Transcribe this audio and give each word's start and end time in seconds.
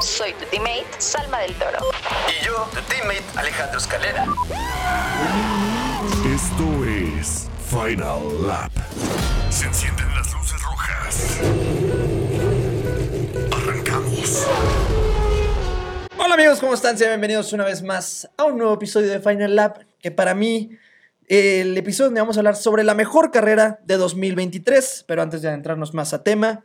Soy 0.00 0.32
tu 0.34 0.44
teammate, 0.46 0.86
Salma 0.98 1.40
del 1.40 1.54
Toro. 1.54 1.78
Y 2.28 2.44
yo, 2.44 2.68
tu 2.72 2.80
teammate 2.82 3.24
Alejandro 3.34 3.78
Escalera. 3.78 4.26
Esto 6.32 6.84
es 6.84 7.48
Final 7.68 8.46
Lap. 8.46 8.70
Se 9.50 9.66
encienden 9.66 10.06
las 10.14 10.32
luces 10.32 10.62
rojas. 10.62 11.40
Arrancamos. 13.52 14.46
Hola 16.16 16.34
amigos, 16.34 16.60
¿cómo 16.60 16.74
están? 16.74 16.96
Sean 16.96 17.10
bienvenidos 17.10 17.52
una 17.52 17.64
vez 17.64 17.82
más 17.82 18.30
a 18.36 18.44
un 18.44 18.56
nuevo 18.56 18.74
episodio 18.74 19.08
de 19.08 19.18
Final 19.18 19.56
Lap, 19.56 19.78
que 20.00 20.12
para 20.12 20.34
mí 20.34 20.78
el 21.26 21.76
episodio 21.76 22.06
donde 22.06 22.20
vamos 22.20 22.36
a 22.36 22.40
hablar 22.40 22.54
sobre 22.54 22.84
la 22.84 22.94
mejor 22.94 23.32
carrera 23.32 23.80
de 23.84 23.96
2023, 23.96 25.04
pero 25.08 25.22
antes 25.22 25.42
de 25.42 25.48
adentrarnos 25.48 25.92
más 25.92 26.14
a 26.14 26.22
tema, 26.22 26.64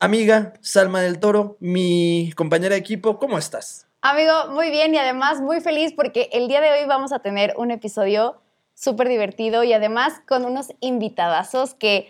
amiga 0.00 0.54
Salma 0.60 1.00
del 1.00 1.18
Toro, 1.18 1.56
mi 1.60 2.32
compañera 2.36 2.74
de 2.74 2.80
equipo, 2.80 3.18
¿cómo 3.18 3.38
estás? 3.38 3.86
Amigo, 4.00 4.32
muy 4.50 4.70
bien 4.70 4.94
y 4.94 4.98
además 4.98 5.40
muy 5.40 5.60
feliz 5.60 5.92
porque 5.94 6.28
el 6.32 6.46
día 6.48 6.60
de 6.60 6.70
hoy 6.70 6.86
vamos 6.86 7.12
a 7.12 7.18
tener 7.18 7.54
un 7.56 7.70
episodio 7.70 8.40
súper 8.74 9.08
divertido 9.08 9.64
y 9.64 9.72
además 9.72 10.20
con 10.28 10.44
unos 10.44 10.68
invitadazos 10.80 11.74
que 11.74 12.08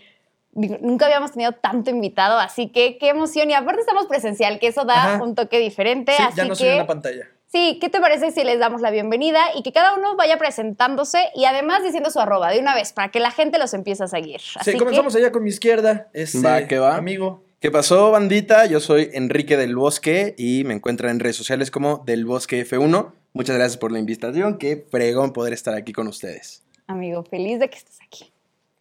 nunca 0.53 1.07
habíamos 1.07 1.33
tenido 1.33 1.53
tanto 1.53 1.91
invitado, 1.91 2.39
así 2.39 2.69
que 2.69 2.99
qué 2.99 3.09
emoción 3.09 3.51
y 3.51 3.55
aparte 3.55 3.81
estamos 3.81 4.07
presencial, 4.07 4.59
que 4.59 4.67
eso 4.67 4.85
da 4.85 5.15
Ajá. 5.15 5.23
un 5.23 5.35
toque 5.35 5.59
diferente, 5.59 6.13
Sí, 6.17 6.23
así 6.23 6.37
ya 6.37 6.43
no 6.45 6.51
que 6.51 6.57
soy 6.57 6.69
en 6.69 6.79
la 6.79 6.87
pantalla. 6.87 7.29
sí, 7.47 7.79
¿qué 7.81 7.89
te 7.89 8.01
parece 8.01 8.33
si 8.33 8.45
les 8.45 8.59
damos 8.59 8.83
la 8.83 8.91
bienvenida 8.91 9.41
y 9.55 9.63
que 9.63 9.73
cada 9.73 9.95
uno 9.95 10.17
vaya 10.17 10.37
presentándose 10.37 11.31
y 11.35 11.45
además 11.47 11.83
diciendo 11.85 12.11
su 12.11 12.21
arroba 12.21 12.51
de 12.51 12.59
una 12.59 12.75
vez 12.75 12.93
para 12.93 13.11
que 13.11 13.21
la 13.21 13.31
gente 13.31 13.59
los 13.59 13.73
empiece 13.73 14.03
a 14.05 14.09
seguir? 14.09 14.41
Así 14.57 14.65
Sí, 14.65 14.73
que- 14.73 14.79
comenzamos 14.79 15.15
allá 15.15 15.33
con 15.33 15.43
mi 15.45 15.49
izquierda. 15.51 16.09
Este, 16.13 16.41
Va, 16.47 16.67
que 16.67 16.79
va. 16.79 16.97
Amigo. 16.97 17.45
¿Qué 17.61 17.73
pasó, 17.73 18.13
bandita? 18.13 18.67
Yo 18.67 18.79
soy 18.79 19.11
Enrique 19.15 19.57
del 19.57 19.75
Bosque 19.75 20.37
y 20.39 20.63
me 20.63 20.75
encuentran 20.75 21.11
en 21.11 21.19
redes 21.19 21.35
sociales 21.35 21.73
como 21.73 22.05
del 22.07 22.25
Bosque 22.25 22.65
F1. 22.65 23.11
Muchas 23.33 23.57
gracias 23.57 23.77
por 23.77 23.91
la 23.91 23.99
invitación. 23.99 24.59
Qué 24.59 24.87
fregón 24.89 25.33
poder 25.33 25.53
estar 25.53 25.75
aquí 25.75 25.93
con 25.93 26.07
ustedes. 26.07 26.63
Amigo, 26.87 27.25
feliz 27.25 27.59
de 27.59 27.69
que 27.69 27.79
estés 27.79 27.99
aquí. 28.01 28.33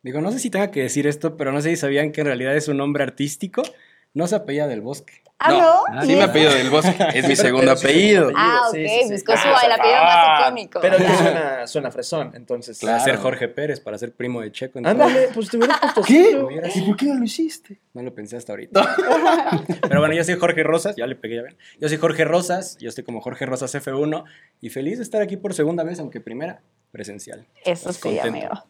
Digo, 0.04 0.22
no 0.22 0.32
sé 0.32 0.38
si 0.38 0.52
tenga 0.52 0.70
que 0.70 0.84
decir 0.84 1.08
esto, 1.08 1.38
pero 1.38 1.52
no 1.52 1.60
sé 1.60 1.72
si 1.72 1.78
sabían 1.78 2.12
que 2.12 2.22
en 2.22 2.28
realidad 2.28 2.56
es 2.56 2.68
un 2.68 2.78
nombre 2.78 3.02
artístico. 3.02 3.64
No 4.14 4.28
se 4.28 4.36
apellida 4.36 4.68
del 4.68 4.82
bosque. 4.82 5.22
Ah, 5.40 5.84
¿no? 5.94 6.02
Sí, 6.04 6.16
me 6.16 6.24
apellido 6.24 6.52
del 6.52 6.72
Bosque. 6.72 6.96
Es 7.14 7.28
mi 7.28 7.36
segundo 7.36 7.72
apellido. 7.72 8.32
Ah, 8.36 8.64
ok, 8.70 8.74
Sí, 8.76 8.88
sí, 8.88 9.00
sí. 9.04 9.12
buscó 9.14 9.34
su, 9.34 9.48
Ah, 9.48 9.62
el 9.68 9.72
apellido 9.72 10.02
más 10.02 10.16
ah, 10.18 10.40
icónico. 10.42 10.80
Pero 10.82 10.98
ya 10.98 11.16
suena, 11.18 11.68
suena 11.68 11.92
fresón, 11.92 12.32
entonces. 12.34 12.80
Para 12.80 12.94
Claro. 12.98 13.12
ser 13.12 13.22
Jorge 13.22 13.48
Pérez, 13.48 13.80
para 13.80 14.00
ser 14.00 14.14
primo 14.16 14.42
de 14.42 14.52
Checo. 14.52 14.80
entonces, 14.80 15.00
Ándale, 15.08 15.28
pues 15.36 15.50
te 15.52 15.58
hubieras 15.58 15.80
puesto 15.94 16.02
¿Qué? 16.02 16.32
¿no? 16.34 16.50
¿Y 16.50 16.82
por 16.82 16.98
qué 16.98 17.06
no 17.06 17.20
lo 17.20 17.24
hiciste? 17.24 17.80
No 17.94 18.02
lo 18.02 18.16
pensé 18.16 18.36
hasta 18.36 18.54
ahorita. 18.54 18.96
Pero 19.88 20.00
bueno, 20.00 20.16
yo 20.16 20.24
soy 20.24 20.38
Jorge 20.40 20.64
Rosas, 20.64 20.96
ya 20.96 21.06
le 21.06 21.16
pegué, 21.16 21.36
ya 21.36 21.44
ven. 21.44 21.56
Yo 21.80 21.88
soy 21.88 22.00
Jorge 22.00 22.26
Rosas, 22.26 22.76
yo 22.80 22.90
estoy 22.90 23.04
como 23.04 23.22
Jorge 23.22 23.46
Rosas 23.46 23.76
F1 23.76 24.24
y 24.62 24.70
feliz 24.72 24.98
de 24.98 25.04
estar 25.04 25.22
aquí 25.22 25.38
por 25.38 25.54
segunda 25.54 25.84
vez, 25.84 26.00
aunque 26.00 26.20
primera 26.20 26.62
presencial. 26.92 27.46
Eso 27.64 27.84
Pues 27.84 27.96
sí, 27.98 28.02
contento. 28.02 28.28
amigo. 28.28 28.64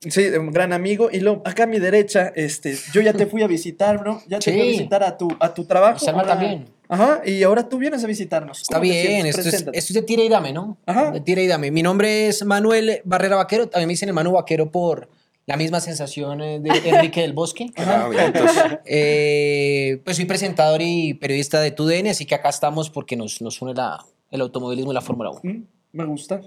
Sí, 0.00 0.26
un 0.28 0.50
gran 0.52 0.72
amigo. 0.72 1.08
Y 1.10 1.20
luego, 1.20 1.42
acá 1.44 1.64
a 1.64 1.66
mi 1.66 1.78
derecha, 1.78 2.32
este, 2.36 2.76
yo 2.92 3.00
ya 3.00 3.12
te 3.12 3.26
fui 3.26 3.42
a 3.42 3.46
visitar, 3.46 3.98
bro. 3.98 4.20
Ya 4.28 4.38
te 4.38 4.50
Sí. 4.50 4.52
fui 4.52 4.60
a 4.60 4.64
visitar 4.64 5.02
a 5.02 5.16
tu, 5.16 5.28
a 5.40 5.52
tu 5.54 5.64
trabajo. 5.64 5.98
Salma 5.98 6.20
Ahora- 6.22 6.32
también. 6.34 6.66
Ajá, 6.88 7.20
y 7.26 7.42
ahora 7.42 7.68
tú 7.68 7.78
vienes 7.78 8.04
a 8.04 8.06
visitarnos. 8.06 8.62
Está 8.62 8.76
¿Cómo 8.78 8.88
te 8.88 9.02
bien, 9.02 9.26
esto 9.26 9.40
es, 9.40 9.54
esto 9.54 9.70
es 9.74 9.92
de 9.92 10.02
tira 10.02 10.22
y 10.22 10.28
dame, 10.28 10.52
¿no? 10.52 10.76
Ajá. 10.86 11.10
De 11.10 11.20
tira 11.20 11.42
y 11.42 11.48
dame. 11.48 11.72
Mi 11.72 11.82
nombre 11.82 12.28
es 12.28 12.44
Manuel 12.44 13.00
Barrera 13.04 13.34
Vaquero, 13.34 13.66
también 13.68 13.88
me 13.88 13.94
dicen 13.94 14.08
el 14.08 14.14
Manu 14.14 14.32
Vaquero 14.32 14.70
por 14.70 15.08
la 15.46 15.56
misma 15.56 15.80
sensación 15.80 16.40
eh, 16.42 16.60
de 16.60 16.70
Enrique 17.10 17.22
del 17.22 17.32
Bosque. 17.32 17.72
Ah, 17.76 18.06
bien, 18.08 18.26
entonces, 18.26 18.62
Eh, 18.84 20.00
pues 20.04 20.16
soy 20.16 20.26
presentador 20.26 20.80
y 20.80 21.14
periodista 21.14 21.60
de 21.60 21.72
TUDN, 21.72 22.08
así 22.10 22.24
que 22.24 22.36
acá 22.36 22.50
estamos 22.50 22.88
porque 22.90 23.16
nos, 23.16 23.42
nos 23.42 23.60
une 23.62 23.74
la, 23.74 24.04
el 24.30 24.40
automovilismo 24.40 24.92
y 24.92 24.94
la 24.94 25.00
Fórmula 25.00 25.30
1. 25.30 25.40
Mm, 25.42 25.62
Me 25.92 26.04
gusta. 26.04 26.40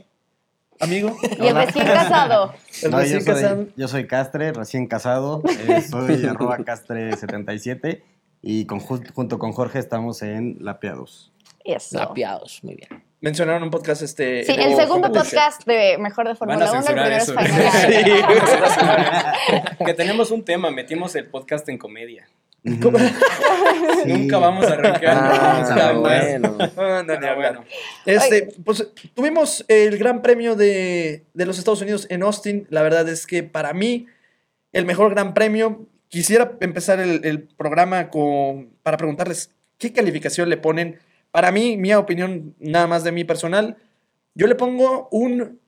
Amigo. 0.79 1.17
Y 1.39 1.47
el 1.47 1.55
recién 1.55 1.85
casado. 1.85 2.53
El 2.83 2.91
No, 2.91 3.01
yo, 3.03 3.09
soy, 3.09 3.25
casado. 3.25 3.67
yo 3.75 3.87
soy 3.87 4.07
Castre, 4.07 4.53
recién 4.53 4.87
casado. 4.87 5.43
eh, 5.67 5.81
soy 5.81 6.25
arroba 6.25 6.57
Castre77 6.59 8.01
y 8.41 8.65
con, 8.65 8.79
junto 8.79 9.39
con 9.39 9.51
Jorge 9.51 9.79
estamos 9.79 10.21
en 10.21 10.57
La 10.61 10.79
Piados. 10.79 11.31
Eso. 11.65 11.97
Lapiados, 11.99 12.63
muy 12.63 12.75
bien. 12.75 13.03
Mencionaron 13.21 13.63
un 13.63 13.69
podcast 13.69 14.01
este. 14.01 14.45
Sí, 14.45 14.53
el 14.57 14.75
segundo 14.77 15.11
podcast 15.11 15.65
de 15.65 15.97
Mejor 15.97 16.29
de 16.29 16.35
Fórmula 16.35 16.71
1, 16.71 16.79
el 16.79 16.85
primero 16.85 17.15
eso. 17.15 17.37
es 17.37 17.47
Final 18.77 19.35
Sí. 19.77 19.85
que 19.85 19.93
tenemos 19.93 20.31
un 20.31 20.45
tema, 20.45 20.71
metimos 20.71 21.13
el 21.15 21.27
podcast 21.27 21.67
en 21.67 21.77
comedia. 21.77 22.29
Nunca 24.05 24.37
vamos 24.37 24.65
a 24.65 24.73
arrancar. 24.73 25.17
Ah, 25.17 25.93
bueno. 25.97 26.57
Ah, 26.77 27.35
bueno. 27.35 27.65
Este, 28.05 28.49
pues 28.63 28.87
tuvimos 29.13 29.65
el 29.67 29.97
Gran 29.97 30.21
Premio 30.21 30.55
de, 30.55 31.25
de 31.33 31.45
los 31.45 31.57
Estados 31.57 31.81
Unidos 31.81 32.07
en 32.09 32.23
Austin. 32.23 32.67
La 32.69 32.81
verdad 32.81 33.07
es 33.09 33.25
que 33.27 33.43
para 33.43 33.73
mí, 33.73 34.07
el 34.73 34.85
mejor 34.85 35.11
Gran 35.11 35.33
Premio. 35.33 35.85
Quisiera 36.09 36.57
empezar 36.59 36.99
el, 36.99 37.23
el 37.23 37.43
programa 37.43 38.09
con, 38.09 38.71
para 38.81 38.97
preguntarles 38.97 39.51
qué 39.77 39.93
calificación 39.93 40.49
le 40.49 40.57
ponen. 40.57 40.97
Para 41.29 41.51
mí, 41.51 41.77
mi 41.77 41.93
opinión, 41.93 42.55
nada 42.57 42.87
más 42.87 43.03
de 43.03 43.11
mi 43.11 43.23
personal, 43.25 43.77
yo 44.33 44.47
le 44.47 44.55
pongo 44.55 45.07
un 45.11 45.59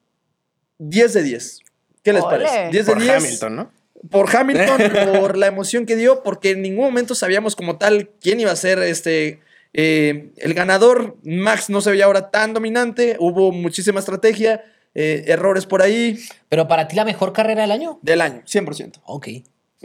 10 0.80 1.14
de 1.14 1.24
10. 1.24 1.60
¿Qué 2.04 2.14
les 2.14 2.24
Ole. 2.24 2.38
parece? 2.38 2.70
10 2.72 2.86
de 2.86 2.92
por 2.92 3.02
10 3.02 3.16
Hamilton, 3.16 3.56
¿no? 3.56 3.72
Por 4.10 4.36
Hamilton, 4.36 4.82
por 5.22 5.38
la 5.38 5.48
emoción 5.48 5.86
que 5.86 5.96
dio, 5.96 6.24
porque 6.24 6.52
en 6.52 6.62
ningún 6.62 6.86
momento 6.86 7.16
sabíamos 7.16 7.56
como 7.56 7.78
tal 7.78 8.10
quién 8.20 8.40
iba 8.40 8.52
a 8.52 8.56
ser 8.56 8.80
este 8.80 9.40
eh, 9.74 10.32
el 10.38 10.54
ganador. 10.54 11.18
Max 11.24 11.70
no 11.70 11.82
se 11.82 11.92
veía 11.92 12.06
ahora 12.06 12.30
tan 12.32 12.54
dominante, 12.54 13.16
hubo 13.20 13.52
muchísima 13.52 14.00
estrategia, 14.00 14.64
eh, 14.96 15.24
errores 15.28 15.66
por 15.66 15.82
ahí 15.82 16.20
Pero 16.50 16.68
para 16.68 16.88
ti 16.88 16.96
la 16.96 17.06
mejor 17.06 17.32
carrera 17.32 17.62
del 17.62 17.72
año. 17.72 18.00
del 18.02 18.22
año, 18.22 18.42
100%. 18.46 19.02
Ok. 19.06 19.28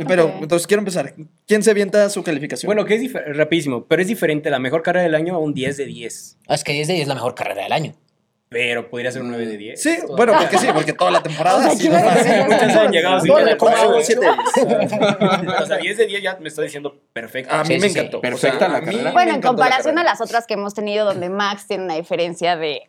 Pero 0.09 0.27
Ok. 0.27 0.33
entonces 0.43 0.67
quiero 0.67 0.81
empezar. 0.83 1.15
¿Quién 1.47 1.63
se 1.63 1.71
avienta 1.71 2.11
su 2.11 2.23
calificación? 2.23 2.69
Bueno, 2.69 2.85
que 2.85 2.97
es 2.97 3.13
rapidísimo, 3.37 3.87
pero 3.87 4.03
es 4.03 4.09
diferente 4.09 4.51
la 4.51 4.59
mejor 4.59 4.83
carrera 4.83 5.05
del 5.05 5.15
año 5.15 5.35
a 5.35 5.39
un 5.39 5.55
10 5.55 5.77
de 5.79 5.87
10. 5.87 6.37
Ah, 6.49 6.55
Es 6.55 6.65
que 6.65 6.73
10 6.73 6.89
de 6.89 6.95
10 6.95 7.03
es 7.05 7.09
la 7.09 7.15
mejor 7.15 7.35
carrera 7.35 7.63
del 7.63 7.73
año. 7.73 7.95
Pero 8.49 8.89
podría 8.89 9.11
ser 9.11 9.23
un 9.23 9.29
9 9.31 9.45
de 9.45 9.57
10. 9.57 9.83
sí, 9.83 9.97
Todavía. 9.97 10.17
bueno, 10.17 10.33
porque 10.41 10.59
sí, 10.59 10.67
porque 10.73 10.93
toda 10.93 11.11
la 11.11 11.23
temporada. 11.23 11.59
O 11.59 11.63
sea, 11.63 11.75
dicen 11.75 11.93
Muchos 12.47 12.77
han 12.77 12.93
llegado 12.93 13.21
temporada 13.23 13.85
como- 13.85 13.95
hubo 13.97 14.03
siete 14.03 14.25
de 14.25 15.57
O 15.63 15.67
sea, 15.67 15.77
10 15.79 15.97
de 15.99 16.07
10 16.07 16.23
ya 16.23 16.37
me 16.41 16.49
estoy 16.49 16.65
diciendo 16.67 16.97
perfecto. 17.13 17.53
A 17.55 17.63
mí 17.65 17.67
Sí, 17.67 17.73
me 17.75 17.81
sí, 17.81 17.91
sí. 17.91 17.99
encantó. 17.99 18.21
Perfecta 18.21 18.69
la 18.69 18.81
mí 18.81 18.87
carrera. 18.87 19.13
Bueno, 19.13 19.35
en 19.35 19.43
comparación 19.43 19.99
a 19.99 20.05
las 20.05 20.21
otras 20.21 20.47
que 20.47 20.55
hemos 20.55 20.75
tenido, 20.75 21.05
donde 21.05 21.29
Max 21.29 21.67
tiene 21.67 21.85
una 21.85 21.95
diferencia 21.97 22.57
de 22.57 22.89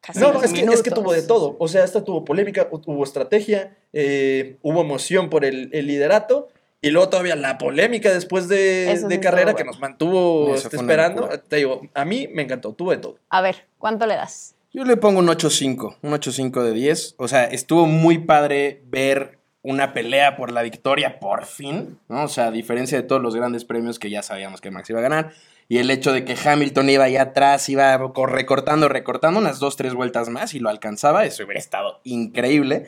casi 0.00 0.20
No, 0.20 0.32
no, 0.32 0.42
es 0.42 0.52
que, 0.52 0.60
es 0.60 0.82
que 0.82 0.90
tuvo 0.92 1.12
de 1.12 1.22
todo. 1.22 1.56
O 1.58 1.66
sea, 1.66 1.82
esta 1.84 2.04
tuvo 2.04 2.24
polémica, 2.24 2.70
hu- 2.70 2.82
hubo 2.86 3.02
estrategia, 3.02 3.76
eh, 3.92 4.56
hubo 4.62 4.82
emoción 4.82 5.30
por 5.30 5.44
el, 5.44 5.68
el 5.72 5.86
liderato. 5.88 6.48
Y 6.80 6.90
luego 6.90 7.08
todavía 7.10 7.36
la 7.36 7.58
polémica 7.58 8.12
después 8.12 8.48
de, 8.48 8.88
sí 9.08 9.20
carrera 9.20 9.54
que 9.54 9.64
nos 9.64 9.78
mantuvo 9.78 10.54
este, 10.54 10.76
esperando. 10.76 11.28
Te 11.48 11.56
digo, 11.56 11.82
a 11.94 12.04
mí 12.04 12.28
me 12.32 12.42
encantó, 12.42 12.72
tuvo 12.72 12.90
de 12.92 12.96
todo. 12.98 13.18
A 13.30 13.40
ver, 13.40 13.66
¿cuánto 13.78 14.06
le 14.06 14.14
das? 14.16 14.54
Yo 14.72 14.84
le 14.84 14.96
pongo 14.96 15.18
un 15.20 15.26
8.5, 15.28 15.96
un 16.02 16.12
8.5 16.12 16.62
de 16.62 16.72
10. 16.72 17.14
O 17.18 17.28
sea, 17.28 17.44
estuvo 17.44 17.86
muy 17.86 18.18
padre 18.18 18.82
ver 18.86 19.38
una 19.62 19.92
pelea 19.92 20.36
por 20.36 20.50
la 20.50 20.62
victoria 20.62 21.20
por 21.20 21.44
fin, 21.44 21.98
¿no? 22.08 22.24
O 22.24 22.28
sea, 22.28 22.46
a 22.46 22.50
diferencia 22.50 22.96
de 23.00 23.06
todos 23.06 23.22
los 23.22 23.36
grandes 23.36 23.64
premios 23.64 23.98
que 23.98 24.10
ya 24.10 24.22
sabíamos 24.22 24.60
que 24.60 24.70
Max 24.70 24.88
iba 24.90 24.98
a 25.00 25.02
ganar. 25.02 25.32
Y 25.68 25.78
el 25.78 25.90
hecho 25.90 26.12
de 26.12 26.24
que 26.24 26.36
Hamilton 26.42 26.90
iba 26.90 27.04
allá 27.04 27.22
atrás, 27.22 27.68
iba 27.68 28.12
co- 28.12 28.26
recortando, 28.26 28.88
recortando 28.88 29.38
unas 29.38 29.60
dos, 29.60 29.76
tres 29.76 29.94
vueltas 29.94 30.28
más 30.30 30.54
y 30.54 30.58
lo 30.58 30.68
alcanzaba, 30.70 31.24
eso 31.26 31.44
hubiera 31.44 31.60
estado 31.60 32.00
increíble. 32.04 32.86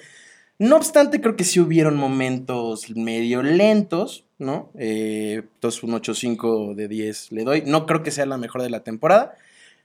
No 0.59 0.77
obstante, 0.77 1.21
creo 1.21 1.37
que 1.37 1.45
sí 1.45 1.61
hubieron 1.61 1.97
momentos 1.97 2.91
medio 2.97 3.43
lentos, 3.43 4.25
¿no? 4.39 4.71
Eh, 4.79 5.43
entonces 5.55 5.83
un 5.83 5.93
8.5 5.93 6.75
de 6.75 6.89
10 6.89 7.31
le 7.33 7.45
doy. 7.45 7.63
No 7.67 7.87
creo 7.87 8.03
que 8.03 8.11
sea 8.11 8.27
la 8.27 8.39
mejor 8.39 8.63
de 8.63 8.71
la 8.71 8.81
temporada. 8.81 9.37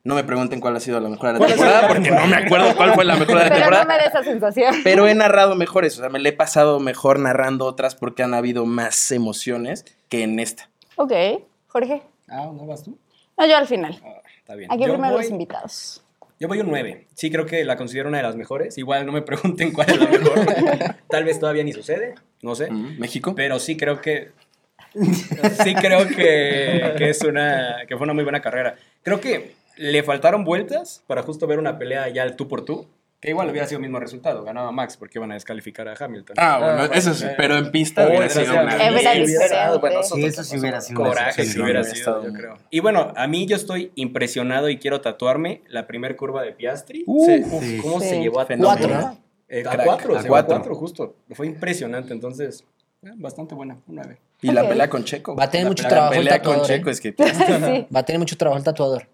No 0.03 0.15
me 0.15 0.23
pregunten 0.23 0.59
cuál 0.61 0.75
ha 0.75 0.79
sido 0.79 0.99
la 0.99 1.09
mejor 1.09 1.27
de 1.27 1.33
la 1.33 1.39
¿Cuál 1.39 1.51
ha 1.51 1.55
sido 1.55 1.65
temporada, 1.67 1.87
porque 1.93 2.11
no 2.11 2.25
me 2.27 2.35
acuerdo 2.37 2.75
cuál 2.77 2.93
fue 2.93 3.03
la 3.05 3.15
mejor 3.17 3.37
de 3.37 3.43
la 3.43 3.49
Pero 3.49 3.55
temporada. 3.55 3.83
no 3.83 3.89
me 3.89 3.97
da 3.97 4.03
esa 4.05 4.23
sensación. 4.23 4.75
Pero 4.83 5.07
he 5.07 5.13
narrado 5.15 5.55
mejores, 5.55 5.97
o 5.97 6.01
sea, 6.01 6.09
me 6.09 6.19
le 6.19 6.29
he 6.29 6.33
pasado 6.33 6.79
mejor 6.79 7.19
narrando 7.19 7.65
otras 7.65 7.95
porque 7.95 8.23
han 8.23 8.33
habido 8.33 8.65
más 8.65 9.11
emociones 9.11 9.85
que 10.07 10.23
en 10.23 10.39
esta. 10.39 10.69
Ok, 10.95 11.11
Jorge. 11.67 12.01
Ah, 12.29 12.49
¿no 12.53 12.65
vas 12.65 12.83
tú? 12.83 12.97
No, 13.37 13.45
yo 13.45 13.57
al 13.57 13.67
final. 13.67 13.99
Ah, 14.03 14.21
está 14.37 14.55
bien. 14.55 14.71
Aquí 14.71 14.83
Yo 14.85 14.93
primero 14.93 15.13
voy- 15.13 15.23
los 15.23 15.31
invitados. 15.31 16.03
Yo 16.39 16.47
voy 16.47 16.61
un 16.61 16.67
9. 16.69 17.07
Sí, 17.15 17.29
creo 17.29 17.45
que 17.45 17.65
la 17.65 17.75
considero 17.75 18.07
una 18.07 18.17
de 18.19 18.23
las 18.23 18.37
mejores. 18.37 18.77
Igual 18.77 19.05
no 19.05 19.11
me 19.11 19.21
pregunten 19.21 19.73
cuál 19.73 19.89
es 19.89 19.99
la 19.99 20.07
mejor. 20.07 20.45
Tal 21.09 21.25
vez 21.25 21.37
todavía 21.37 21.65
ni 21.65 21.73
sucede, 21.73 22.15
no 22.41 22.55
sé. 22.55 22.71
Mm, 22.71 22.97
México. 22.99 23.33
Pero 23.35 23.59
sí 23.59 23.75
creo 23.75 23.99
que. 23.99 24.31
Sí 25.63 25.75
creo 25.75 26.07
que, 26.07 26.93
que 26.97 27.09
es 27.09 27.21
una. 27.23 27.79
que 27.87 27.95
fue 27.97 28.05
una 28.05 28.13
muy 28.13 28.23
buena 28.23 28.41
carrera. 28.41 28.75
Creo 29.03 29.19
que 29.19 29.55
le 29.79 30.03
faltaron 30.03 30.43
vueltas 30.43 31.03
para 31.07 31.23
justo 31.23 31.47
ver 31.47 31.57
una 31.59 31.77
pelea 31.79 32.09
ya 32.09 32.23
al 32.23 32.35
tú 32.35 32.47
por 32.47 32.65
tú. 32.65 32.87
Que 33.21 33.31
igual 33.31 33.49
hubiera 33.49 33.67
sido 33.67 33.79
el 33.79 33.81
mismo 33.81 33.99
resultado. 33.99 34.45
Ganaba 34.45 34.71
Max 34.71 34.95
porque 34.95 35.19
iban 35.19 35.31
a 35.31 35.33
descalificar 35.33 35.89
a 35.89 35.93
Hamilton. 35.99 36.35
Ah, 36.39 36.57
bueno, 36.57 36.83
Ah, 36.83 36.95
eso 36.97 37.13
sí, 37.13 37.23
bueno. 37.23 37.35
pero 37.37 37.57
en 37.57 37.69
pista 37.71 38.05
Oh, 38.05 38.07
hubiera 38.07 38.29
sido 38.29 38.43
desgraciado. 38.45 38.63
una. 38.63 38.71
Sí, 38.71 39.25
sido, 39.27 39.79
bueno, 39.81 40.03
Sí, 40.03 40.23
eso 40.25 40.43
sí 40.45 40.57
hubiera 40.57 40.79
sido 40.79 41.01
Coraje 41.03 41.31
si 41.33 41.41
excepción. 41.41 41.63
hubiera 41.65 41.83
sido, 41.83 41.95
estado 41.95 42.23
yo 42.23 42.31
creo. 42.33 42.57
Y 42.69 42.79
bueno, 42.79 43.11
a 43.17 43.27
mí 43.27 43.45
yo 43.45 43.57
estoy 43.57 43.91
impresionado 43.95 44.69
y 44.69 44.77
quiero 44.77 45.01
tatuarme 45.01 45.63
la 45.67 45.85
primer 45.85 46.15
curva 46.15 46.43
de 46.43 46.53
Piastri. 46.53 46.99
Sí. 46.99 47.05
Uf, 47.07 47.61
Sí. 47.61 47.79
¿Cómo 47.81 47.99
se 47.99 48.09
Sí. 48.11 48.21
llevó 48.21 48.39
a 48.39 48.45
Fenómeno. 48.45 48.87
cuatro? 48.87 49.17
Eh, 49.49 49.63
a 49.67 49.71
Crack. 49.71 49.85
cuatro, 49.85 50.13
A 50.15 50.17
se 50.19 50.23
llevó 50.23 50.35
a 50.37 50.39
cuatro. 50.45 50.55
cuatro, 50.55 50.75
justo. 50.75 51.15
Fue 51.31 51.45
impresionante, 51.45 52.13
entonces, 52.13 52.63
eh, 53.03 53.09
bastante 53.17 53.53
buena, 53.53 53.79
un 53.85 53.95
nueve. 53.95 54.17
Y 54.41 54.51
la 54.53 54.63
Ok. 54.63 54.69
pelea 54.69 54.89
con 54.89 55.03
Checo. 55.03 55.35
Va 55.35 55.43
a 55.43 55.49
tener 55.51 55.65
La 55.65 55.69
mucho 55.71 55.85
trabajo 55.89 56.11
La 56.13 56.19
el 56.19 56.23
pelea 56.23 56.41
con 56.41 56.53
tatuador, 56.53 56.67
Checo 56.67 56.89
¿eh? 56.89 56.91
es 56.93 57.01
que. 57.01 57.13
sí. 57.83 57.87
Va 57.93 57.99
a 57.99 58.03
tener 58.05 58.19
mucho 58.19 58.37
trabajo 58.37 58.57
el 58.57 58.63
tatuador. 58.63 59.07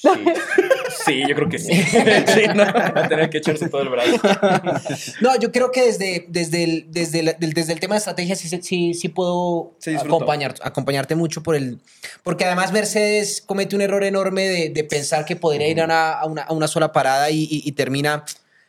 Sí. 0.00 0.08
Sí, 1.04 1.22
yo 1.28 1.34
creo 1.34 1.48
que 1.48 1.58
sí. 1.58 1.72
Sí, 1.82 2.42
no, 2.54 2.64
Va 2.64 2.92
a 3.04 3.08
tener 3.08 3.30
que 3.30 3.38
echarse 3.38 3.68
todo 3.68 3.82
el 3.82 3.88
brazo. 3.88 4.10
No, 5.20 5.38
yo 5.38 5.52
creo 5.52 5.70
que 5.70 5.82
desde, 5.86 6.26
desde, 6.28 6.64
el, 6.64 6.86
desde, 6.90 7.20
el, 7.20 7.36
desde 7.54 7.72
el 7.72 7.80
tema 7.80 7.94
de 7.94 7.98
estrategia 7.98 8.34
sí, 8.36 8.48
sí, 8.62 8.94
sí 8.94 9.08
puedo 9.08 9.74
acompañar, 10.06 10.54
acompañarte 10.62 11.14
mucho 11.14 11.42
por 11.42 11.54
el... 11.56 11.78
Porque 12.22 12.44
además 12.44 12.72
Mercedes 12.72 13.42
comete 13.44 13.74
un 13.76 13.82
error 13.82 14.02
enorme 14.04 14.46
de, 14.48 14.68
de 14.70 14.84
pensar 14.84 15.24
que 15.24 15.36
podría 15.36 15.68
ir 15.68 15.80
a 15.80 15.84
una, 15.84 16.12
a 16.12 16.26
una, 16.26 16.42
a 16.42 16.52
una 16.52 16.68
sola 16.68 16.92
parada 16.92 17.30
y, 17.30 17.42
y- 17.44 17.62
y 17.64 17.72
termina... 17.72 18.24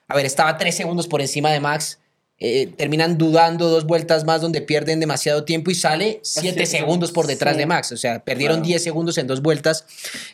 A 0.07 0.15
ver, 0.15 0.25
estaba 0.25 0.57
tres 0.57 0.75
segundos 0.75 1.07
por 1.07 1.21
encima 1.21 1.51
de 1.51 1.59
Max. 1.59 1.98
Eh, 2.39 2.67
terminan 2.77 3.17
dudando 3.17 3.67
dos 3.69 3.85
vueltas 3.85 4.23
más 4.23 4.41
donde 4.41 4.61
pierden 4.61 4.99
demasiado 4.99 5.43
tiempo 5.43 5.71
y 5.71 5.75
sale 5.75 6.19
siete 6.23 6.49
siete 6.63 6.65
segundos 6.65 7.11
por 7.11 7.27
detrás 7.27 7.53
Sí. 7.55 7.59
de 7.59 7.65
Max. 7.65 7.91
O 7.91 7.97
sea, 7.97 8.19
perdieron 8.23 8.57
Claro. 8.57 8.67
10 8.67 8.83
segundos 8.83 9.17
en 9.17 9.27
dos 9.27 9.41
vueltas 9.41 9.85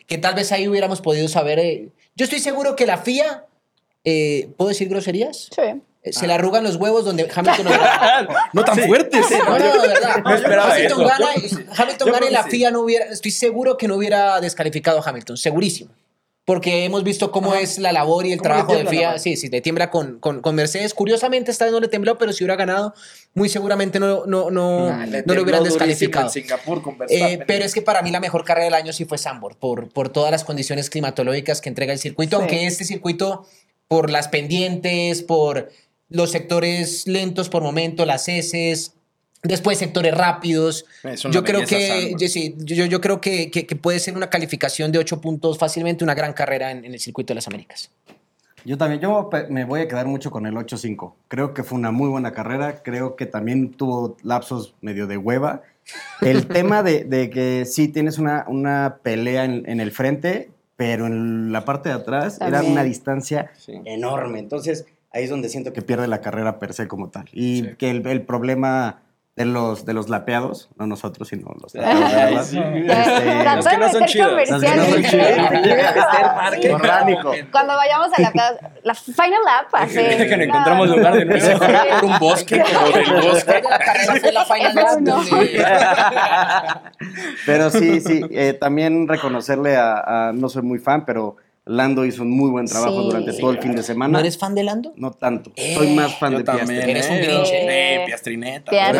que 0.06 0.16
tal 0.18 0.34
vez 0.34 0.52
ahí 0.52 0.68
hubiéramos 0.68 1.00
podido 1.00 1.26
saber... 1.28 1.58
eh, 1.58 1.88
yo 2.14 2.24
estoy 2.24 2.38
seguro 2.40 2.76
que 2.76 2.86
la 2.86 2.98
FIA... 2.98 3.44
eh, 4.04 4.48
¿Puedo 4.56 4.68
decir 4.68 4.88
groserías? 4.88 5.48
Sí. 5.54 5.62
Eh, 6.02 6.12
Se 6.12 6.28
le 6.28 6.32
arrugan 6.34 6.62
los 6.62 6.76
huevos 6.76 7.04
donde 7.04 7.28
Hamilton 7.34 7.64
no 7.64 7.70
gana. 7.72 8.28
No 8.52 8.64
tan 8.64 8.78
fuerte. 8.78 9.18
No, 9.20 9.58
no, 9.58 9.82
de 9.82 9.88
verdad. 9.88 10.22
No 10.24 10.34
esperaba 10.34 10.72
Hamilton 10.74 11.00
eso. 11.00 11.08
gana, 11.08 11.26
Hamilton 11.76 12.12
gana 12.12 12.26
y 12.28 12.32
la 12.32 12.42
sí. 12.44 12.50
FIA 12.50 12.70
no 12.70 12.80
hubiera, 12.82 13.06
estoy 13.06 13.32
seguro 13.32 13.76
que 13.76 13.88
no 13.88 13.96
hubiera 13.96 14.40
descalificado 14.40 15.00
a 15.00 15.08
Hamilton, 15.10 15.36
segurísimo. 15.36 15.90
Porque 16.46 16.84
hemos 16.84 17.02
visto 17.02 17.32
cómo 17.32 17.54
es 17.56 17.78
la 17.78 17.90
labor 17.90 18.24
y 18.24 18.30
el 18.32 18.38
¿Cómo 18.38 18.48
le 18.50 18.54
trabajo 18.54 18.72
de 18.72 18.84
tiembla 18.84 19.10
FIA. 19.14 19.18
Sí, 19.18 19.36
sí, 19.36 19.48
le 19.48 19.60
tiembla 19.60 19.90
con, 19.90 20.20
con, 20.20 20.40
con 20.40 20.54
Mercedes. 20.54 20.94
Curiosamente, 20.94 21.50
esta 21.50 21.64
vez 21.64 21.72
no 21.72 21.80
le 21.80 21.88
tembló, 21.88 22.18
pero 22.18 22.32
si 22.32 22.44
hubiera 22.44 22.54
ganado, 22.54 22.94
muy 23.34 23.48
seguramente 23.48 23.98
no, 23.98 24.26
no, 24.26 24.50
no, 24.52 24.88
Ah, 24.88 25.06
le 25.06 25.24
no 25.24 25.34
lo 25.34 25.42
hubieran 25.42 25.64
descalificado. 25.64 26.26
En 26.26 26.30
Singapur 26.32 26.82
con 26.82 26.96
Eh, 27.08 27.40
pero 27.48 27.64
es 27.64 27.74
que 27.74 27.82
para 27.82 28.00
mí 28.00 28.12
la 28.12 28.20
mejor 28.20 28.44
carrera 28.44 28.66
del 28.66 28.74
año 28.74 28.92
sí 28.92 29.04
fue 29.04 29.18
Sambor, 29.18 29.56
por, 29.56 29.88
por 29.88 30.08
todas 30.08 30.30
las 30.30 30.44
condiciones 30.44 30.88
climatológicas 30.88 31.60
que 31.60 31.68
entrega 31.68 31.92
el 31.92 31.98
circuito, 31.98 32.36
Sí. 32.36 32.40
aunque 32.42 32.66
este 32.66 32.84
circuito, 32.84 33.44
por 33.88 34.08
las 34.10 34.28
pendientes, 34.28 35.22
por 35.22 35.70
los 36.08 36.30
sectores 36.30 37.08
lentos 37.08 37.48
por 37.48 37.64
momento, 37.64 38.06
las 38.06 38.28
heces, 38.28 38.92
después 39.46 39.78
sectores 39.78 40.14
rápidos. 40.16 40.84
Yo 41.30 41.42
creo 41.44 41.64
que, 41.66 42.14
yo, 42.18 42.28
sí, 42.28 42.54
yo, 42.58 42.84
yo 42.86 43.00
creo 43.00 43.20
que, 43.20 43.50
que- 43.50 43.66
que 43.66 43.76
puede 43.76 43.98
ser 44.00 44.16
una 44.16 44.28
calificación 44.30 44.92
de 44.92 44.98
8 44.98 45.20
puntos 45.20 45.58
fácilmente, 45.58 46.04
una 46.04 46.14
gran 46.14 46.32
carrera 46.32 46.70
en, 46.70 46.84
en 46.84 46.92
el 46.94 47.00
circuito 47.00 47.28
de 47.32 47.36
las 47.36 47.46
Américas. 47.46 47.90
Yo 48.64 48.76
también, 48.76 49.00
yo 49.00 49.30
me 49.48 49.64
voy 49.64 49.80
a 49.82 49.88
quedar 49.88 50.06
mucho 50.06 50.30
con 50.32 50.44
el 50.44 50.54
8-5. 50.54 51.12
Creo 51.28 51.54
que 51.54 51.62
fue 51.62 51.78
una 51.78 51.92
muy 51.92 52.08
buena 52.08 52.32
carrera. 52.32 52.82
Creo 52.82 53.14
que 53.14 53.24
también 53.26 53.70
tuvo 53.70 54.16
lapsos 54.24 54.74
medio 54.80 55.06
de 55.06 55.16
hueva. 55.16 55.62
El 56.20 56.46
tema 56.48 56.82
de, 56.82 57.04
de 57.04 57.30
que 57.30 57.64
sí 57.64 57.86
tienes 57.86 58.18
una, 58.18 58.44
una 58.48 58.98
pelea 59.04 59.44
en, 59.44 59.62
en 59.70 59.78
el 59.80 59.92
frente, 59.92 60.50
pero 60.74 61.06
en 61.06 61.52
la 61.52 61.64
parte 61.64 61.90
de 61.90 61.94
atrás 61.94 62.40
era 62.40 62.62
una 62.64 62.82
distancia 62.82 63.52
Sí. 63.56 63.74
enorme. 63.84 64.40
Entonces 64.40 64.84
ahí 65.12 65.22
es 65.22 65.30
donde 65.30 65.48
siento 65.48 65.72
que 65.72 65.80
pierde 65.82 66.08
la 66.08 66.20
carrera 66.20 66.58
per 66.58 66.74
se 66.74 66.88
como 66.88 67.08
tal. 67.08 67.26
Y 67.32 67.62
Sí. 67.62 67.68
que 67.78 67.90
el, 67.90 68.04
el 68.08 68.22
problema 68.22 69.00
de 69.36 69.44
los, 69.44 69.84
de 69.84 69.92
los 69.92 70.08
lapeados, 70.08 70.70
no 70.78 70.86
nosotros, 70.86 71.28
sino 71.28 71.54
los 71.60 71.74
Ay, 71.74 71.82
lapeados, 71.82 72.10
de 72.10 72.16
verdad, 72.24 72.44
sí. 72.44 72.58
este, 72.88 73.44
Los 73.54 73.66
que 73.68 73.76
no 73.76 73.88
son 73.92 74.04
chidos. 74.06 74.32
Los 74.32 74.62
que 74.62 74.68
no 74.76 74.82
son 74.84 74.92
comerciales. 74.92 75.10
chidos. 75.10 76.62
Sí. 76.62 76.68
orgánico. 76.70 77.32
Cuando 77.52 77.76
vayamos 77.76 78.08
a 78.16 78.22
la, 78.22 78.32
la 78.82 78.94
Final 78.94 79.40
Lap, 79.44 79.66
así. 79.72 79.94
Que 79.94 80.36
no 80.38 80.42
encontramos 80.44 80.88
lugar 80.88 81.14
de 81.16 81.24
nuevo. 81.26 81.58
Fue 81.58 81.68
por 82.00 82.04
un 82.06 82.18
bosque, 82.18 82.62
como 82.62 82.88
del 82.96 83.12
bosque. 83.30 83.62
La 84.32 84.44
Final 84.46 84.74
Lap, 84.74 84.86
F1. 84.86 85.04
donde- 85.04 85.64
Pero 87.44 87.70
sí, 87.70 88.00
sí, 88.00 88.22
eh, 88.30 88.54
también 88.54 89.06
reconocerle 89.06 89.76
a, 89.76 90.28
a- 90.28 90.32
no 90.32 90.48
soy 90.48 90.62
muy 90.62 90.78
fan, 90.78 91.04
pero 91.04 91.36
Lando 91.68 92.04
hizo 92.06 92.22
un 92.22 92.30
muy 92.30 92.48
buen 92.48 92.66
trabajo 92.66 93.00
Sí. 93.00 93.06
durante 93.08 93.32
Sí, 93.32 93.40
todo 93.40 93.50
el 93.50 93.58
fin 93.60 93.74
de 93.74 93.82
semana. 93.82 94.12
¿No 94.12 94.18
eres 94.20 94.38
fan 94.38 94.54
de 94.54 94.62
Lando? 94.62 94.92
No 94.96 95.10
tanto. 95.10 95.52
Soy 95.74 95.94
más 95.96 96.16
fan 96.16 96.30
Yo 96.32 96.38
de 96.38 96.44
también. 96.44 96.66
Piastri. 96.68 96.90
Eres 96.92 97.10
un 97.10 97.16
eh, 97.16 97.22
Grinch, 97.22 97.48
¿eh? 97.52 98.02
Piastrineta. 98.06 98.70
Pero 98.70 98.98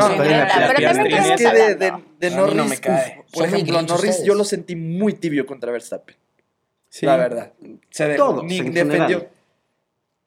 también 0.92 1.22
es 1.24 1.40
que 1.40 1.92
de, 2.18 2.30
Norris, 2.30 2.56
no 2.56 2.64
me 2.66 2.76
cae. 2.78 3.20
uf, 3.20 3.32
por 3.32 3.46
ejemplo, 3.46 3.82
Norris 3.82 3.94
ustedes. 4.10 4.24
yo 4.24 4.34
lo 4.34 4.42
sentí 4.44 4.74
muy 4.74 5.12
tibio 5.14 5.46
contra 5.46 5.70
Verstappen. 5.70 6.16
Sí. 6.88 7.06
La 7.06 7.16
verdad. 7.16 7.52
Se 7.90 8.14
Todos, 8.16 8.42
ni 8.44 8.60
defendió. 8.60 9.28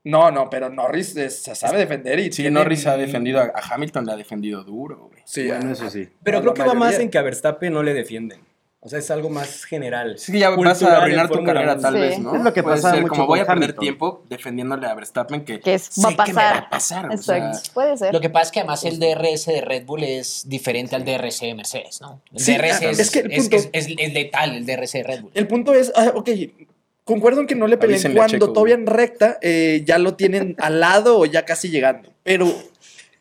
No, 0.05 0.31
no, 0.31 0.49
pero 0.49 0.69
Norris 0.69 1.17
eh, 1.17 1.29
se 1.29 1.53
sabe 1.55 1.77
defender 1.79 2.19
y 2.19 2.31
Sí, 2.31 2.43
tiene- 2.43 2.51
Norris 2.51 2.87
ha 2.87 2.95
defendido 2.95 3.41
a, 3.41 3.51
a 3.53 3.73
Hamilton, 3.73 4.05
le 4.05 4.11
ha 4.13 4.15
defendido 4.15 4.63
duro, 4.63 5.09
güey. 5.11 5.21
Sí, 5.25 5.47
Bueno, 5.47 5.71
eso 5.73 5.89
sí. 5.89 6.07
Pero 6.23 6.37
No, 6.37 6.41
creo 6.43 6.53
que 6.53 6.63
va 6.63 6.73
más 6.73 6.97
en 6.99 7.09
que 7.09 7.17
a 7.17 7.21
Verstappen 7.21 7.73
no 7.73 7.83
le 7.83 7.93
defienden. 7.93 8.39
O 8.81 8.87
sea, 8.87 8.99
es 8.99 9.11
algo 9.11 9.29
más 9.29 9.65
general. 9.65 10.17
Sí, 10.17 10.31
que 10.31 10.39
ya 10.39 10.51
vas 10.51 10.81
a 10.83 10.97
arruinar 11.01 11.27
tu 11.29 11.43
carrera, 11.43 11.77
tal 11.77 11.95
Sí. 11.95 11.99
vez, 11.99 12.19
¿no? 12.19 12.33
Es 12.33 12.43
lo 12.43 12.53
que 12.53 12.63
Puede 12.63 12.77
pasaba 12.77 12.93
ser 12.93 13.01
mucho 13.01 13.09
como 13.13 13.27
voy 13.27 13.39
a 13.39 13.45
perder 13.45 13.63
Hamilton. 13.63 13.81
tiempo 13.83 14.23
defendiéndole 14.29 14.87
a 14.87 14.95
Verstappen 14.95 15.43
que, 15.43 15.59
Que 15.59 15.73
es- 15.73 15.83
sé 15.83 16.01
va 16.15 16.23
a 16.23 16.25
que 16.25 16.31
me 16.33 16.41
va 16.41 16.67
pasar. 16.69 17.05
a 17.05 17.09
pasar. 17.09 17.09
o 17.13 17.17
sea, 17.17 17.37
Exacto. 17.49 17.69
Puede 17.73 17.97
ser. 17.97 18.13
Lo 18.13 18.21
que 18.21 18.29
pasa 18.29 18.43
es 18.45 18.51
que 18.53 18.59
además 18.61 18.83
el 18.85 18.99
DRS 18.99 19.51
de 19.51 19.59
Red 19.61 19.85
Bull 19.85 20.03
es 20.03 20.47
diferente 20.47 20.95
al 20.95 21.03
DRS 21.03 21.45
de 21.45 21.55
Mercedes, 21.55 21.99
¿no? 21.99 22.21
El 22.33 22.39
Sí, 22.39 22.53
DRS 22.53 22.85
es, 22.89 22.99
es 22.99 23.11
que 23.11 23.19
el 23.19 23.31
punto- 23.31 23.55
es- 23.57 23.69
es- 23.73 23.87
es 23.97 24.13
letal, 24.13 24.55
el 24.55 24.65
DRS 24.65 24.97
de 24.99 25.03
Red 25.03 25.21
Bull. 25.23 25.31
El 25.33 25.47
punto 25.47 25.73
es, 25.73 25.91
ah, 25.97 26.13
ok, 26.15 26.29
concuerdo 27.03 27.41
en 27.41 27.47
que 27.47 27.55
no 27.55 27.67
le 27.67 27.75
peleen 27.77 27.95
Avísenle 27.95 28.17
cuando 28.17 28.37
Checo, 28.37 28.53
todavía 28.53 28.75
en 28.75 28.85
recta 28.87 29.39
eh, 29.41 29.83
ya 29.85 29.97
lo 29.97 30.13
tienen 30.15 30.55
al 30.59 30.79
lado 30.79 31.19
o 31.19 31.25
ya 31.25 31.43
casi 31.43 31.67
llegando. 31.69 32.13
Pero 32.23 32.47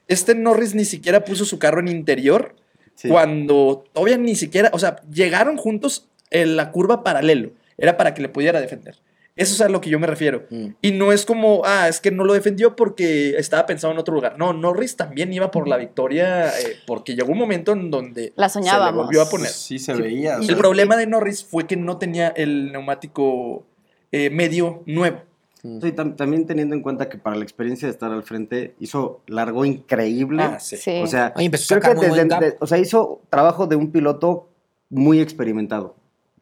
este 0.06 0.36
Norris 0.36 0.76
ni 0.76 0.84
siquiera 0.84 1.24
puso 1.24 1.44
su 1.44 1.58
carro 1.58 1.80
en 1.80 1.88
interior 1.88 2.54
Sí. 2.98 3.08
cuando 3.08 3.84
todavía 3.92 4.18
ni 4.18 4.34
siquiera, 4.34 4.70
o 4.72 4.78
sea, 4.80 4.96
llegaron 5.08 5.56
juntos 5.56 6.08
en 6.30 6.56
la 6.56 6.72
curva 6.72 7.04
paralelo. 7.04 7.52
Era 7.76 7.96
para 7.96 8.12
que 8.12 8.22
le 8.22 8.28
pudiera 8.28 8.60
defender. 8.60 8.96
Eso 9.36 9.54
es 9.54 9.60
a 9.60 9.68
lo 9.68 9.80
que 9.80 9.88
yo 9.88 10.00
me 10.00 10.08
refiero. 10.08 10.46
Mm. 10.50 10.66
Y 10.82 10.90
no 10.90 11.12
es 11.12 11.24
como, 11.24 11.62
ah, 11.64 11.86
es 11.86 12.00
que 12.00 12.10
no 12.10 12.24
lo 12.24 12.34
defendió 12.34 12.74
porque 12.74 13.36
estaba 13.38 13.66
pensado 13.66 13.92
en 13.92 14.00
otro 14.00 14.12
lugar. 14.12 14.34
No, 14.36 14.52
Norris 14.52 14.96
también 14.96 15.32
iba 15.32 15.52
por 15.52 15.68
la 15.68 15.76
victoria 15.76 16.48
eh, 16.48 16.78
porque 16.88 17.14
llegó 17.14 17.30
un 17.30 17.38
momento 17.38 17.70
en 17.70 17.88
donde 17.92 18.32
La 18.34 18.48
se 18.48 18.58
le 18.58 18.64
soñábamos. 18.66 19.06
volvió 19.06 19.22
a 19.22 19.30
poner. 19.30 19.46
sí 19.48 19.78
se 19.78 19.94
veía. 19.94 20.38
Y 20.40 20.48
el 20.48 20.56
problema 20.56 20.96
de 20.96 21.06
Norris 21.06 21.44
fue 21.44 21.68
que 21.68 21.76
no 21.76 21.98
tenía 21.98 22.30
el 22.30 22.72
neumático 22.72 23.64
eh, 24.10 24.28
medio 24.30 24.82
nuevo. 24.86 25.22
Sí, 25.60 25.92
tam- 25.92 26.14
también 26.16 26.46
teniendo 26.46 26.74
en 26.74 26.82
cuenta 26.82 27.08
que 27.08 27.18
para 27.18 27.36
la 27.36 27.42
experiencia 27.42 27.88
de 27.88 27.92
estar 27.92 28.12
al 28.12 28.22
frente 28.22 28.74
hizo 28.78 29.22
largo 29.26 29.64
increíble. 29.64 30.42
Ah, 30.42 30.60
sí. 30.60 30.76
Sí. 30.76 31.00
O 31.02 31.06
sea, 31.06 31.32
Oye, 31.36 31.50
creo 31.50 31.80
que 31.80 31.94
desde, 31.94 32.24
de- 32.26 32.56
o 32.60 32.66
sea, 32.66 32.78
hizo 32.78 33.20
trabajo 33.30 33.66
de 33.66 33.76
un 33.76 33.90
piloto 33.90 34.48
muy 34.90 35.20
experimentado, 35.20 35.96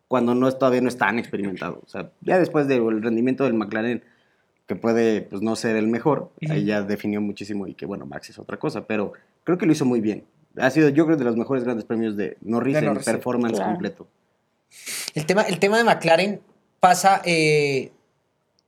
cuando 0.08 0.34
no 0.34 0.48
es, 0.48 0.58
todavía 0.58 0.80
no 0.82 0.88
es 0.88 0.98
tan 0.98 1.18
experimentado. 1.18 1.80
O 1.84 1.88
sea, 1.88 2.10
ya 2.20 2.38
después 2.38 2.68
del 2.68 3.02
rendimiento 3.02 3.44
del 3.44 3.54
McLaren, 3.54 4.04
que 4.66 4.76
puede 4.76 5.22
pues, 5.22 5.42
no 5.42 5.56
ser 5.56 5.76
el 5.76 5.86
mejor, 5.88 6.30
ahí 6.50 6.64
ya 6.64 6.82
definió 6.82 7.20
muchísimo 7.20 7.66
y 7.66 7.74
que 7.74 7.86
bueno, 7.86 8.04
Max 8.04 8.30
es 8.30 8.38
otra 8.38 8.58
cosa, 8.58 8.86
pero 8.86 9.12
creo 9.44 9.56
que 9.58 9.64
lo 9.66 9.72
hizo 9.72 9.84
muy 9.84 10.00
bien. 10.00 10.24
Ha 10.58 10.70
sido, 10.70 10.88
yo 10.90 11.06
creo, 11.06 11.16
de 11.16 11.24
los 11.24 11.36
mejores 11.36 11.64
grandes 11.64 11.84
premios 11.84 12.16
de 12.16 12.36
Norris 12.40 12.74
De 12.74 12.78
en 12.80 12.84
Norris, 12.86 13.04
sí. 13.04 13.10
performance 13.12 13.54
Claro. 13.56 13.70
completo. 13.72 14.06
El 15.14 15.24
tema, 15.26 15.42
el 15.42 15.58
tema 15.58 15.78
de 15.78 15.84
McLaren 15.84 16.40
pasa 16.80 17.22
eh, 17.24 17.92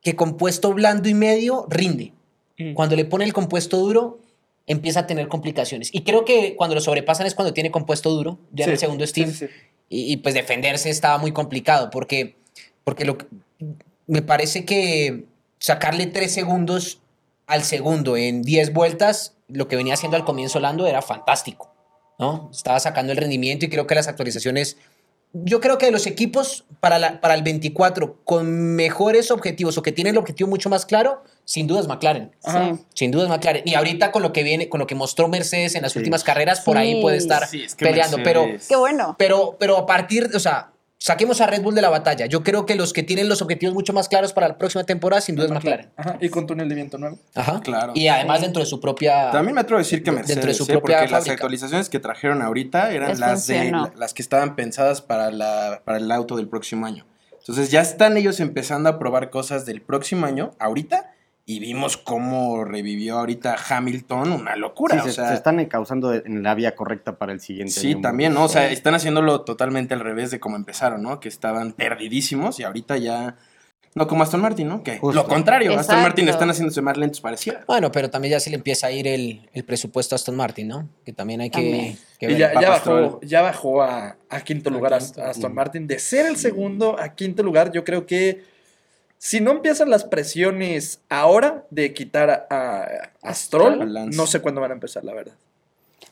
que 0.03 0.17
compuesto 0.17 0.73
blando 0.73 1.09
y 1.09 1.15
medio 1.15 1.67
rinde. 1.69 2.13
Mm. 2.59 2.75
Cuando 2.75 2.97
le 2.97 3.05
pone 3.05 3.25
el 3.25 3.33
compuesto 3.33 3.79
duro, 3.79 4.21
empieza 4.67 5.01
a 5.01 5.07
tener 5.07 5.29
complicaciones. 5.29 5.91
Y 5.93 6.03
creo 6.03 6.25
que 6.25 6.55
cuando 6.57 6.75
lo 6.75 6.81
sobrepasan 6.81 7.27
es 7.27 7.35
cuando 7.35 7.55
tiene 7.55 7.71
compuesto 7.71 8.11
duro, 8.11 8.39
ya 8.53 8.65
en 8.65 8.73
el 8.73 8.79
segundo 8.79 9.07
Steam. 9.07 9.31
sí, 9.33 9.47
sí. 9.47 9.53
Y, 9.91 10.13
y, 10.13 10.17
pues 10.19 10.35
defenderse 10.35 10.91
estaba 10.91 11.17
muy 11.17 11.33
complicado 11.33 11.89
porque, 11.89 12.37
porque 12.85 13.07
lo, 13.07 13.17
me 14.07 14.21
parece 14.21 14.67
que 14.67 15.25
sacarle 15.59 16.07
tres 16.07 16.33
segundos 16.33 17.01
al 17.47 17.63
segundo 17.65 18.17
en 18.17 18.43
10 18.43 18.75
vueltas, 18.75 19.35
lo 19.49 19.67
que 19.67 19.77
venía 19.77 19.95
haciendo 19.95 20.17
al 20.17 20.25
comienzo 20.25 20.61
Lando 20.61 20.87
era 20.87 21.01
fantástico. 21.01 21.75
¿no? 22.19 22.51
Estaba 22.53 22.81
sacando 22.81 23.13
el 23.13 23.19
rendimiento 23.19 23.65
y 23.65 23.69
creo 23.69 23.87
que 23.87 23.95
las 23.95 24.09
actualizaciones 24.09 24.77
yo 25.33 25.61
creo 25.61 25.79
que 25.79 25.87
de 25.87 25.93
los 25.93 26.07
equipos 26.07 26.65
para, 26.81 26.99
la- 26.99 27.21
para 27.21 27.35
el 27.35 27.43
24 27.43 28.19
con 28.25 28.51
mejores 28.77 29.31
objetivos 29.31 29.77
o 29.79 29.83
que 29.83 29.93
tienen 29.93 30.15
el 30.15 30.19
objetivo 30.19 30.49
mucho 30.49 30.71
más 30.71 30.87
claro, 30.87 31.23
sin 31.45 31.67
duda 31.67 31.81
es 31.81 31.87
McLaren. 31.89 32.31
Sí. 32.41 32.85
Sin 32.95 33.11
duda 33.11 33.25
es 33.25 33.29
McLaren. 33.29 33.63
Y 33.67 33.75
ahorita 33.75 34.11
con 34.13 34.23
lo 34.23 34.33
que 34.33 34.43
viene, 34.43 34.69
con 34.69 34.81
lo 34.81 34.87
que 34.87 34.95
mostró 34.95 35.29
Mercedes 35.29 35.75
en 35.75 35.83
las 35.83 35.93
Sí. 35.93 35.99
últimas 35.99 36.25
carreras, 36.25 36.61
por 36.61 36.77
ahí 36.79 37.01
puede 37.03 37.17
estar 37.17 37.47
Sí, 37.47 37.65
es 37.65 37.75
que 37.75 37.85
peleando. 37.87 38.19
Pero, 38.25 38.47
Qué 38.69 38.77
bueno. 38.77 39.17
pero, 39.19 39.57
pero 39.59 39.77
a 39.79 39.87
partir, 39.87 40.31
o 40.35 40.41
sea, 40.41 40.73
saquemos 40.99 41.41
a 41.41 41.47
Red 41.47 41.63
Bull 41.63 41.75
de 41.75 41.83
la 41.83 41.89
batalla. 41.91 42.27
Yo 42.27 42.43
creo 42.43 42.67
que 42.67 42.75
los 42.75 42.93
que 42.93 43.03
tienen 43.03 43.29
los 43.29 43.41
objetivos 43.41 43.75
mucho 43.75 43.93
más 43.93 44.09
claros 44.09 44.33
para 44.33 44.49
la 44.49 44.59
próxima 44.59 44.85
temporada, 44.85 45.21
sin 45.21 45.37
duda 45.37 45.47
es 45.47 45.53
McLaren. 45.53 45.91
Ajá, 45.97 46.19
y 46.21 46.29
con 46.29 46.47
túnel 46.47 46.69
de 46.69 46.75
viento 46.75 46.99
nuevo. 46.99 47.19
Ajá. 47.35 47.61
Claro. 47.61 47.93
Y 47.95 48.09
además 48.09 48.41
dentro 48.41 48.61
de 48.61 48.67
su 48.67 48.81
propia. 48.81 49.31
También 49.31 49.55
me 49.55 49.61
atrevo 49.61 49.79
a 49.79 49.83
decir 49.83 50.03
que 50.03 50.11
Dentro 50.11 50.27
Mercedes, 50.27 50.47
de 50.47 50.55
su 50.55 50.65
¿eh? 50.65 50.79
propia 50.79 50.99
porque 50.99 51.13
las 51.13 51.29
actualizaciones 51.29 51.89
que 51.89 52.01
trajeron 52.01 52.43
ahorita 52.43 52.93
eran 52.93 53.11
Les 53.11 53.19
las, 53.21 53.47
de, 53.47 53.55
funcionó. 53.55 53.93
las 53.97 54.13
que 54.13 54.23
estaban 54.23 54.57
pensadas 54.57 55.01
para, 55.01 55.31
la, 55.31 55.83
para 55.85 55.99
el 55.99 56.11
auto 56.11 56.37
del 56.37 56.49
próximo 56.49 56.87
año. 56.87 57.07
Entonces 57.39 57.71
ya 57.71 57.81
están 57.81 58.17
ellos 58.17 58.41
empezando 58.41 58.91
a 58.91 58.99
probar 58.99 59.31
cosas 59.31 59.65
del 59.65 59.81
próximo 59.81 60.27
año, 60.27 60.51
ahorita, 60.59 61.13
y 61.51 61.61
vimos 61.61 61.97
cómo 61.97 62.63
revivió 62.67 63.19
ahorita 63.19 63.57
Hamilton, 63.71 64.33
una 64.33 64.55
locura. 64.55 64.97
Sí, 64.97 65.01
o 65.01 65.05
se, 65.05 65.13
sea, 65.13 65.29
se 65.31 65.35
están 65.35 65.59
encauzando 65.61 66.13
en 66.13 66.43
la 66.43 66.55
vía 66.55 66.75
correcta 66.77 67.17
para 67.17 67.33
el 67.33 67.41
siguiente 67.41 67.73
Sí, 67.73 67.93
año. 67.93 68.03
también, 68.03 68.35
¿no? 68.35 68.45
O 68.45 68.49
sea, 68.49 68.71
están 68.71 68.95
haciéndolo 68.95 69.41
totalmente 69.41 69.95
al 69.95 70.01
revés 70.01 70.31
de 70.31 70.41
cómo 70.41 70.57
empezaron, 70.57 71.03
¿no? 71.03 71.21
Que 71.21 71.29
estaban 71.31 71.73
perdidísimos 71.73 72.61
y 72.61 72.65
ahorita 72.65 72.99
ya... 72.99 73.37
No 73.95 74.07
como 74.07 74.23
Aston 74.23 74.43
Martin, 74.43 74.69
¿no? 74.69 74.83
Que 74.83 74.99
Justo. 74.99 75.23
lo 75.23 75.27
contrario, 75.27 75.73
Aston. 75.77 76.03
Martin 76.03 76.29
están 76.29 76.51
haciéndose 76.51 76.83
más 76.83 76.99
lentos 76.99 77.23
pareciera. 77.23 77.65
Bueno, 77.67 77.91
pero 77.91 78.11
también 78.11 78.33
ya 78.33 78.41
se 78.41 78.51
le 78.51 78.57
empieza 78.57 78.89
a 78.89 78.91
ir 78.93 79.09
el, 79.09 79.49
el 79.55 79.65
presupuesto 79.65 80.15
a 80.15 80.17
Aston 80.17 80.37
Martin, 80.37 80.69
¿no? 80.69 80.89
Que 81.07 81.15
también 81.15 81.41
hay 81.41 81.49
que, 81.49 81.63
También. 81.63 81.99
que 82.19 82.27
Y 82.27 82.29
ver. 82.29 82.37
ya, 82.39 82.61
ya 82.61 82.69
bajó, 82.69 83.21
ya 83.23 83.41
bajó 83.41 83.83
a, 83.83 84.19
a 84.29 84.41
quinto 84.43 84.69
lugar 84.69 84.93
a- 84.93 84.99
quinto. 84.99 85.23
a 85.23 85.31
Aston 85.31 85.55
Martin. 85.55 85.87
De 85.87 85.99
ser 85.99 86.27
el 86.27 86.37
segundo 86.37 87.01
a 87.01 87.15
quinto 87.15 87.43
lugar, 87.43 87.73
yo 87.73 87.83
creo 87.85 88.05
que 88.05 88.45
si 89.19 89.41
no 89.41 89.51
empiezan 89.51 89.91
las 89.91 90.05
presiones 90.05 91.01
ahora 91.09 91.65
de 91.71 91.93
quitar 91.93 92.31
a, 92.31 92.47
a- 92.51 93.11
a 93.23 93.35
Stroll, 93.35 93.83
A 93.83 93.85
Lance. 93.85 94.17
no 94.17 94.27
sé 94.27 94.41
cuándo 94.41 94.61
van 94.61 94.71
a 94.71 94.75
empezar, 94.75 95.05
la 95.05 95.13
verdad. 95.15 95.35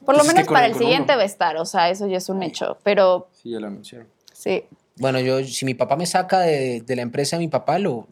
Por 0.04 0.14
lo 0.14 0.18
Pues 0.22 0.28
es 0.28 0.28
que 0.28 0.34
menos 0.40 0.52
para 0.52 0.66
el 0.66 0.74
siguiente 0.74 1.12
uno. 1.12 1.16
va 1.18 1.22
a 1.22 1.26
estar, 1.26 1.56
o 1.56 1.64
sea, 1.64 1.88
eso 1.90 2.06
ya 2.06 2.18
es 2.18 2.28
un 2.28 2.42
hecho. 2.42 2.76
Pero 2.82 3.28
Sí, 3.42 3.50
ya 3.50 3.60
lo 3.60 3.68
anunciaron. 3.68 4.08
sí. 4.32 4.64
Bueno, 4.98 5.20
yo, 5.20 5.44
si 5.44 5.64
mi 5.66 5.74
papá 5.74 5.94
me 5.96 6.06
saca 6.06 6.40
de, 6.40 6.80
de 6.80 6.96
la 6.96 7.02
empresa 7.02 7.36
de 7.36 7.40
mi 7.40 7.48
papá, 7.48 7.78
lo 7.78 8.06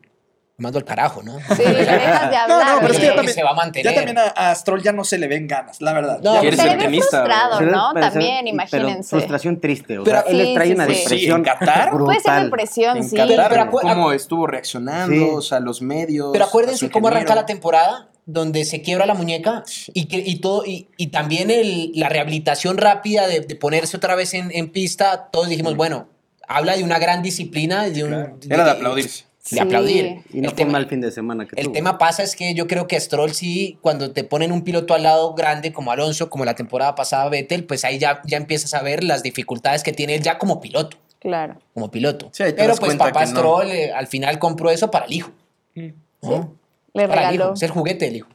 mando 0.56 0.78
al 0.78 0.84
carajo, 0.84 1.22
¿no? 1.22 1.38
Sí, 1.56 1.62
le 1.64 1.74
dejas 1.84 2.30
de 2.30 2.36
hablar. 2.36 2.48
No, 2.48 2.74
no, 2.74 2.80
pero 2.80 2.92
es 2.92 2.98
que 3.00 3.06
ya 3.06 3.14
también, 3.16 3.34
se 3.34 3.42
va 3.42 3.50
a 3.50 3.54
mantener. 3.54 3.92
ya 3.92 3.94
también 3.98 4.18
a, 4.18 4.50
a 4.50 4.54
Stroll 4.54 4.82
ya 4.82 4.92
no 4.92 5.02
se 5.04 5.18
le 5.18 5.26
ven 5.26 5.48
ganas, 5.48 5.80
la 5.80 5.92
verdad. 5.92 6.20
No, 6.22 6.40
¿Quieres 6.40 6.58
se 6.60 6.62
ser 6.66 6.72
le 6.72 6.76
ve 6.78 6.84
tenista, 6.84 7.18
frustrado, 7.24 7.60
¿no? 7.62 7.90
pero 7.94 8.10
También, 8.10 8.36
Pero 8.44 8.48
imagínense. 8.48 9.10
frustración 9.10 9.60
triste. 9.60 9.98
O 9.98 10.04
Pero- 10.04 10.22
sea, 10.22 10.30
él 10.30 10.46
Sí, 10.46 10.54
trae 10.54 10.66
sí, 10.68 10.72
una 10.74 10.86
sí. 10.86 10.94
Sí, 10.94 11.00
depresión 11.02 11.36
en 11.38 11.44
Qatar. 11.44 11.90
Puede 11.90 12.20
ser 12.20 12.30
brutal. 12.32 12.44
depresión, 12.44 12.96
En 12.98 13.04
sí. 13.08 13.16
Qatar, 13.16 13.48
pero 13.50 13.70
cómo 13.70 14.12
estuvo 14.12 14.46
reaccionando, 14.46 15.14
Sí. 15.14 15.28
o 15.34 15.40
sea, 15.42 15.58
los 15.60 15.82
medios. 15.82 16.30
Pero 16.32 16.44
acuérdense 16.44 16.88
cómo 16.90 17.08
arranca 17.08 17.34
la 17.34 17.46
temporada, 17.46 18.08
donde 18.26 18.64
se 18.64 18.80
quiebra 18.80 19.06
la 19.06 19.14
muñeca 19.14 19.64
y, 19.92 20.06
que, 20.06 20.18
y 20.18 20.36
todo, 20.40 20.64
y, 20.64 20.88
y 20.96 21.08
también 21.08 21.50
el- 21.50 21.90
la 21.94 22.08
rehabilitación 22.08 22.78
rápida 22.78 23.26
de, 23.26 23.40
de 23.40 23.56
ponerse 23.56 23.96
otra 23.96 24.14
vez 24.14 24.32
en, 24.34 24.50
en 24.52 24.70
pista. 24.70 25.28
Todos 25.32 25.48
dijimos, 25.48 25.76
bueno, 25.76 26.08
habla 26.48 26.76
de 26.76 26.84
una 26.84 26.98
gran 26.98 27.22
disciplina, 27.22 27.84
de 27.88 28.04
un. 28.04 28.38
Era 28.48 28.64
de 28.64 28.70
aplaudirse. 28.70 29.24
De 29.50 29.60
aplaudir. 29.60 30.22
Y 30.32 30.40
no 30.40 30.48
el 30.48 30.54
tema, 30.54 30.72
mal 30.72 30.86
fin 30.88 31.00
de 31.02 31.10
semana 31.10 31.46
que 31.46 31.54
el 31.60 31.66
tuvo. 31.66 31.74
tema 31.74 31.98
pasa 31.98 32.22
es 32.22 32.34
que 32.34 32.54
yo 32.54 32.66
creo 32.66 32.86
que 32.86 32.98
Stroll 32.98 33.32
sí, 33.32 33.78
cuando 33.82 34.10
te 34.12 34.24
ponen 34.24 34.52
un 34.52 34.62
piloto 34.64 34.94
al 34.94 35.02
lado 35.02 35.34
grande 35.34 35.72
como 35.72 35.92
Alonso, 35.92 36.30
como 36.30 36.44
la 36.46 36.54
temporada 36.54 36.94
pasada 36.94 37.28
Vettel, 37.28 37.64
pues 37.64 37.84
ahí 37.84 37.98
ya, 37.98 38.22
ya 38.24 38.38
empiezas 38.38 38.72
a 38.72 38.82
ver 38.82 39.04
las 39.04 39.22
dificultades 39.22 39.82
que 39.82 39.92
tiene 39.92 40.14
él 40.14 40.22
ya 40.22 40.38
como 40.38 40.60
piloto. 40.60 40.96
Claro. 41.20 41.56
Como 41.74 41.90
piloto. 41.90 42.30
Sí, 42.32 42.44
Pero 42.56 42.74
pues 42.76 42.96
papá 42.96 43.20
que 43.20 43.26
no. 43.26 43.30
Stroll 43.32 43.70
eh, 43.70 43.92
al 43.92 44.06
final 44.06 44.38
compró 44.38 44.70
eso 44.70 44.90
para 44.90 45.04
el 45.06 45.12
hijo. 45.12 45.30
¿no? 46.22 46.54
Le 46.94 47.08
Para 47.08 47.22
el 47.22 47.28
regaló. 47.32 47.44
hijo, 47.44 47.52
es 47.54 47.62
el 47.62 47.70
juguete 47.70 48.04
del 48.06 48.16
hijo. 48.16 48.28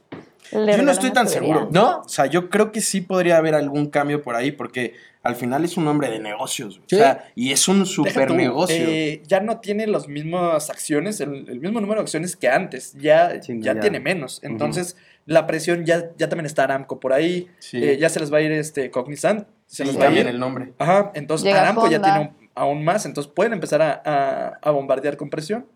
Le 0.52 0.76
Yo 0.76 0.82
no 0.82 0.90
estoy 0.90 1.10
tan 1.12 1.28
seguro. 1.28 1.68
¿No? 1.72 2.00
O 2.00 2.08
sea, 2.08 2.26
yo 2.26 2.50
creo 2.50 2.72
que 2.72 2.80
sí 2.80 3.00
podría 3.00 3.36
haber 3.36 3.54
algún 3.54 3.88
cambio 3.90 4.22
por 4.22 4.34
ahí, 4.36 4.52
porque 4.52 4.94
al 5.22 5.36
final 5.36 5.64
es 5.64 5.76
un 5.76 5.86
hombre 5.88 6.08
de 6.10 6.18
negocios. 6.18 6.80
Sí. 6.86 6.96
O 6.96 6.98
sea, 6.98 7.30
y 7.34 7.52
es 7.52 7.68
un 7.68 7.84
super 7.86 8.28
tú, 8.28 8.34
negocio. 8.34 8.76
eh, 8.78 9.22
ya 9.26 9.40
no 9.40 9.60
tiene 9.60 9.86
las 9.86 10.08
mismas 10.08 10.70
acciones, 10.70 11.20
el, 11.20 11.46
el 11.48 11.60
mismo 11.60 11.80
número 11.80 12.00
de 12.00 12.04
acciones 12.04 12.36
que 12.36 12.48
antes. 12.48 12.94
Ya, 12.98 13.42
Sí, 13.42 13.58
ya, 13.60 13.74
ya. 13.74 13.80
tiene 13.80 14.00
menos. 14.00 14.40
Entonces, 14.42 14.96
la 15.26 15.46
presión 15.46 15.84
ya, 15.84 16.10
ya 16.16 16.28
también 16.28 16.46
está 16.46 16.64
Aramco 16.64 16.98
por 17.00 17.12
ahí. 17.12 17.48
Sí. 17.58 17.82
eh, 17.84 17.98
ya 17.98 18.08
se 18.08 18.18
les 18.20 18.32
va 18.32 18.38
a 18.38 18.40
ir 18.40 18.50
este 18.52 18.90
Cognizant. 18.90 19.46
Se 19.66 19.84
Sí, 19.84 19.84
les 19.84 19.96
va 19.96 20.00
a 20.00 20.04
también 20.06 20.26
ir. 20.26 20.34
el 20.34 20.40
nombre. 20.40 20.72
Ajá, 20.78 21.12
entonces 21.14 21.44
Llega 21.44 21.60
Aramco 21.62 21.88
ya 21.88 22.00
tiene 22.02 22.18
un- 22.20 22.48
aún 22.56 22.82
más. 22.84 23.06
Entonces 23.06 23.30
pueden 23.32 23.52
empezar 23.52 23.82
a, 23.82 24.02
a- 24.04 24.58
a 24.62 24.70
bombardear 24.72 25.16
con 25.16 25.28
presión. 25.30 25.66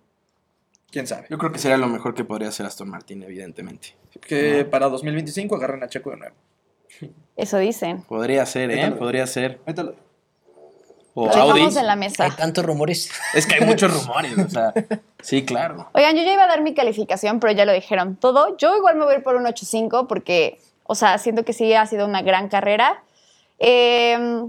Quién 0.94 1.08
sabe. 1.08 1.26
Yo 1.28 1.38
creo 1.38 1.50
que 1.50 1.58
sería 1.58 1.76
lo 1.76 1.88
mejor 1.88 2.14
que 2.14 2.22
podría 2.24 2.50
hacer 2.50 2.64
Aston 2.66 2.88
Martin, 2.88 3.24
evidentemente. 3.24 3.96
Que 4.20 4.64
para 4.64 4.88
2025 4.88 5.56
agarren 5.56 5.82
a 5.82 5.88
Checo 5.88 6.10
de 6.10 6.18
nuevo. 6.18 6.36
Eso 7.34 7.58
dicen. 7.58 8.02
Podría 8.02 8.46
ser, 8.46 8.70
¿eh? 8.70 8.76
Métalo. 8.76 8.98
Podría 8.98 9.26
ser. 9.26 9.58
Métalo. 9.66 9.96
O 11.14 11.26
Lo 11.26 11.32
Audi. 11.32 11.62
en 11.62 11.74
la 11.86 11.94
Hay 11.94 11.98
mesa. 11.98 12.28
tantos 12.36 12.64
rumores. 12.64 13.10
Es 13.34 13.44
que 13.44 13.56
hay 13.56 13.62
muchos 13.62 13.92
rumores, 13.92 14.38
o 14.38 14.48
sea. 14.48 14.72
Sí, 15.20 15.44
claro. 15.44 15.88
Oigan, 15.94 16.14
yo 16.14 16.22
ya 16.22 16.32
iba 16.32 16.44
a 16.44 16.46
dar 16.46 16.62
mi 16.62 16.74
calificación, 16.74 17.40
pero 17.40 17.52
ya 17.52 17.64
lo 17.64 17.72
dijeron 17.72 18.14
todo. 18.14 18.56
Yo 18.56 18.76
igual 18.76 18.94
me 18.94 19.04
voy 19.04 19.14
a 19.14 19.16
ir 19.18 19.24
por 19.24 19.34
un 19.34 19.46
8.5 19.46 20.06
porque, 20.06 20.60
o 20.84 20.94
sea, 20.94 21.18
siento 21.18 21.44
que 21.44 21.52
sí 21.52 21.74
ha 21.74 21.86
sido 21.86 22.06
una 22.06 22.22
gran 22.22 22.48
carrera. 22.48 23.02
Eh, 23.58 24.44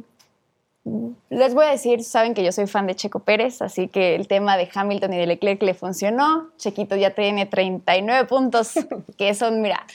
les 1.30 1.54
voy 1.56 1.65
a 1.65 1.70
decir, 1.70 2.04
saben 2.04 2.36
que 2.36 2.44
yo 2.44 2.51
soy 2.51 2.68
fan 2.68 2.86
de 2.86 2.96
Checo 2.96 3.20
Pérez, 3.20 3.62
así 3.62 3.88
que 3.88 4.13
el 4.13 4.27
tema 4.27 4.56
de 4.56 4.70
Hamilton 4.72 5.13
y 5.13 5.18
de 5.18 5.25
Leclerc 5.25 5.62
le 5.63 5.74
funcionó. 5.74 6.51
Chequito 6.58 6.96
ya 6.96 7.10
tiene 7.12 7.48
39 7.48 8.25
puntos, 8.27 8.74
que 9.18 9.34
son, 9.34 9.62
mira, 9.62 9.86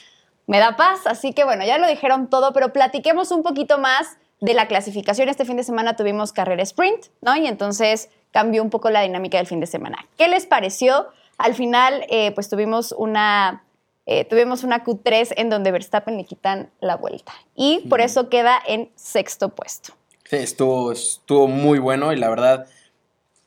me 0.47 0.59
da 0.59 0.77
paz. 0.77 1.07
Así 1.07 1.33
que 1.33 1.45
bueno, 1.45 1.65
ya 1.65 1.79
lo 1.79 1.87
dijeron 1.87 2.29
todo, 2.29 2.53
pero 2.53 2.73
platiquemos 2.73 3.31
un 3.31 3.45
poquito 3.45 3.79
más 3.79 4.19
de 4.41 4.53
la 4.53 4.67
clasificación. 4.67 5.29
Este 5.29 5.45
fin 5.45 5.57
de 5.57 5.63
semana 5.63 5.95
tuvimos 5.95 6.33
carrera 6.33 6.63
sprint, 6.65 7.07
¿no? 7.21 7.37
Y 7.37 7.47
entonces 7.47 8.11
cambió 8.33 8.63
un 8.63 8.71
poco 8.71 8.91
la 8.91 9.03
dinámica 9.03 9.39
del 9.39 9.47
fin 9.47 9.61
de 9.61 9.67
semana. 9.67 10.09
¿Qué 10.19 10.27
les 10.27 10.47
pareció? 10.47 11.07
Al 11.39 11.55
final, 11.55 12.05
eh, 12.09 12.33
pues 12.33 12.49
tuvimos 12.49 12.93
una, 12.99 13.65
eh, 14.07 14.25
tuvimos 14.25 14.65
una 14.65 14.85
Q3 14.85 15.35
en 15.37 15.51
donde 15.51 15.71
Verstappen 15.71 16.17
le 16.17 16.25
quitan 16.25 16.71
la 16.81 16.97
vuelta. 16.97 17.33
Y 17.55 17.87
por 17.89 18.01
eso 18.01 18.29
queda 18.29 18.61
en 18.67 18.91
sexto 18.97 19.51
puesto. 19.51 20.00
Sí, 20.31 20.37
estuvo, 20.37 20.93
estuvo 20.93 21.49
muy 21.49 21.81
bueno 21.81 22.13
y 22.13 22.17
la 22.17 22.29
verdad, 22.31 22.69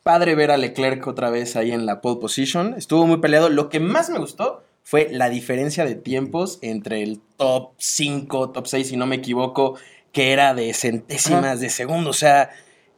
padre 0.03 0.35
ver 0.35 0.51
a 0.51 0.57
Leclerc 0.57 1.07
otra 1.07 1.29
vez 1.29 1.55
ahí 1.55 1.71
en 1.71 1.85
la 1.85 2.01
pole 2.01 2.19
position. 2.19 2.75
Estuvo 2.77 3.07
muy 3.07 3.17
peleado. 3.17 3.47
Lo 3.49 3.69
que 3.69 3.79
más 3.79 4.09
me 4.09 4.19
gustó 4.19 4.65
fue 4.83 5.07
la 5.09 5.29
diferencia 5.29 5.85
de 5.85 5.95
tiempos 5.95 6.59
entre 6.61 7.01
el 7.01 7.21
top 7.37 7.71
5, 7.77 8.49
top 8.49 8.67
6, 8.67 8.89
si 8.89 8.97
no 8.97 9.05
me 9.05 9.15
equivoco, 9.15 9.77
que 10.11 10.33
era 10.33 10.53
de 10.53 10.73
centésimas 10.73 11.61
de 11.61 11.69
segundo. 11.69 12.09
O 12.09 12.13
sea, 12.13 12.49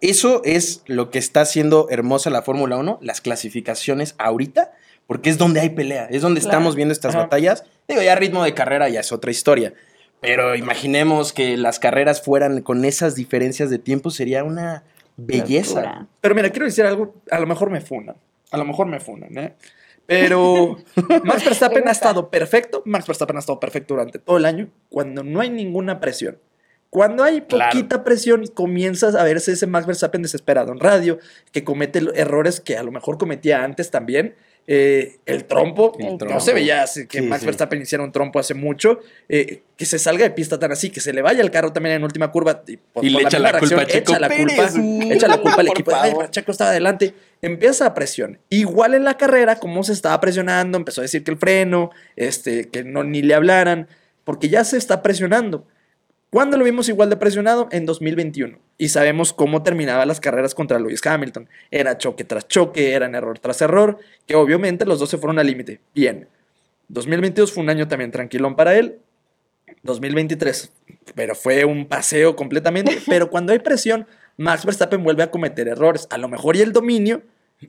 eso 0.02 0.42
es 0.44 0.82
lo 0.88 1.12
que 1.12 1.20
está 1.20 1.42
haciendo 1.42 1.88
hermosa 1.92 2.32
la 2.32 2.42
Fórmula 2.42 2.78
1, 2.78 2.98
las 3.04 3.22
clasificaciones 3.22 4.16
ahorita, 4.18 4.72
porque 5.06 5.30
es 5.30 5.38
donde 5.38 5.60
hay 5.60 5.70
pelea, 5.70 6.08
es 6.10 6.24
donde 6.24 6.42
Claro. 6.42 6.54
estamos 6.58 6.76
viendo 6.76 6.92
estas 6.92 7.14
Ajá. 7.14 7.26
batallas. 7.26 7.64
Digo, 7.88 8.02
ya 8.02 8.16
ritmo 8.16 8.44
de 8.44 8.56
carrera 8.56 8.90
ya 8.90 9.02
es 9.02 9.12
otra 9.12 9.30
historia. 9.30 9.76
Pero 10.26 10.56
imaginemos 10.56 11.34
que 11.34 11.56
las 11.58 11.80
carreras 11.80 12.22
fueran 12.22 12.62
con 12.62 12.84
esas 12.86 13.16
diferencias 13.16 13.70
de 13.70 13.78
tiempo, 13.80 14.10
sería 14.12 14.44
una 14.44 14.84
belleza. 15.18 15.82
Locura. 15.82 16.08
Pero 16.22 16.36
mira, 16.36 16.50
quiero 16.50 16.66
decir 16.66 16.86
algo, 16.86 17.14
a 17.32 17.40
lo 17.40 17.48
mejor 17.48 17.70
me 17.70 17.82
funan. 17.82 18.16
A 18.52 18.58
lo 18.58 18.66
mejor 18.66 18.88
me 18.88 19.00
funan, 19.00 19.38
¿eh? 19.38 19.54
Pero 20.08 20.78
Max 21.24 21.46
Verstappen 21.46 21.88
ha 21.88 21.92
estado 21.92 22.30
perfecto. 22.30 22.82
Max 22.86 23.08
Verstappen 23.08 23.36
ha 23.38 23.40
estado 23.40 23.60
perfecto 23.60 23.96
durante 23.96 24.20
todo 24.20 24.38
el 24.38 24.46
año 24.46 24.70
cuando 24.90 25.24
no 25.24 25.42
hay 25.42 25.50
ninguna 25.50 26.00
presión. 26.00 26.38
Cuando 26.90 27.24
hay 27.24 27.42
Claro. 27.42 27.72
poquita 27.72 28.04
presión, 28.04 28.46
comienzas 28.48 29.16
a 29.16 29.24
verse 29.24 29.52
ese 29.52 29.68
Max 29.68 29.86
Verstappen 29.86 30.22
desesperado 30.22 30.72
en 30.72 30.80
radio, 30.80 31.20
que 31.52 31.64
comete 31.64 32.00
errores 32.16 32.62
que 32.62 32.78
a 32.78 32.84
lo 32.84 32.92
mejor 32.92 33.18
cometía 33.18 33.64
antes 33.64 33.92
también. 33.92 34.36
Eh, 34.68 35.18
el 35.28 35.46
trompo, 35.46 35.94
El 36.00 36.08
no 36.08 36.18
trompo. 36.18 36.40
se 36.40 36.52
veía 36.52 36.82
así 36.82 37.06
que 37.06 37.20
Sí, 37.20 37.26
Max 37.26 37.42
sí. 37.42 37.46
Verstappen 37.46 37.80
hiciera 37.82 38.04
un 38.04 38.12
trompo 38.12 38.40
hace 38.40 38.56
mucho. 38.56 39.00
eh, 39.30 39.62
que 39.78 39.86
se 39.86 40.00
salga 40.00 40.24
de 40.24 40.32
pista 40.32 40.58
tan 40.58 40.72
así, 40.72 40.90
que 40.90 41.02
se 41.02 41.12
le 41.14 41.22
vaya 41.22 41.42
el 41.42 41.52
carro 41.52 41.72
también 41.74 41.98
en 41.98 42.04
última 42.04 42.32
curva. 42.32 42.64
Y, 42.66 42.78
por- 42.78 43.04
Y 43.06 43.12
por 43.12 43.22
le 43.22 43.28
echa 43.28 43.40
la 43.40 43.60
culpa 43.60 43.82
a 43.82 43.84
echa 43.84 44.20
la 44.20 44.30
culpa, 44.30 44.70
echa 45.14 45.28
la 45.28 45.38
culpa 45.42 45.60
al 45.62 45.68
equipo. 45.68 45.92
Ay, 45.94 46.14
Checo 46.32 46.52
estaba 46.52 46.72
adelante. 46.72 47.14
Empieza 47.42 47.84
la 47.84 47.94
presión. 47.94 48.40
Igual 48.50 48.94
en 48.96 49.04
la 49.04 49.18
carrera, 49.18 49.58
como 49.58 49.84
se 49.84 49.92
estaba 49.94 50.20
presionando, 50.22 50.78
empezó 50.78 51.02
a 51.02 51.04
decir 51.04 51.24
que 51.24 51.32
el 51.32 51.38
freno, 51.38 51.92
este, 52.16 52.70
que 52.70 52.84
no 52.84 53.04
ni 53.04 53.22
le 53.22 53.34
hablaran, 53.36 53.88
porque 54.24 54.48
ya 54.50 54.64
se 54.64 54.78
está 54.78 55.04
presionando. 55.04 55.68
¿Cuándo 56.30 56.58
lo 56.58 56.66
vimos 56.66 56.90
igual 56.90 57.10
de 57.10 57.18
presionado? 57.18 57.70
En 57.72 57.86
2021. 57.86 58.60
Y 58.78 58.90
sabemos 58.90 59.32
cómo 59.32 59.64
terminaban 59.64 60.08
las 60.08 60.20
carreras 60.20 60.54
contra 60.54 60.80
Lewis 60.80 61.06
Hamilton. 61.06 61.48
Era 61.72 61.98
choque 61.98 62.24
tras 62.26 62.48
choque, 62.48 62.94
eran 62.94 63.16
error 63.16 63.40
tras 63.40 63.62
error, 63.62 64.00
que 64.26 64.36
obviamente 64.36 64.86
los 64.86 65.00
dos 65.00 65.10
se 65.10 65.18
fueron 65.18 65.40
al 65.40 65.48
límite. 65.48 65.80
Bien. 65.94 66.28
2022 66.90 67.54
fue 67.54 67.64
un 67.64 67.70
año 67.70 67.88
también 67.88 68.12
tranquilón 68.12 68.56
para 68.56 68.76
él. 68.76 69.00
2023, 69.84 70.72
pero 71.14 71.36
fue 71.36 71.64
un 71.64 71.86
paseo 71.86 72.36
completamente. 72.36 73.00
Pero 73.08 73.30
cuando 73.30 73.54
hay 73.54 73.60
presión, 73.60 74.08
Max 74.38 74.66
Verstappen 74.66 75.04
vuelve 75.04 75.24
a 75.24 75.32
cometer 75.32 75.68
errores. 75.68 76.08
A 76.10 76.18
lo 76.18 76.28
mejor 76.28 76.56
y 76.56 76.62
el 76.62 76.74
dominio 76.74 77.22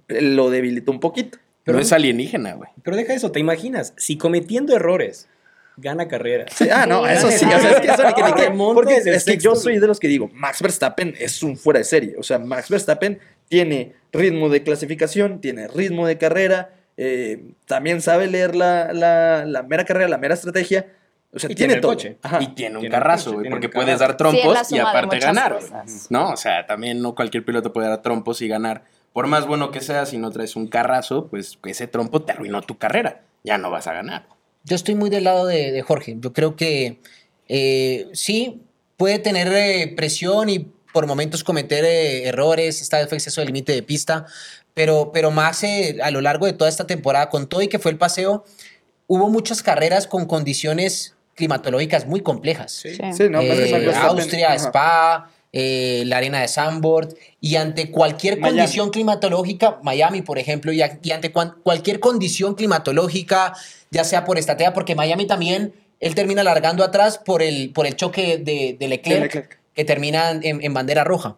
eh, 0.08 0.22
lo 0.22 0.50
debilitó 0.50 0.92
un 0.92 1.00
poquito. 1.00 1.38
Pero 1.62 1.76
no 1.76 1.82
es 1.82 1.92
alienígena, 1.92 2.54
güey. 2.54 2.70
Pero 2.82 2.96
deja 2.96 3.12
eso, 3.12 3.32
¿te 3.32 3.40
imaginas? 3.40 3.92
Si 3.96 4.16
cometiendo 4.16 4.75
errores 4.75 5.28
gana 5.76 6.09
carrera. 6.09 6.47
Sí, 6.54 6.68
ah, 6.71 6.87
no, 6.87 7.06
eso 7.06 7.30
sí. 7.30 7.45
O 7.45 7.61
sea, 7.61 7.71
es 7.73 7.80
que 7.80 7.88
eso 7.88 8.04
ni 8.06 8.14
que- 8.14 8.23
ni 8.23 8.33
que- 8.33 8.42
Remonta 8.49 8.75
porque 8.75 8.95
desde 8.95 9.11
el 9.11 9.16
es 9.16 9.25
que 9.25 9.33
sexto 9.33 9.50
yo 9.50 9.56
soy 9.56 9.78
de 9.78 9.87
los 9.87 10.00
que 10.00 10.09
digo, 10.09 10.30
Max 10.33 10.62
Verstappen 10.62 11.14
es 11.18 11.42
un 11.42 11.56
fuera 11.56 11.78
de 11.78 11.85
serie. 11.85 12.14
O 12.18 12.23
sea, 12.23 12.38
Max 12.38 12.68
Verstappen 12.71 13.18
tiene 13.49 13.95
ritmo 14.12 14.49
de 14.49 14.62
clasificación, 14.62 15.40
tiene 15.40 15.68
ritmo 15.68 16.06
de 16.06 16.18
carrera, 16.18 16.71
eh, 16.97 17.50
también 17.66 18.00
sabe 18.00 18.26
leer 18.26 18.54
la, 18.56 18.92
la- 18.92 19.45
la 19.45 19.62
mera 19.62 19.85
carrera, 19.85 20.09
la 20.09 20.18
mera 20.18 20.35
estrategia. 20.35 20.87
O 21.33 21.38
sea, 21.38 21.50
Y 21.50 21.54
tiene, 21.54 21.75
tiene 21.75 21.75
el 21.75 21.80
todo. 21.83 21.92
coche. 21.92 22.16
Ajá. 22.23 22.38
Y 22.40 22.54
tiene 22.54 22.76
un 22.76 22.80
Tiene 22.80 22.95
carrazo, 22.95 23.35
coche, 23.35 23.50
porque 23.50 23.68
puedes 23.68 23.99
carrazo. 23.99 24.04
dar 24.09 24.16
trompos 24.16 24.59
Sí, 24.68 24.76
y 24.76 24.78
aparte 24.78 25.18
ganar, 25.18 25.54
cosas. 25.56 26.06
¿no? 26.09 26.30
O 26.30 26.37
sea, 26.38 26.66
también 26.66 27.02
no 27.02 27.14
cualquier 27.14 27.45
piloto 27.45 27.75
puede 27.75 27.88
dar 27.88 28.00
trompos 28.00 28.40
y 28.40 28.49
ganar. 28.49 28.85
Por 29.12 29.26
más 29.26 29.47
bueno 29.47 29.71
que 29.71 29.80
sea, 29.83 30.06
si 30.06 30.16
no 30.16 30.30
traes 30.30 30.56
un 30.56 30.66
carrazo, 30.68 31.26
pues 31.28 31.59
ese 31.66 31.87
trompo 31.88 32.23
te 32.23 32.33
arruinó 32.33 32.62
tu 32.62 32.78
carrera. 32.78 33.21
Ya 33.45 33.59
no 33.59 33.71
vas 33.71 33.87
a 33.87 33.92
ganar. 33.92 34.26
Yo 34.66 34.75
estoy 34.76 34.94
muy 34.96 35.11
del 35.11 35.25
lado 35.25 35.46
de, 35.46 35.70
de 35.73 35.82
Jorge. 35.82 36.16
Yo 36.18 36.32
creo 36.32 36.56
que 36.56 37.00
eh, 37.49 38.08
sí, 38.12 38.62
puede 38.96 39.18
tener 39.20 39.49
eh, 39.52 39.94
presión 39.96 40.49
y 40.49 40.58
por 40.92 41.06
momentos 41.06 41.44
cometer 41.44 41.85
eh, 41.85 42.26
errores, 42.26 42.82
esta 42.82 42.99
vez 42.99 43.08
fue 43.08 43.16
exceso 43.18 43.40
de 43.40 43.46
límite 43.46 43.73
de 43.73 43.82
pista, 43.82 44.26
pero, 44.75 45.11
pero 45.12 45.30
Max 45.30 45.62
eh, 45.62 45.99
a 46.02 46.11
lo 46.11 46.20
largo 46.20 46.46
de 46.46 46.52
toda 46.52 46.68
esta 46.68 46.87
temporada, 46.87 47.30
con 47.30 47.49
todo 47.49 47.62
y 47.62 47.68
que 47.68 47.78
fue 47.78 47.92
el 47.92 47.99
paseo, 47.99 48.44
hubo 49.06 49.28
muchas 49.28 49.62
carreras 49.62 50.06
con 50.08 50.26
condiciones 50.26 51.14
climatológicas 51.35 52.06
muy 52.06 52.20
complejas. 52.23 52.73
Sí, 52.73 52.96
no, 53.30 53.40
Eh, 53.42 53.70
Max 53.70 53.85
Verstappen- 53.85 53.94
Austria, 54.08 54.46
ajá. 54.49 54.56
Spa, 54.56 55.30
eh, 55.58 56.02
la 56.04 56.18
arena 56.18 56.40
de 56.42 56.48
Sandboard, 56.48 57.14
y 57.40 57.56
ante 57.56 57.90
cualquier 57.90 58.38
Miami. 58.38 58.58
condición 58.58 58.90
climatológica, 58.90 59.78
Miami, 59.82 60.20
por 60.20 60.38
ejemplo, 60.38 60.70
y, 60.70 60.82
ante 60.82 61.32
cualquier 61.62 61.98
condición 61.98 62.54
climatológica, 62.54 63.54
ya 63.90 64.04
sea 64.04 64.25
por 64.26 64.36
estrategia, 64.36 64.75
porque 64.75 64.94
Miami 64.94 65.26
también, 65.26 65.72
él 66.00 66.14
termina 66.14 66.42
largando 66.42 66.84
atrás 66.84 67.16
por 67.18 67.40
el, 67.40 67.70
por 67.72 67.86
el 67.86 67.96
choque 67.96 68.36
de, 68.36 68.76
de 68.78 68.88
Leclerc, 68.88 69.18
De 69.18 69.25
Leclerc. 69.25 69.60
que 69.75 69.84
termina 69.84 70.30
en, 70.32 70.62
en 70.62 70.75
bandera 70.75 71.04
roja. 71.04 71.36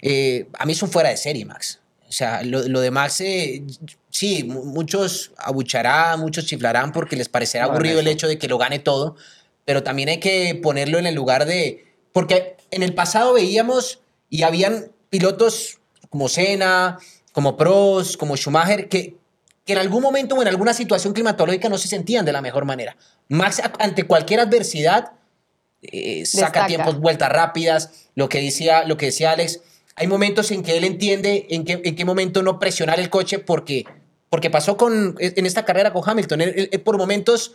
Eh, 0.00 0.46
a 0.58 0.64
mí 0.66 0.72
es 0.72 0.82
un 0.82 0.90
fuera 0.90 1.08
de 1.08 1.16
serie, 1.16 1.44
Max. 1.44 1.80
O 2.08 2.12
sea, 2.12 2.42
lo, 2.44 2.68
lo 2.68 2.80
de 2.80 2.90
Max, 2.92 3.20
eh, 3.22 3.64
sí, 4.10 4.44
mu- 4.44 4.64
muchos 4.64 5.32
abucharán, 5.38 6.20
muchos 6.20 6.46
chiflarán 6.46 6.92
porque 6.92 7.16
les 7.16 7.28
parecerá 7.28 7.64
aburrido 7.64 7.98
el 7.98 8.06
hecho 8.06 8.28
de 8.28 8.38
que 8.38 8.46
lo 8.46 8.58
gane 8.58 8.78
todo, 8.78 9.16
pero 9.64 9.82
también 9.82 10.08
hay 10.10 10.20
que 10.20 10.54
ponerlo 10.62 10.98
en 10.98 11.06
el 11.06 11.14
lugar 11.16 11.46
de... 11.46 11.84
Porque 12.12 12.55
en 12.70 12.82
el 12.82 12.94
pasado 12.94 13.34
veíamos 13.34 14.00
y 14.28 14.42
habían 14.42 14.92
pilotos 15.10 15.78
como 16.10 16.28
Senna, 16.28 16.98
como 17.32 17.56
Prost, 17.56 18.16
como 18.16 18.36
Schumacher, 18.36 18.88
que, 18.88 19.16
que 19.64 19.72
en 19.72 19.78
algún 19.78 20.02
momento 20.02 20.34
o 20.34 20.42
en 20.42 20.48
alguna 20.48 20.72
situación 20.72 21.12
climatológica 21.12 21.68
no 21.68 21.78
se 21.78 21.88
sentían 21.88 22.24
de 22.24 22.32
la 22.32 22.40
mejor 22.40 22.64
manera. 22.64 22.96
Max, 23.28 23.60
ante 23.78 24.04
cualquier 24.04 24.40
adversidad, 24.40 25.12
eh, 25.82 26.24
saca 26.24 26.66
tiempos, 26.66 26.98
vueltas 26.98 27.30
rápidas, 27.30 28.08
lo 28.14 28.28
que 28.28 28.40
decía, 28.40 28.84
lo 28.84 28.96
que 28.96 29.06
decía 29.06 29.32
Alex. 29.32 29.60
Hay 29.96 30.06
momentos 30.06 30.50
en 30.50 30.62
que 30.62 30.76
él 30.76 30.84
entiende 30.84 31.46
en 31.50 31.64
qué, 31.64 31.80
en 31.84 31.96
qué 31.96 32.04
momento 32.04 32.42
no 32.42 32.58
presionar 32.58 33.00
el 33.00 33.10
coche 33.10 33.38
porque, 33.38 33.84
porque 34.28 34.50
pasó 34.50 34.76
con, 34.76 35.16
en 35.18 35.46
esta 35.46 35.64
carrera 35.64 35.92
con 35.92 36.08
Hamilton. 36.08 36.40
Él 36.40 36.82
por 36.84 36.98
momentos 36.98 37.54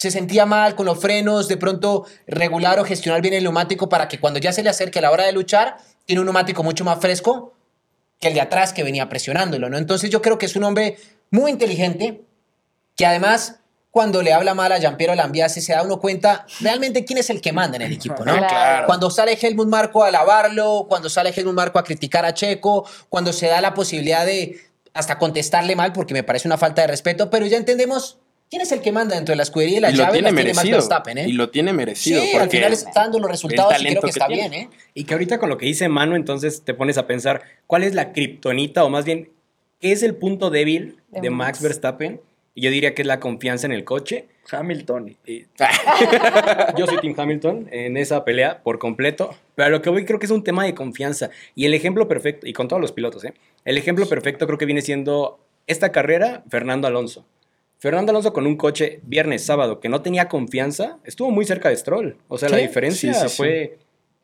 se 0.00 0.10
sentía 0.10 0.46
mal 0.46 0.76
con 0.76 0.86
los 0.86 0.98
frenos, 0.98 1.46
de 1.46 1.58
pronto 1.58 2.06
regular 2.26 2.78
o 2.80 2.86
gestionar 2.86 3.20
bien 3.20 3.34
el 3.34 3.42
neumático 3.42 3.90
para 3.90 4.08
que 4.08 4.18
cuando 4.18 4.40
ya 4.40 4.50
se 4.50 4.62
le 4.62 4.70
acerque 4.70 4.98
la 5.02 5.10
hora 5.10 5.26
de 5.26 5.32
luchar, 5.32 5.76
tiene 6.06 6.20
un 6.20 6.24
neumático 6.24 6.62
mucho 6.62 6.86
más 6.86 6.98
fresco 7.00 7.52
que 8.18 8.28
el 8.28 8.34
de 8.34 8.40
atrás 8.40 8.72
que 8.72 8.82
venía 8.82 9.10
presionándolo, 9.10 9.68
¿no? 9.68 9.76
Entonces 9.76 10.08
yo 10.08 10.22
creo 10.22 10.38
que 10.38 10.46
es 10.46 10.56
un 10.56 10.64
hombre 10.64 10.96
muy 11.30 11.50
inteligente, 11.50 12.22
que 12.96 13.04
además 13.04 13.56
cuando 13.90 14.22
le 14.22 14.32
habla 14.32 14.54
mal 14.54 14.72
a 14.72 14.78
Giampiero 14.78 15.14
Lambiase 15.14 15.60
se 15.60 15.74
da 15.74 15.82
uno 15.82 16.00
cuenta 16.00 16.46
realmente 16.60 17.04
quién 17.04 17.18
es 17.18 17.28
el 17.28 17.42
que 17.42 17.52
manda 17.52 17.76
en 17.76 17.82
el 17.82 17.92
equipo, 17.92 18.24
¿no? 18.24 18.32
Claro. 18.48 18.86
Cuando 18.86 19.10
sale 19.10 19.38
Helmut 19.38 19.68
Marco 19.68 20.02
a 20.02 20.08
alabarlo, 20.08 20.86
cuando 20.88 21.10
sale 21.10 21.34
Helmut 21.36 21.54
Marco 21.54 21.78
a 21.78 21.84
criticar 21.84 22.24
a 22.24 22.32
Checo, 22.32 22.88
cuando 23.10 23.34
se 23.34 23.48
da 23.48 23.60
la 23.60 23.74
posibilidad 23.74 24.24
de 24.24 24.58
hasta 24.94 25.18
contestarle 25.18 25.76
mal 25.76 25.92
porque 25.92 26.14
me 26.14 26.22
parece 26.22 26.48
una 26.48 26.56
falta 26.56 26.80
de 26.80 26.88
respeto, 26.88 27.28
pero 27.28 27.44
ya 27.44 27.58
entendemos 27.58 28.16
quién 28.50 28.62
es 28.62 28.72
el 28.72 28.80
que 28.82 28.90
manda 28.92 29.14
dentro 29.14 29.32
de 29.32 29.36
la 29.36 29.44
escudería 29.44 29.78
y 29.78 29.80
la 29.80 29.90
y 29.90 29.92
lo 29.92 29.98
llave 29.98 30.12
tiene 30.14 30.22
las 30.30 30.34
tiene 30.34 30.48
Max 30.50 30.56
merecido. 30.56 30.76
Verstappen, 30.78 31.18
¿eh? 31.18 31.28
Y 31.28 31.32
lo 31.32 31.50
tiene 31.50 31.72
merecido. 31.72 32.20
Sí, 32.20 32.32
al 32.32 32.40
porque 32.40 32.56
final 32.56 32.72
está 32.72 32.90
dando 32.94 33.18
los 33.20 33.30
resultados 33.30 33.72
y 33.72 33.74
creo 33.76 33.78
talento 33.84 34.00
que 34.02 34.10
está 34.10 34.26
tiene. 34.26 34.48
bien, 34.48 34.62
¿eh? 34.64 34.70
Y 34.94 35.04
que 35.04 35.14
ahorita 35.14 35.38
con 35.38 35.48
lo 35.48 35.56
que 35.56 35.66
dice 35.66 35.88
Manu, 35.88 36.16
entonces 36.16 36.62
te 36.62 36.74
pones 36.74 36.98
a 36.98 37.06
pensar 37.06 37.42
cuál 37.66 37.84
es 37.84 37.94
la 37.94 38.12
kriptonita 38.12 38.84
o 38.84 38.90
más 38.90 39.04
bien 39.04 39.30
qué 39.80 39.92
es 39.92 40.02
el 40.02 40.14
punto 40.16 40.50
débil 40.50 40.96
De 41.08 41.20
de, 41.22 41.30
Max. 41.30 41.60
Max 41.60 41.62
Verstappen. 41.62 42.20
Y 42.52 42.62
yo 42.62 42.70
diría 42.72 42.94
que 42.96 43.02
es 43.02 43.06
la 43.08 43.20
confianza 43.20 43.66
en 43.66 43.72
el 43.72 43.84
coche. 43.84 44.26
Hamilton. 44.50 45.16
Y- 45.24 45.44
yo 46.76 46.86
soy 46.86 46.98
Tim 47.00 47.14
Hamilton 47.16 47.68
en 47.70 47.96
esa 47.96 48.24
pelea 48.24 48.60
por 48.64 48.80
completo. 48.80 49.30
Pero 49.54 49.66
a 49.66 49.70
lo 49.70 49.80
que 49.80 49.88
voy 49.90 50.04
creo 50.04 50.18
que 50.18 50.26
es 50.26 50.32
un 50.32 50.42
tema 50.42 50.64
de 50.64 50.74
confianza. 50.74 51.30
Y 51.54 51.66
el 51.66 51.74
ejemplo 51.74 52.08
perfecto, 52.08 52.48
y 52.48 52.52
con 52.52 52.66
todos 52.66 52.82
los 52.82 52.90
pilotos, 52.90 53.24
¿eh? 53.24 53.34
El 53.64 53.78
ejemplo 53.78 54.06
perfecto 54.08 54.46
creo 54.46 54.58
que 54.58 54.66
viene 54.66 54.82
siendo 54.82 55.38
esta 55.68 55.92
carrera, 55.92 56.42
Fernando 56.50 56.88
Alonso. 56.88 57.24
Fernando 57.80 58.10
Alonso 58.10 58.34
con 58.34 58.46
un 58.46 58.58
coche 58.58 59.00
viernes, 59.04 59.42
sábado, 59.42 59.80
que 59.80 59.88
no 59.88 60.02
tenía 60.02 60.28
confianza, 60.28 60.98
estuvo 61.04 61.30
muy 61.30 61.46
cerca 61.46 61.70
de 61.70 61.76
Stroll. 61.78 62.18
O 62.28 62.36
sea, 62.36 62.50
la 62.50 62.58
diferencia 62.58 63.14
sí, 63.14 63.28
sí, 63.28 63.42
sí. 63.42 63.70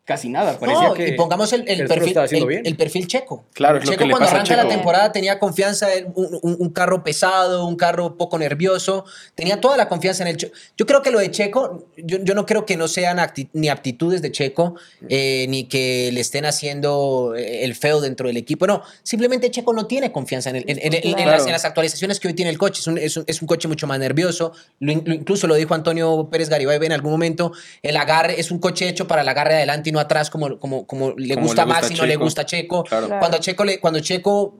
Casi 0.06 0.30
nada. 0.30 0.58
Parecía 0.58 0.88
No, 0.88 0.94
que 0.94 1.08
y 1.08 1.12
pongamos 1.12 1.52
el, 1.52 1.68
el 1.68 1.86
Stroll 1.86 2.14
perfil, 2.14 2.50
el, 2.50 2.66
el 2.68 2.76
perfil 2.76 3.06
checo. 3.08 3.44
Claro, 3.52 3.78
es 3.78 3.84
lo 3.84 3.90
Checo 3.90 3.98
que 3.98 4.04
le 4.06 4.10
cuando 4.12 4.24
pasa 4.26 4.38
a 4.38 4.40
arranca 4.40 4.56
la 4.62 4.68
temporada 4.68 5.12
tenía 5.12 5.38
confianza, 5.38 5.92
en 5.94 6.06
un, 6.14 6.38
un- 6.42 6.56
un 6.60 6.70
carro 6.70 7.02
pesado, 7.04 7.66
un 7.66 7.76
carro 7.76 8.16
poco 8.16 8.38
nervioso, 8.38 9.04
tenía 9.34 9.60
toda 9.60 9.76
la 9.76 9.88
confianza 9.88 10.22
en 10.22 10.28
el 10.28 10.36
Checo. 10.38 10.54
Yo 10.78 10.86
creo 10.86 11.02
que 11.02 11.10
lo 11.10 11.18
de 11.18 11.30
Checo, 11.30 11.88
yo, 11.96 12.18
yo 12.22 12.34
no 12.34 12.46
creo 12.46 12.64
que 12.64 12.76
no 12.76 12.88
sean 12.88 13.18
acti- 13.18 13.48
ni 13.52 13.68
aptitudes 13.68 14.22
de 14.22 14.30
Checo, 14.32 14.76
eh, 15.08 15.46
ni 15.48 15.64
que 15.64 16.10
le 16.12 16.20
estén 16.20 16.46
haciendo 16.46 17.34
eh, 17.36 17.64
el 17.64 17.74
feo 17.74 18.00
dentro 18.00 18.28
del 18.28 18.36
equipo, 18.36 18.66
no, 18.66 18.82
simplemente 19.02 19.50
Checo 19.50 19.72
no 19.72 19.86
tiene 19.86 20.12
confianza 20.12 20.50
en, 20.50 20.56
el- 20.56 20.64
en- 20.70 20.78
en- 20.78 20.94
en- 20.94 21.04
en 21.04 21.14
Claro. 21.16 21.30
las, 21.32 21.46
en 21.46 21.52
las 21.52 21.64
actualizaciones 21.64 22.20
que 22.20 22.28
hoy 22.28 22.34
tiene 22.34 22.50
el 22.52 22.58
coche, 22.58 22.80
es 22.80 22.86
un, 22.86 22.96
es 22.98 23.16
un- 23.16 23.24
es 23.26 23.42
un 23.42 23.48
coche 23.48 23.66
mucho 23.66 23.86
más 23.88 23.98
nervioso, 23.98 24.52
lo- 24.78 24.92
incluso 24.92 25.48
lo 25.48 25.56
dijo 25.56 25.74
Antonio 25.74 26.28
Pérez 26.30 26.48
Garibay 26.48 26.76
en 26.86 26.92
algún 26.92 27.10
momento, 27.10 27.52
el 27.82 27.96
agarre 27.96 28.38
es 28.38 28.50
un 28.52 28.58
coche 28.60 28.88
hecho 28.88 29.08
para 29.08 29.22
el 29.22 29.28
agarre 29.28 29.54
adelante 29.56 29.90
y 29.90 29.92
atrás 30.00 30.30
como, 30.30 30.58
como, 30.58 30.86
como 30.86 31.12
le 31.16 31.34
Como 31.34 31.46
gusta 31.46 31.64
gusta 31.64 31.92
y 31.92 31.94
no 31.96 32.04
le 32.06 32.12
Checo. 32.14 32.24
gusta 32.24 32.42
a 32.42 32.46
Checo. 32.46 32.84
Claro. 32.84 33.06
Claro. 33.06 33.20
Cuando 33.20 33.38
Checo, 33.38 33.64
le, 33.64 33.80
cuando 33.80 34.00
Checo, 34.00 34.58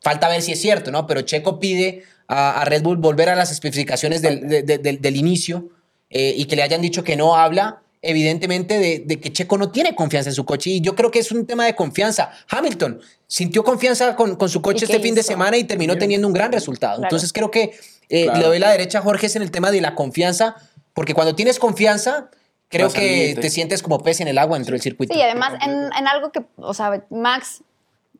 falta 0.00 0.28
ver 0.28 0.42
si 0.42 0.52
es 0.52 0.60
cierto, 0.60 0.90
¿no? 0.90 1.06
Pero 1.06 1.22
Checo 1.22 1.58
pide 1.58 2.02
a, 2.28 2.60
a 2.60 2.64
Red 2.64 2.82
Bull 2.82 2.96
volver 2.98 3.28
a 3.28 3.34
las 3.34 3.50
especificaciones 3.52 4.22
del, 4.22 4.48
de- 4.48 4.62
de- 4.62 4.78
del- 4.78 5.00
del 5.00 5.16
inicio 5.16 5.68
eh, 6.10 6.34
y 6.36 6.44
que 6.46 6.56
le 6.56 6.62
hayan 6.62 6.80
dicho 6.80 7.02
que 7.04 7.16
no 7.16 7.36
habla, 7.36 7.82
evidentemente, 8.02 8.78
de, 8.78 9.02
de 9.04 9.20
que 9.20 9.32
Checo 9.32 9.58
no 9.58 9.70
tiene 9.70 9.94
confianza 9.94 10.30
en 10.30 10.34
su 10.34 10.44
coche. 10.44 10.70
Y 10.70 10.80
yo 10.80 10.94
creo 10.94 11.10
que 11.10 11.18
es 11.18 11.32
un 11.32 11.46
tema 11.46 11.64
de 11.66 11.74
confianza. 11.74 12.30
Hamilton 12.48 13.00
sintió 13.26 13.64
confianza 13.64 14.14
con, 14.16 14.36
con 14.36 14.48
su 14.48 14.62
coche 14.62 14.84
¿Y 14.88 14.90
este 14.90 15.00
fin 15.02 15.14
de 15.14 15.20
hizo? 15.22 15.28
semana 15.32 15.56
y 15.56 15.64
terminó 15.64 15.96
teniendo 15.96 16.26
un 16.28 16.34
gran 16.34 16.52
resultado. 16.52 16.96
Claro. 16.98 17.06
Entonces 17.08 17.32
creo 17.32 17.50
que 17.50 17.72
eh, 18.08 18.24
Claro. 18.24 18.38
le 18.40 18.44
doy 18.46 18.58
la 18.58 18.70
derecha 18.70 18.98
a 18.98 19.02
Jorge 19.02 19.26
es 19.26 19.36
en 19.36 19.42
el 19.42 19.50
tema 19.50 19.70
de 19.70 19.80
la 19.80 19.94
confianza, 19.94 20.56
porque 20.92 21.14
cuando 21.14 21.34
tienes 21.34 21.58
confianza, 21.58 22.30
creo 22.74 22.90
que 22.90 23.36
te 23.40 23.50
sientes 23.50 23.82
como 23.82 24.00
pez 24.00 24.20
en 24.20 24.28
el 24.28 24.38
agua 24.38 24.56
dentro 24.58 24.72
del 24.72 24.82
circuito. 24.82 25.14
Sí, 25.14 25.20
y 25.20 25.22
además 25.22 25.54
en, 25.64 25.72
en 25.72 26.08
algo 26.08 26.32
que, 26.32 26.44
o 26.56 26.74
sea, 26.74 27.04
Max 27.10 27.62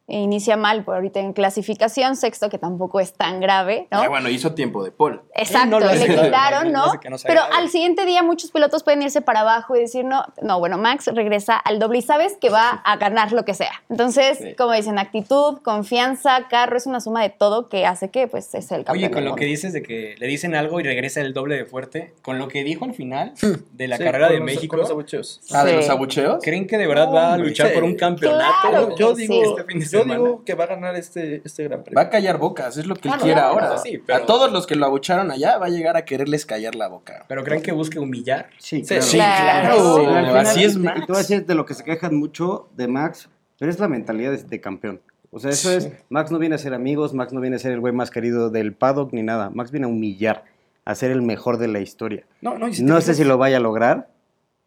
inicia 0.06 0.56
mal 0.56 0.84
por 0.84 0.96
ahorita 0.96 1.18
en 1.20 1.32
clasificación, 1.32 2.16
sexto 2.16 2.50
que 2.50 2.58
tampoco 2.58 3.00
es 3.00 3.14
tan 3.14 3.40
grave, 3.40 3.88
¿no? 3.90 4.02
Ah, 4.02 4.08
bueno, 4.08 4.28
hizo 4.28 4.52
tiempo 4.52 4.84
de 4.84 4.90
Paul. 4.90 5.22
Exacto, 5.34 5.68
no 5.70 5.80
lo 5.80 5.92
le 5.94 6.06
quitaron, 6.06 6.72
No 6.72 6.84
Pero 7.26 7.40
al 7.56 7.70
siguiente 7.70 8.04
día 8.04 8.22
muchos 8.22 8.50
pilotos 8.50 8.82
pueden 8.82 9.00
irse 9.02 9.22
para 9.22 9.40
abajo 9.40 9.76
y 9.76 9.80
decir, 9.80 10.04
no, 10.04 10.24
no, 10.42 10.58
bueno, 10.58 10.76
Max 10.76 11.06
regresa 11.14 11.56
al 11.56 11.78
doble 11.78 11.98
y 11.98 12.02
sabes 12.02 12.36
que 12.40 12.50
va 12.50 12.68
a 12.84 12.96
ganar 12.96 13.32
lo 13.32 13.44
que 13.44 13.54
sea. 13.54 13.72
Entonces, 13.88 14.38
Sí. 14.38 14.54
como 14.56 14.72
dicen, 14.72 14.98
actitud, 14.98 15.58
confianza, 15.62 16.48
carro, 16.50 16.76
es 16.76 16.86
una 16.86 17.00
suma 17.00 17.22
de 17.22 17.30
todo 17.30 17.68
que 17.68 17.86
hace 17.86 18.10
que 18.10 18.26
pues 18.28 18.54
es 18.54 18.70
el 18.72 18.84
campeón. 18.84 18.96
Oye, 19.04 19.10
con 19.10 19.24
lo 19.24 19.34
que 19.36 19.46
dices 19.46 19.72
de 19.72 19.82
que 19.82 20.16
le 20.18 20.26
dicen 20.26 20.54
algo 20.54 20.80
y 20.80 20.82
regresa 20.82 21.20
el 21.20 21.32
doble 21.32 21.56
de 21.56 21.64
fuerte, 21.64 22.14
con 22.22 22.38
lo 22.38 22.48
que 22.48 22.62
dijo 22.64 22.84
al 22.84 22.92
final 22.94 23.32
Hmm. 23.40 23.52
de 23.72 23.88
la 23.88 23.96
Sí, 23.96 24.04
carrera 24.04 24.28
de 24.28 24.36
los- 24.38 24.44
México, 24.44 24.68
con 24.72 24.80
los 24.80 24.90
abucheos. 24.90 25.40
Ah, 25.52 25.64
de 25.64 25.74
los 25.76 25.88
abucheos. 25.88 26.38
¿creen 26.42 26.66
que 26.66 26.76
de 26.78 26.86
verdad 26.86 27.08
va 27.12 27.32
a 27.34 27.38
luchar 27.38 27.68
sí. 27.68 27.74
por 27.74 27.84
un 27.84 27.94
campeonato? 27.94 28.68
Claro. 28.68 28.96
Yo, 28.96 29.14
digo, 29.14 29.34
sí. 29.34 29.40
Este 29.48 29.64
fin 29.64 29.78
de 29.80 29.86
yo 29.94 30.02
semana. 30.02 30.20
digo 30.22 30.44
que 30.44 30.54
va 30.54 30.64
a 30.64 30.66
ganar 30.68 30.96
este, 30.96 31.40
este 31.44 31.64
gran 31.64 31.80
Va 31.80 31.84
premio. 31.84 32.00
a 32.00 32.10
callar 32.10 32.38
bocas, 32.38 32.76
es 32.76 32.86
lo 32.86 32.94
que 32.96 33.08
él 33.08 33.14
Ah, 33.14 33.16
no, 33.18 33.22
quiere 33.24 33.40
no, 33.40 33.46
ahora. 33.46 33.68
no, 33.70 33.78
sí, 33.78 33.98
pero- 34.06 34.18
A 34.22 34.26
todos 34.26 34.52
los 34.52 34.66
que 34.66 34.74
lo 34.76 34.86
abucharon 34.86 35.30
allá 35.30 35.58
va 35.58 35.66
a 35.66 35.70
llegar 35.70 35.96
a 35.96 36.04
quererles 36.04 36.44
callar 36.46 36.74
la 36.74 36.88
boca. 36.88 37.24
¿Pero 37.28 37.42
creen 37.44 37.62
que 37.62 37.72
busque 37.72 37.98
humillar? 37.98 38.50
Sí, 38.58 38.82
Sí, 38.84 38.86
claro. 38.86 39.02
Sí, 39.02 39.16
Claro. 39.16 39.76
claro. 39.76 39.96
Al 40.16 40.26
final, 40.26 40.36
Así 40.46 40.64
es 40.64 40.76
Max. 40.76 41.00
Y 41.08 41.12
a 41.12 41.16
decir 41.18 41.46
de 41.46 41.54
lo 41.54 41.64
que 41.66 41.74
se 41.74 41.84
quejan 41.84 42.14
mucho 42.16 42.68
de 42.76 42.88
Max, 42.88 43.28
pero 43.58 43.70
es 43.70 43.78
la 43.78 43.88
mentalidad 43.88 44.30
de, 44.32 44.42
de 44.42 44.60
campeón. 44.60 45.00
O 45.30 45.40
sea, 45.40 45.50
eso 45.50 45.72
es, 45.72 45.90
Max 46.10 46.30
no 46.30 46.38
viene 46.38 46.54
a 46.54 46.58
ser 46.58 46.74
amigos, 46.74 47.12
Max 47.12 47.32
no 47.32 47.40
viene 47.40 47.56
a 47.56 47.58
ser 47.58 47.72
el 47.72 47.80
güey 47.80 47.92
más 47.92 48.10
querido 48.12 48.50
del 48.50 48.72
paddock 48.72 49.12
ni 49.12 49.22
nada. 49.22 49.50
Max 49.50 49.72
viene 49.72 49.86
a 49.86 49.88
humillar, 49.88 50.44
a 50.84 50.94
ser 50.94 51.10
el 51.10 51.22
mejor 51.22 51.58
de 51.58 51.66
la 51.66 51.80
historia. 51.80 52.24
No, 52.40 52.56
no, 52.56 52.72
si 52.72 52.84
No 52.84 53.00
sé 53.00 53.14
si 53.14 53.24
lo 53.24 53.36
vaya 53.36 53.56
a 53.56 53.60
lograr, 53.60 54.08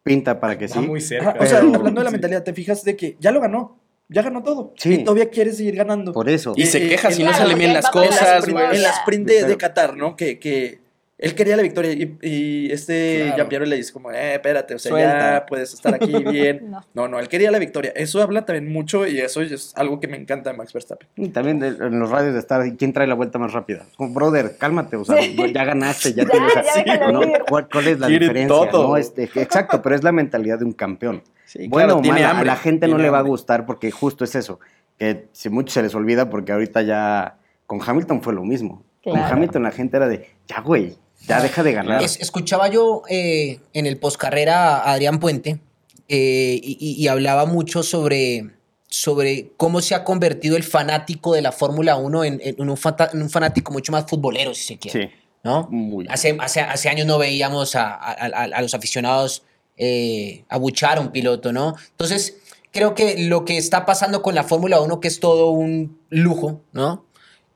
pinta 0.02 0.40
para 0.40 0.58
que 0.58 0.66
Está 0.66 0.80
sí. 0.80 0.86
muy 0.86 1.00
cerca. 1.00 1.36
o 1.40 1.46
sea, 1.46 1.60
pero- 1.60 1.74
hablando 1.76 2.00
de 2.00 2.04
la 2.04 2.10
sí. 2.10 2.12
mentalidad, 2.14 2.42
te 2.44 2.52
fijas 2.52 2.84
de 2.84 2.96
que 2.96 3.16
ya 3.18 3.30
lo 3.30 3.40
ganó. 3.40 3.78
Ya 4.08 4.22
ganó 4.22 4.42
todo. 4.42 4.72
Sí. 4.76 4.94
Y 4.94 5.04
todavía 5.04 5.28
quiere 5.30 5.52
seguir 5.52 5.76
ganando. 5.76 6.12
Por 6.12 6.28
eso. 6.28 6.52
Y 6.56 6.66
se 6.66 6.84
Eh, 6.84 6.88
queja 6.88 7.08
eh, 7.08 7.12
si 7.12 7.22
no 7.24 7.32
salen 7.32 7.58
bien 7.58 7.74
las 7.74 7.90
cosas, 7.90 8.48
güey. 8.48 8.76
en 8.76 8.82
la 8.82 8.90
sprint 8.90 9.26
de, 9.28 9.44
de 9.44 9.56
Qatar, 9.56 9.96
¿no? 9.96 10.16
Que, 10.16 10.38
que 10.38 10.80
él 11.18 11.34
quería 11.34 11.56
la 11.56 11.62
victoria 11.64 11.92
y, 11.92 12.16
y 12.22 12.70
este 12.72 13.32
Claro. 13.34 13.64
Le 13.66 13.76
dice 13.76 13.92
como, 13.92 14.12
eh, 14.12 14.34
espérate, 14.34 14.74
o 14.74 14.78
sea, 14.78 14.90
Suelta. 14.90 15.18
ya 15.40 15.46
puedes 15.46 15.74
estar 15.74 15.92
aquí 15.94 16.12
bien. 16.30 16.70
No. 16.70 16.80
no. 16.94 17.08
no, 17.08 17.18
él 17.18 17.28
quería 17.28 17.50
la 17.50 17.58
victoria. 17.58 17.92
Eso 17.96 18.22
habla 18.22 18.44
también 18.44 18.72
mucho 18.72 19.06
y 19.06 19.18
eso 19.18 19.42
es 19.42 19.72
algo 19.76 19.98
que 20.00 20.06
me 20.06 20.16
encanta 20.16 20.50
de 20.52 20.56
Max 20.56 20.72
Verstappen. 20.72 21.08
Y 21.16 21.28
también 21.30 21.58
de- 21.58 21.68
en 21.68 21.98
los 21.98 22.08
radios 22.10 22.34
de 22.34 22.38
estar, 22.40 22.62
¿quién 22.76 22.92
trae 22.92 23.06
la 23.08 23.14
vuelta 23.14 23.38
más 23.38 23.52
rápida? 23.52 23.86
Como, 23.96 24.14
brother, 24.14 24.56
cálmate, 24.58 24.96
o 24.96 25.04
sea, 25.04 25.16
ya 25.20 25.64
ganaste, 25.64 26.12
ya, 26.14 26.24
Ya, 26.24 26.30
tienes. 26.30 26.54
ya 26.86 27.10
¿no? 27.10 27.20
¿Cuál, 27.48 27.68
cuál 27.68 27.88
es 27.88 27.98
la 27.98 28.06
Quiere 28.06 28.26
diferencia? 28.26 28.70
todo. 28.70 28.88
¿no? 28.88 28.96
Este, 28.96 29.24
exacto, 29.24 29.82
pero 29.82 29.94
es 29.96 30.04
la 30.04 30.12
mentalidad 30.12 30.58
de 30.60 30.64
un 30.66 30.72
campeón. 30.72 31.22
Sí, 31.44 31.66
bueno 31.66 31.86
claro, 31.86 32.02
tiene 32.02 32.20
mala, 32.22 32.38
a 32.40 32.44
la 32.44 32.56
gente 32.56 32.86
no 32.88 32.98
le 32.98 33.08
va 33.10 33.18
a 33.18 33.22
gustar 33.22 33.64
porque 33.66 33.90
justo 33.90 34.22
es 34.22 34.34
eso, 34.34 34.60
que 34.98 35.26
si 35.32 35.48
mucho 35.48 35.72
se 35.72 35.82
les 35.82 35.94
olvida 35.94 36.28
porque 36.28 36.52
ahorita 36.52 36.82
ya 36.82 37.38
con 37.66 37.80
Hamilton 37.84 38.22
fue 38.22 38.34
lo 38.34 38.44
mismo. 38.44 38.84
Con. 39.02 39.16
Hamilton 39.18 39.62
la 39.62 39.70
gente 39.70 39.96
era 39.96 40.08
de, 40.08 40.28
ya 40.46 40.60
güey, 40.60 40.96
ya 41.26 41.40
deja 41.40 41.62
de 41.62 41.72
ganar. 41.72 42.02
Es- 42.02 42.20
escuchaba 42.20 42.68
yo 42.68 43.02
eh, 43.08 43.60
en 43.72 43.86
el 43.86 43.96
postcarrera 43.98 44.76
a 44.78 44.92
Adrián 44.92 45.18
Puente 45.20 45.60
eh, 46.08 46.60
y, 46.62 46.76
y- 46.80 47.02
y 47.02 47.08
hablaba 47.08 47.44
mucho 47.46 47.82
sobre, 47.82 48.50
sobre 48.88 49.52
cómo 49.56 49.80
se 49.80 49.94
ha 49.94 50.04
convertido 50.04 50.56
el 50.56 50.62
fanático 50.64 51.34
de 51.34 51.42
la 51.42 51.52
Fórmula 51.52 51.96
1 51.96 52.24
en, 52.24 52.40
en 52.42 52.70
un, 52.70 52.76
fata- 52.76 53.10
en 53.12 53.22
un 53.22 53.30
fanático 53.30 53.72
mucho 53.72 53.92
más 53.92 54.06
futbolero, 54.06 54.54
si 54.54 54.62
se 54.64 54.78
quiere. 54.78 55.08
Sí, 55.08 55.14
¿no? 55.44 55.68
muy. 55.70 56.06
Hace, 56.08 56.36
hace, 56.40 56.60
hace 56.60 56.88
años 56.88 57.06
no 57.06 57.18
veíamos 57.18 57.74
a, 57.74 57.94
a- 57.94 58.12
a- 58.12 58.44
a 58.44 58.62
los 58.62 58.72
aficionados 58.74 59.42
eh, 59.76 60.44
abuchar 60.48 60.98
a 60.98 61.00
un 61.00 61.12
piloto, 61.12 61.52
¿no? 61.52 61.74
Entonces, 61.90 62.38
creo 62.72 62.94
que 62.94 63.16
lo 63.28 63.44
que 63.44 63.56
está 63.58 63.84
pasando 63.86 64.22
con 64.22 64.34
la 64.34 64.44
Fórmula 64.44 64.80
1, 64.80 64.98
que 65.00 65.08
es 65.08 65.20
todo 65.20 65.50
un 65.50 66.00
lujo, 66.08 66.62
¿no? 66.72 67.04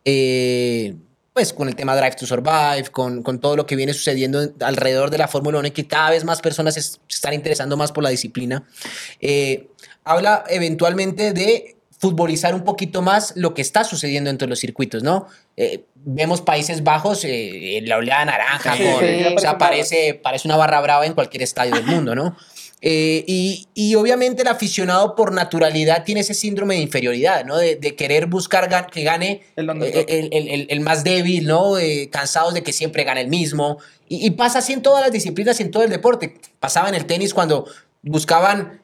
Eh, 0.05 0.94
pues 1.33 1.53
con 1.53 1.68
el 1.68 1.75
tema 1.77 1.97
Drive 1.97 2.16
to 2.16 2.27
Survive, 2.27 2.85
con, 2.90 3.23
con 3.23 3.40
todo 3.40 3.57
lo 3.57 3.66
que 3.66 3.75
viene 3.77 3.95
sucediendo 3.95 4.53
alrededor 4.61 5.11
de 5.11 5.18
la 5.18 5.29
Fórmula 5.29 5.59
1 5.61 5.68
y 5.68 5.71
que 5.71 5.87
cada 5.87 6.11
vez 6.11 6.25
más 6.25 6.40
personas 6.42 6.77
es- 6.77 7.01
se 7.09 7.14
están 7.16 7.33
interesando 7.33 7.77
más 7.77 7.90
por 7.92 8.05
la 8.05 8.11
disciplina, 8.11 8.64
eh, 9.21 9.68
habla 10.05 10.45
eventualmente 10.49 11.33
de 11.33 11.77
futbolizar 11.99 12.55
un 12.55 12.64
poquito 12.64 13.01
más 13.01 13.33
lo 13.37 13.55
que 13.55 13.62
está 13.62 13.85
sucediendo 13.85 14.29
entre 14.29 14.49
los 14.49 14.59
circuitos, 14.59 15.03
¿no? 15.05 15.29
Eh, 15.57 15.85
vemos 15.95 16.40
Países 16.42 16.83
Bajos, 16.83 17.25
eh, 17.25 17.79
en 17.79 17.88
la 17.88 17.97
oleada 17.99 18.25
naranja, 18.25 18.77
Sí, 18.77 18.83
con- 18.83 19.01
sí, 19.01 19.25
o 19.37 19.38
sea, 19.38 19.57
parece, 19.57 20.14
parece 20.21 20.49
una 20.49 20.57
barra 20.57 20.81
brava 20.81 21.07
en 21.07 21.14
cualquier 21.14 21.45
estadio 21.45 21.75
del 21.77 21.87
mundo, 21.87 22.14
¿no? 22.16 22.37
Eh, 22.85 23.23
y, 23.29 23.68
y 23.75 23.95
obviamente 23.95 24.42
el 24.42 24.49
aficionado 24.49 25.14
por 25.14 25.33
naturalidad 25.33 26.03
tiene 26.05 26.23
ese 26.23 26.35
síndrome 26.35 26.75
de 26.75 26.81
inferioridad, 26.81 27.45
¿no? 27.45 27.57
De, 27.57 27.77
de 27.77 27.95
querer 27.95 28.27
buscar 28.27 28.68
gan- 28.68 28.90
que 28.90 29.05
gane 29.05 29.42
El 29.55 29.71
eh, 29.85 30.05
el, 30.09 30.29
el- 30.33 30.49
el- 30.49 30.66
el 30.68 30.81
más 30.81 31.05
débil, 31.05 31.47
¿no? 31.47 31.79
Eh, 31.79 32.09
cansados 32.11 32.55
de 32.55 32.64
que 32.64 32.73
siempre 32.73 33.05
gane 33.05 33.21
el 33.21 33.29
mismo. 33.29 33.79
Y, 34.09 34.27
y 34.27 34.31
pasa 34.33 34.59
así 34.59 34.73
en 34.73 34.83
todas 34.83 35.01
las 35.01 35.12
disciplinas 35.12 35.61
y 35.61 35.62
en 35.62 35.71
todo 35.71 35.85
el 35.85 35.90
deporte. 35.90 36.35
Pasaba 36.59 36.88
en 36.88 36.97
el 36.97 37.07
tenis 37.07 37.33
cuando 37.35 37.66
buscaban 38.03 38.82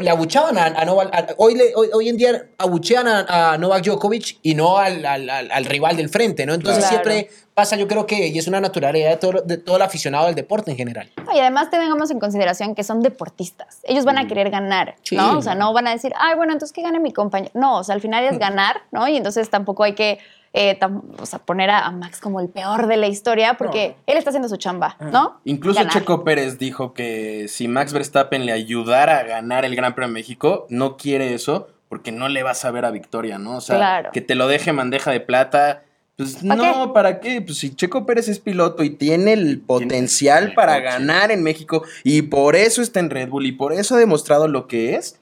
le 0.00 0.10
abuchaban 0.10 0.56
a, 0.58 0.64
a 0.66 0.84
Novak. 0.84 1.14
a- 1.14 1.34
hoy, 1.36 1.54
le- 1.56 1.74
hoy, 1.76 1.88
hoy 1.92 2.08
en 2.08 2.16
día 2.16 2.46
abuchean 2.58 3.06
a, 3.06 3.52
a 3.52 3.58
Novak 3.58 3.84
Djokovic 3.84 4.38
y 4.42 4.54
no 4.54 4.78
al, 4.78 5.04
al- 5.04 5.28
al- 5.30 5.50
al 5.52 5.64
rival 5.66 5.96
del 5.96 6.08
frente, 6.08 6.46
¿no? 6.46 6.54
Entonces 6.54 6.84
Claro. 6.86 7.04
siempre 7.04 7.30
pasa, 7.52 7.76
yo 7.76 7.86
creo 7.86 8.06
que, 8.06 8.28
y 8.28 8.38
es 8.38 8.48
una 8.48 8.60
naturalidad 8.60 9.10
de 9.10 9.16
todo, 9.18 9.42
de 9.42 9.58
todo 9.58 9.76
el 9.76 9.82
aficionado 9.82 10.26
del 10.26 10.34
deporte 10.34 10.70
en 10.70 10.76
general. 10.78 11.10
No, 11.24 11.32
Y 11.36 11.38
además 11.38 11.70
tengamos 11.70 12.10
en 12.10 12.18
consideración 12.18 12.74
que 12.74 12.82
son 12.82 13.02
deportistas. 13.02 13.80
Ellos 13.84 14.04
van 14.04 14.18
a 14.18 14.26
querer 14.26 14.50
ganar, 14.50 14.96
Sí. 15.02 15.16
¿no? 15.16 15.38
O 15.38 15.42
sea, 15.42 15.54
no 15.54 15.72
van 15.72 15.86
a 15.86 15.90
decir, 15.92 16.12
ay, 16.18 16.34
bueno, 16.34 16.52
entonces 16.52 16.72
que 16.74 16.82
gane 16.82 16.98
mi 16.98 17.12
compañero. 17.12 17.52
No, 17.54 17.78
o 17.78 17.84
sea, 17.84 17.94
al 17.94 18.00
final 18.00 18.24
es 18.24 18.38
ganar, 18.38 18.82
¿no? 18.90 19.06
Y 19.06 19.16
entonces 19.16 19.50
tampoco 19.50 19.84
hay 19.84 19.94
que 19.94 20.18
eh, 20.56 20.78
tam- 20.80 21.02
o 21.20 21.26
sea, 21.26 21.40
poner 21.40 21.68
a, 21.68 21.80
a 21.84 21.90
Max 21.90 22.20
como 22.20 22.40
el 22.40 22.48
peor 22.48 22.86
de 22.86 22.96
la 22.96 23.08
historia 23.08 23.54
porque 23.54 23.96
él 24.06 24.16
está 24.16 24.30
haciendo 24.30 24.48
su 24.48 24.56
chamba, 24.56 24.96
¿no? 25.00 25.40
Incluso 25.44 25.80
Ganar. 25.80 25.92
Checo 25.92 26.24
Pérez 26.24 26.58
dijo 26.58 26.94
que 26.94 27.46
si 27.48 27.66
Max 27.68 27.92
Verstappen 27.92 28.46
le 28.46 28.52
ayudara 28.52 29.18
a 29.18 29.22
ganar 29.24 29.64
el 29.64 29.74
Gran 29.76 29.94
Premio 29.94 30.08
de 30.08 30.14
México, 30.14 30.66
no 30.70 30.96
quiere 30.96 31.34
eso 31.34 31.68
porque 31.88 32.12
no 32.12 32.28
le 32.28 32.42
va 32.42 32.52
a 32.52 32.54
saber 32.54 32.84
a 32.84 32.90
victoria, 32.90 33.38
¿no? 33.38 33.56
O 33.56 33.60
sea, 33.60 33.76
Claro. 33.76 34.10
que 34.12 34.20
te 34.20 34.34
lo 34.34 34.48
deje 34.48 34.72
bandeja 34.72 35.10
de 35.10 35.20
plata. 35.20 35.82
Pues 36.16 36.36
¿Pa' 36.46 36.54
no, 36.54 36.92
¿para 36.92 37.18
qué? 37.18 37.40
Pues 37.42 37.58
si 37.58 37.74
Checo 37.74 38.06
Pérez 38.06 38.28
es 38.28 38.38
piloto 38.38 38.84
y 38.84 38.90
tiene 38.90 39.32
el 39.32 39.60
potencial 39.60 40.54
para 40.54 40.78
ganar 40.78 41.32
en 41.32 41.42
México 41.42 41.82
y 42.04 42.22
por 42.22 42.54
eso 42.54 42.82
está 42.82 43.00
en 43.00 43.10
Red 43.10 43.28
Bull 43.28 43.46
y 43.46 43.52
por 43.52 43.72
eso 43.72 43.96
ha 43.96 43.98
demostrado 43.98 44.46
lo 44.46 44.68
que 44.68 44.94
es, 44.94 45.18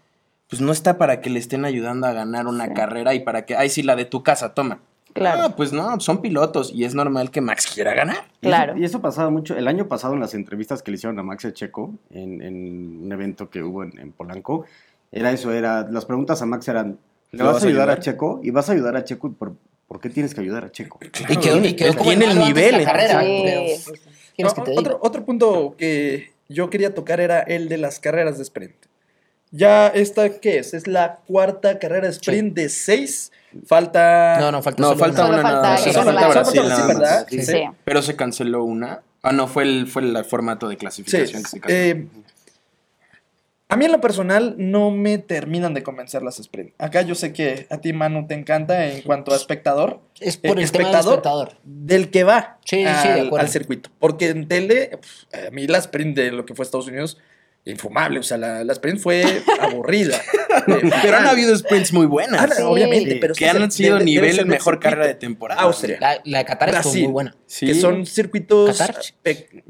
pues 0.48 0.60
no 0.60 0.70
está 0.72 0.98
para 0.98 1.22
que 1.22 1.30
le 1.30 1.38
estén 1.38 1.64
ayudando 1.64 2.06
a 2.06 2.12
ganar 2.12 2.46
una 2.46 2.74
carrera 2.74 3.14
y 3.14 3.20
para 3.20 3.46
que, 3.46 3.56
ay, 3.56 3.70
sí, 3.70 3.82
la 3.82 3.96
de 3.96 4.04
tu 4.04 4.22
casa, 4.22 4.52
toma. 4.52 4.80
Claro. 5.12 5.42
No, 5.42 5.56
pues 5.56 5.72
no, 5.72 5.98
son 6.00 6.20
pilotos 6.22 6.72
y 6.74 6.84
es 6.84 6.94
normal 6.94 7.30
que 7.30 7.40
Max 7.40 7.66
quiera 7.74 7.94
ganar. 7.94 8.16
Y 8.40 8.46
eso- 8.46 8.56
Claro. 8.56 8.76
Y 8.78 8.84
eso 8.84 9.00
pasaba 9.00 9.30
mucho. 9.30 9.56
El 9.56 9.68
año 9.68 9.88
pasado 9.88 10.14
en 10.14 10.20
las 10.20 10.34
entrevistas 10.34 10.82
que 10.82 10.90
le 10.90 10.96
hicieron 10.96 11.18
a 11.18 11.22
Max 11.22 11.46
Checo 11.52 11.92
en, 12.10 12.42
en 12.42 13.02
un 13.04 13.12
evento 13.12 13.50
que 13.50 13.62
hubo 13.62 13.82
en, 13.84 13.98
en 13.98 14.12
Polanco, 14.12 14.64
era 15.10 15.30
eso, 15.32 15.52
era, 15.52 15.82
las 15.90 16.04
preguntas 16.06 16.40
a 16.42 16.46
Max 16.46 16.66
eran, 16.68 16.98
¿le 17.32 17.38
¿Lo 17.38 17.44
vas, 17.44 17.54
vas 17.54 17.62
a 17.62 17.66
a 17.66 17.68
ayudar 17.68 17.90
a? 17.90 18.00
Checo? 18.00 18.40
¿Y 18.42 18.50
vas 18.50 18.68
a 18.68 18.72
ayudar 18.72 18.96
a 18.96 19.04
Checo? 19.04 19.32
¿Por, 19.32 19.54
¿por 19.86 20.00
qué 20.00 20.08
tienes 20.08 20.34
que 20.34 20.40
ayudar 20.40 20.64
a 20.64 20.72
Checo? 20.72 20.98
y 21.02 21.08
quedó, 21.36 21.62
y 21.62 21.74
quedó 21.74 21.90
él 21.90 21.96
como 21.96 22.10
tiene 22.10 22.24
el 22.32 22.38
nivel, 22.38 22.78
la 22.78 22.84
carrera. 22.84 23.20
Sí. 23.20 23.42
pero, 23.44 23.60
¿qué 23.60 24.32
quieres 24.36 24.54
que 24.54 24.60
No, 24.74 24.80
otro, 24.80 24.98
otro 25.02 25.24
punto 25.24 25.74
que 25.76 26.32
yo 26.48 26.70
quería 26.70 26.94
tocar 26.94 27.20
era 27.20 27.40
el 27.40 27.68
de 27.68 27.76
las 27.78 28.00
carreras 28.00 28.38
de 28.38 28.42
sprint. 28.44 28.74
Ya 29.52 29.88
esta, 29.88 30.28
¿qué 30.40 30.58
es? 30.58 30.72
Es 30.74 30.86
la 30.86 31.18
cuarta 31.26 31.78
carrera 31.78 32.06
de 32.06 32.12
sprint 32.14 32.54
de 32.54 32.68
seis. 32.70 33.30
Falta... 33.66 34.38
No, 34.40 34.50
no, 34.50 34.62
falta 34.62 34.80
No, 34.82 34.88
solo 34.88 34.98
falta 34.98 35.26
una. 35.26 35.36
Solo 35.36 35.42
una 35.42 35.42
falta 35.42 36.10
nada 36.10 36.86
falta 36.86 36.94
Brasil. 36.98 37.42
Sí. 37.44 37.52
Sí. 37.52 37.62
Pero 37.84 38.00
se 38.02 38.16
canceló 38.16 38.64
una. 38.64 39.02
Ah, 39.22 39.32
no, 39.32 39.46
fue 39.46 39.64
el, 39.64 39.86
fue 39.86 40.02
el 40.02 40.24
formato 40.24 40.68
de 40.68 40.74
Sí. 40.74 40.78
clasificación 40.80 41.42
que 41.42 41.48
se 41.50 41.60
canceló. 41.60 41.80
eh, 42.00 42.06
a 43.68 43.76
mí 43.76 43.86
en 43.86 43.92
lo 43.92 44.00
personal 44.02 44.54
no 44.58 44.90
me 44.90 45.16
terminan 45.16 45.72
de 45.72 45.82
convencer 45.82 46.22
las 46.22 46.38
sprint. 46.38 46.74
Acá 46.78 47.00
yo 47.02 47.14
sé 47.14 47.32
que 47.32 47.66
a 47.70 47.78
ti, 47.78 47.94
Manu, 47.94 48.26
te 48.26 48.34
encanta 48.34 48.86
en 48.88 49.00
cuanto 49.02 49.32
a 49.32 49.36
espectador. 49.36 50.00
Es 50.20 50.36
por 50.36 50.58
Eh, 50.58 50.62
el 50.62 50.70
tema 50.72 50.88
del 50.90 50.98
espectador. 50.98 51.56
Del 51.64 52.10
que 52.10 52.24
va 52.24 52.58
Sí, 52.66 52.78
sí, 52.78 53.08
de 53.08 53.20
al, 53.20 53.30
al 53.38 53.48
circuito. 53.48 53.88
Porque 53.98 54.28
en 54.28 54.46
tele, 54.46 54.98
pf, 55.00 55.46
a 55.46 55.50
mí 55.50 55.66
la 55.66 55.78
sprint 55.78 56.14
de 56.16 56.32
lo 56.32 56.44
que 56.44 56.54
fue 56.54 56.64
Estados 56.64 56.88
Unidos, 56.88 57.18
infumable. 57.64 58.18
O 58.18 58.22
sea, 58.22 58.36
la, 58.38 58.64
la 58.64 58.72
sprint 58.72 58.98
fue 59.00 59.42
aburrida. 59.60 60.18
Eh, 60.64 60.90
Pero 61.02 61.16
han 61.16 61.26
habido 61.26 61.56
sprints 61.56 61.92
muy 61.94 62.06
buenas. 62.06 62.40
Ah, 62.40 62.54
Sí. 62.54 62.62
Obviamente, 62.62 63.16
pero 63.16 63.34
que 63.34 63.48
han 63.48 63.72
sido 63.72 63.98
nivel 63.98 64.36
del 64.36 64.46
mejor 64.46 64.74
circuito. 64.74 64.80
carrera 64.80 65.06
de 65.08 65.14
temporada. 65.14 65.62
Austria. 65.62 65.96
La, 65.98 66.20
la 66.24 66.38
de 66.38 66.44
Qatar 66.44 66.68
estuvo 66.68 66.82
Brasil. 66.84 67.02
muy 67.04 67.12
buena. 67.12 67.36
Sí. 67.46 67.66
Que 67.66 67.74
son 67.74 68.06
circuitos. 68.06 68.80
Austria- 68.80 69.06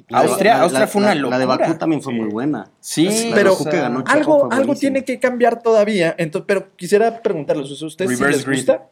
La- 0.09 0.19
Austria 0.63 0.81
la- 0.81 0.87
fue 0.89 1.01
una 1.03 1.15
la- 1.15 1.31
La 1.31 1.39
de 1.39 1.45
locura. 1.47 1.67
Bakú 1.69 1.79
también 1.79 2.03
fue 2.03 2.13
muy 2.13 2.27
buena. 2.29 2.69
Sí, 2.81 3.07
La 3.07 3.13
de 3.15 3.31
pero 3.33 3.57
que 3.57 3.77
ganó 3.77 4.05
algo, 4.07 4.53
algo 4.53 4.75
tiene 4.75 5.05
que 5.05 5.19
cambiar 5.21 5.63
todavía. 5.63 6.15
Entonces, 6.19 6.45
pero 6.49 6.77
quisiera 6.77 7.23
preguntarles, 7.23 7.81
¿a 7.81 7.87
ustedes 7.87 8.19
si 8.19 8.25
les 8.25 8.45
grid. 8.45 8.57
gusta? 8.57 8.89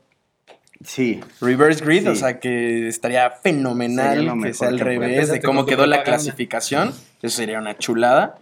Sí. 0.85 1.21
Reverse 1.41 1.85
grid, 1.85 2.09
o 2.09 2.15
Sí. 2.15 2.21
sea 2.21 2.39
que 2.41 2.89
estaría 2.89 3.31
fenomenal 3.31 4.33
que 4.43 4.55
sea 4.55 4.69
al 4.69 4.79
revés 4.79 5.29
de 5.31 5.43
cómo 5.43 5.67
quedó 5.67 5.87
la 5.87 6.03
clasificación. 6.05 6.95
Eso 7.21 7.37
sería 7.37 7.59
una 7.59 7.77
chulada. 7.77 8.39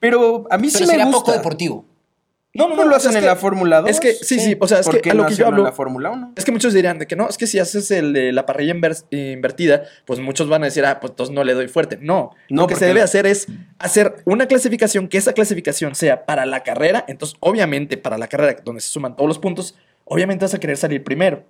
Pero 0.00 0.46
a 0.50 0.58
mí 0.58 0.68
Pero 0.68 0.78
sí 0.78 0.84
me 0.84 0.90
sería 0.90 1.04
gusta. 1.06 1.18
poco 1.20 1.32
deportivo. 1.32 1.84
No, 2.54 2.66
no, 2.66 2.76
¿No 2.76 2.84
lo 2.86 2.96
hacen 2.96 3.12
en 3.14 3.20
que- 3.20 3.26
la 3.26 3.36
Fórmula 3.36 3.82
2? 3.82 3.90
Es 3.90 4.00
que, 4.00 4.14
sí, 4.14 4.40
sí, 4.40 4.56
o 4.58 4.66
sea, 4.66 4.80
es 4.80 4.86
¿Por 4.86 5.00
que 5.00 5.10
a 5.10 5.14
lo 5.14 5.22
no 5.24 5.28
que 5.28 5.34
yo 5.34 5.44
en 5.46 5.52
hablo. 5.52 5.64
la 5.64 5.70
Fórmula 5.72 6.10
1? 6.10 6.32
Es 6.34 6.44
que 6.44 6.50
muchos 6.50 6.72
dirían 6.72 6.98
de 6.98 7.06
que 7.06 7.14
no, 7.14 7.28
es 7.28 7.36
que 7.36 7.46
si 7.46 7.58
haces 7.58 7.90
el 7.90 8.34
la 8.34 8.46
parrilla 8.46 8.74
inver- 8.74 9.04
invertida, 9.10 9.82
pues 10.06 10.18
muchos 10.18 10.48
van 10.48 10.62
a 10.62 10.66
decir, 10.66 10.84
ah, 10.86 10.98
pues 10.98 11.10
entonces 11.12 11.32
no 11.34 11.44
le 11.44 11.52
doy 11.54 11.68
fuerte. 11.68 11.98
No, 12.00 12.30
No, 12.48 12.62
lo 12.62 12.66
que 12.66 12.74
se 12.74 12.86
debe 12.86 13.02
hacer 13.02 13.26
es 13.26 13.46
hacer 13.78 14.16
una 14.24 14.46
clasificación, 14.46 15.08
que 15.08 15.18
esa 15.18 15.34
clasificación 15.34 15.94
sea 15.94 16.24
para 16.24 16.46
la 16.46 16.62
carrera, 16.64 17.04
entonces 17.06 17.36
obviamente 17.40 17.96
para 17.96 18.18
la 18.18 18.26
carrera 18.28 18.56
donde 18.64 18.80
se 18.80 18.88
suman 18.88 19.14
todos 19.14 19.28
los 19.28 19.38
puntos, 19.38 19.76
obviamente 20.04 20.44
vas 20.44 20.54
a 20.54 20.58
querer 20.58 20.78
salir 20.78 21.04
primero. 21.04 21.44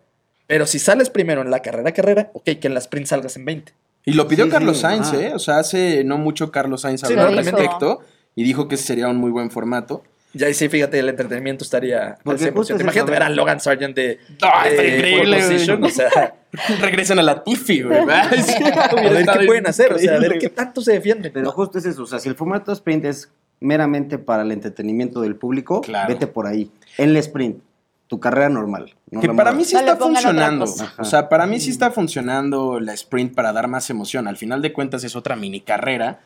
Pero 0.49 0.67
si 0.67 0.79
sales 0.79 1.11
primero 1.11 1.41
en 1.43 1.51
la 1.51 1.61
carrera, 1.61 1.93
carrera, 1.93 2.31
ok, 2.35 2.45
que 2.61 2.67
en 2.67 2.75
la 2.75 2.81
sprint 2.81 3.07
salgas 3.07 3.37
en 3.37 3.45
20. 3.45 3.73
Y 4.05 4.13
lo 4.15 4.27
pidió 4.27 4.45
Sí, 4.47 4.51
Carlos 4.51 4.77
sí, 4.77 4.83
Sainz. 4.83 5.13
¿eh? 5.13 5.33
O 5.35 5.39
sea, 5.39 5.59
hace 5.59 6.03
no 6.05 6.19
mucho 6.19 6.51
Carlos 6.51 6.81
Sainz 6.83 7.01
Sí, 7.03 7.07
habló 7.07 7.23
lo 7.23 7.29
al 7.29 7.37
respecto 7.37 8.01
y 8.39 8.45
dijo 8.45 8.69
que 8.69 8.77
ese 8.77 8.85
sería 8.85 9.09
un 9.09 9.17
muy 9.17 9.31
buen 9.33 9.51
formato. 9.51 10.05
Ya 10.35 10.47
ahí 10.47 10.55
sí, 10.55 10.69
fíjate, 10.69 10.99
el 10.99 11.09
entretenimiento 11.09 11.65
estaría 11.65 12.11
al 12.11 12.17
Porque 12.23 12.51
100%. 12.53 12.55
justo 12.55 12.75
es 12.77 12.81
Imagínate 12.83 13.11
ver 13.11 13.23
a 13.23 13.31
Logan 13.31 13.59
Sargent 13.61 13.97
de, 13.97 14.19
Ah, 14.43 14.69
está 14.69 14.83
de 14.83 14.95
increíble, 14.97 15.39
position, 15.41 15.83
o 15.85 15.89
sea, 15.89 16.35
Regresan 16.81 17.19
a 17.19 17.23
la 17.23 17.43
Tiffy, 17.43 17.83
güey. 17.83 17.99
Ay, 18.09 18.43
sí, 18.47 18.53
a 18.63 18.91
hubiera 18.95 19.11
ver 19.11 19.21
estado 19.21 19.41
qué 19.41 19.47
pueden 19.47 19.67
hacer, 19.67 19.93
o 19.93 19.99
sea, 19.99 20.15
a 20.17 20.19
ver 20.21 20.39
qué 20.39 20.51
tanto 20.51 20.81
se 20.83 20.93
defienden. 20.93 21.33
Pero 21.33 21.51
justo 21.51 21.79
es 21.79 21.87
eso, 21.87 22.03
o 22.03 22.07
sea, 22.07 22.19
si 22.21 22.29
el 22.29 22.35
formato 22.37 22.71
sprint 22.73 23.07
es 23.07 23.31
meramente 23.61 24.19
para 24.19 24.43
el 24.43 24.53
entretenimiento 24.53 25.21
del 25.21 25.35
público, 25.35 25.81
Claro. 25.81 26.09
vete 26.13 26.27
por 26.29 26.47
ahí. 26.47 26.71
En 26.97 27.09
el 27.11 27.17
sprint, 27.17 27.61
tu 28.07 28.21
carrera 28.21 28.49
normal. 28.51 28.95
no 29.11 29.21
Que 29.21 29.29
para 29.31 29.53
mí 29.53 29.65
sí 29.65 29.77
está 29.77 29.97
funcionando. 29.97 30.67
O 30.99 31.05
sea, 31.05 31.29
para 31.29 31.47
mí 31.47 31.59
sí 31.59 31.71
está 31.71 31.91
funcionando 31.91 32.79
la 32.81 32.93
sprint 32.95 33.35
para 33.35 33.53
dar 33.53 33.67
más 33.67 33.91
emoción. 33.91 34.29
Al 34.29 34.37
final 34.37 34.63
de 34.63 34.73
cuentas 34.73 35.03
es 35.05 35.17
otra 35.17 35.37
mini 35.37 35.61
carrera. 35.61 36.21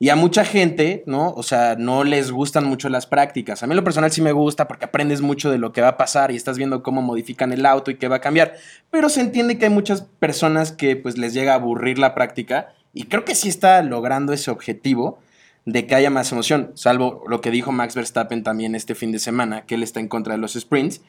Y 0.00 0.10
a 0.10 0.16
mucha 0.16 0.44
gente, 0.44 1.02
¿no? 1.06 1.30
O 1.30 1.42
sea, 1.42 1.74
no 1.76 2.04
les 2.04 2.30
gustan 2.30 2.64
mucho 2.64 2.88
las 2.88 3.06
prácticas. 3.06 3.62
A 3.62 3.66
mí 3.66 3.74
lo 3.74 3.82
personal 3.82 4.12
sí 4.12 4.22
me 4.22 4.30
gusta 4.30 4.68
porque 4.68 4.84
aprendes 4.84 5.20
mucho 5.20 5.50
de 5.50 5.58
lo 5.58 5.72
que 5.72 5.80
va 5.80 5.88
a 5.88 5.96
pasar 5.96 6.30
y 6.30 6.36
estás 6.36 6.56
viendo 6.56 6.84
cómo 6.84 7.02
modifican 7.02 7.52
el 7.52 7.66
auto 7.66 7.90
y 7.90 7.96
qué 7.96 8.06
va 8.06 8.16
a 8.16 8.20
cambiar. 8.20 8.54
Pero 8.90 9.08
se 9.08 9.20
entiende 9.20 9.58
que 9.58 9.64
hay 9.64 9.72
muchas 9.72 10.02
personas 10.02 10.70
que 10.70 10.94
pues 10.94 11.18
les 11.18 11.34
llega 11.34 11.52
a 11.52 11.56
aburrir 11.56 11.98
la 11.98 12.14
práctica 12.14 12.74
y 12.94 13.04
creo 13.04 13.24
que 13.24 13.34
sí 13.34 13.48
está 13.48 13.82
logrando 13.82 14.32
ese 14.32 14.52
objetivo 14.52 15.18
de 15.64 15.86
que 15.86 15.94
haya 15.94 16.10
más 16.10 16.32
emoción, 16.32 16.72
salvo 16.74 17.24
lo 17.28 17.42
que 17.42 17.50
dijo 17.50 17.72
Max 17.72 17.94
Verstappen 17.94 18.42
también 18.42 18.74
este 18.74 18.94
fin 18.94 19.12
de 19.12 19.18
semana, 19.18 19.66
que 19.66 19.74
él 19.74 19.82
está 19.82 20.00
en 20.00 20.08
contra 20.08 20.32
de 20.32 20.38
los 20.38 20.54
sprints. 20.54 21.02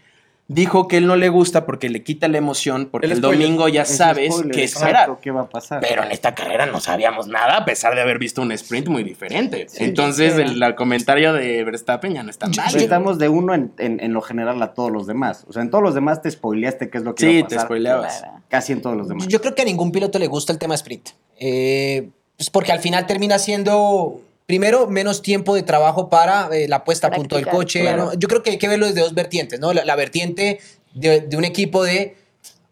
Dijo 0.52 0.88
que 0.88 0.98
él 0.98 1.06
no 1.06 1.16
le 1.16 1.30
gusta 1.30 1.68
porque 1.68 1.90
le 1.90 2.02
quita 2.02 2.28
la 2.28 2.40
emoción, 2.40 2.90
porque 2.92 3.06
el, 3.06 3.22
domingo 3.22 3.68
ya 3.68 3.86
sabes 3.86 4.34
spoiler, 4.34 4.56
qué 4.56 4.64
esperar. 4.64 5.18
¿Qué 5.22 5.30
va 5.30 5.42
a 5.42 5.50
pasar? 5.50 5.80
Pero 5.80 6.04
en 6.04 6.12
esta 6.12 6.34
carrera 6.34 6.66
no 6.66 6.80
sabíamos 6.80 7.28
nada, 7.28 7.58
a 7.58 7.66
pesar 7.66 7.94
de 7.94 8.02
haber 8.02 8.18
visto 8.18 8.42
un 8.42 8.52
sprint 8.52 8.88
muy 8.88 9.04
diferente. 9.04 9.68
Entonces, 9.78 10.34
sí. 10.34 10.42
el, 10.42 10.62
el 10.64 10.74
comentario 10.74 11.34
de 11.34 11.64
Verstappen 11.64 12.16
ya 12.16 12.24
no 12.24 12.32
está 12.32 12.48
mal. 12.48 12.76
Estamos 12.76 13.20
de 13.20 13.30
uno 13.30 13.54
en, 13.54 13.72
en- 13.78 14.00
en 14.00 14.12
lo 14.12 14.22
general 14.22 14.60
a 14.64 14.74
todos 14.74 14.92
los 14.92 15.06
demás. 15.06 15.46
O 15.48 15.54
sea, 15.54 15.62
en 15.62 15.70
todos 15.70 15.84
los 15.84 15.94
demás 15.94 16.24
te 16.24 16.32
spoileaste 16.32 16.90
qué 16.90 16.98
es 16.98 17.04
lo 17.04 17.14
que 17.14 17.26
Sí, 17.26 17.32
iba 17.38 17.46
a 17.46 17.48
te 17.48 17.60
spoileabas. 17.60 18.24
Casi 18.48 18.74
en 18.74 18.82
todos 18.82 18.98
los 18.98 19.08
demás. 19.08 19.28
Yo 19.28 19.40
creo 19.42 19.54
que 19.54 19.62
a 19.62 19.66
ningún 19.66 19.92
piloto 19.92 20.18
le 20.18 20.26
gusta 20.26 20.52
el 20.52 20.58
tema 20.58 20.74
sprint. 20.74 21.10
Eh, 21.40 22.10
pues 22.38 22.50
porque 22.50 22.72
al 22.72 22.80
final 22.80 23.06
termina 23.06 23.38
siendo, 23.38 24.20
primero, 24.50 24.88
menos 24.88 25.22
tiempo 25.22 25.54
de 25.54 25.62
trabajo 25.62 26.10
para 26.10 26.50
eh, 26.52 26.68
la 26.68 26.84
puesta 26.84 27.06
a 27.06 27.12
punto 27.12 27.36
del 27.36 27.46
coche. 27.48 27.82
claro. 27.82 28.06
¿no? 28.06 28.14
Yo 28.16 28.28
creo 28.28 28.42
que 28.42 28.50
hay 28.50 28.58
que 28.58 28.68
verlo 28.68 28.88
desde 28.88 29.02
dos 29.02 29.14
vertientes, 29.14 29.60
¿no? 29.60 29.74
La, 29.74 29.86
la 29.86 29.96
vertiente 29.96 30.60
de, 30.96 31.22
de 31.22 31.38
un 31.38 31.46
equipo 31.46 31.84
de... 31.84 32.18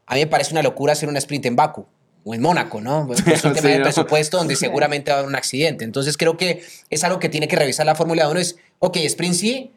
A 0.08 0.16
mí 0.16 0.22
me 0.22 0.26
parece 0.28 0.54
una 0.56 0.64
locura 0.64 0.94
hacer 0.94 1.08
un 1.08 1.16
sprint 1.18 1.46
en 1.46 1.56
Baku 1.56 1.86
o 2.24 2.34
en 2.34 2.42
Mónaco, 2.42 2.82
¿no? 2.82 3.08
Es 3.14 3.44
un 3.46 3.54
tema 3.54 3.62
Sí, 3.62 3.68
de 3.74 3.78
¿no? 3.78 3.84
presupuesto 3.84 4.38
donde 4.40 4.56
seguramente 4.56 5.12
va 5.12 5.18
a 5.18 5.20
haber 5.20 5.30
un 5.30 5.36
accidente. 5.36 5.86
Entonces 5.86 6.18
creo 6.18 6.36
que 6.36 6.64
es 6.90 7.04
algo 7.04 7.20
que 7.20 7.30
tiene 7.30 7.48
que 7.48 7.56
revisar 7.58 7.86
la 7.86 7.94
Fórmula 7.94 8.28
1. 8.28 8.40
Es, 8.40 8.56
ok, 8.80 8.98
sprint 8.98 9.36
sí, 9.36 9.72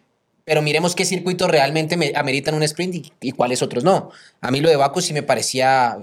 pero 0.47 0.63
miremos 0.63 0.95
qué 0.95 1.05
circuitos 1.05 1.51
realmente 1.51 1.99
me- 1.99 2.13
ameritan 2.17 2.55
un 2.55 2.63
sprint 2.63 2.95
y, 2.95 3.13
y 3.21 3.33
cuáles 3.33 3.61
otros 3.61 3.85
no. 3.85 4.11
A 4.41 4.51
mí 4.51 4.61
lo 4.61 4.71
de 4.71 4.77
Baku 4.77 5.03
sí 5.03 5.13
me 5.13 5.23
parecía... 5.23 5.99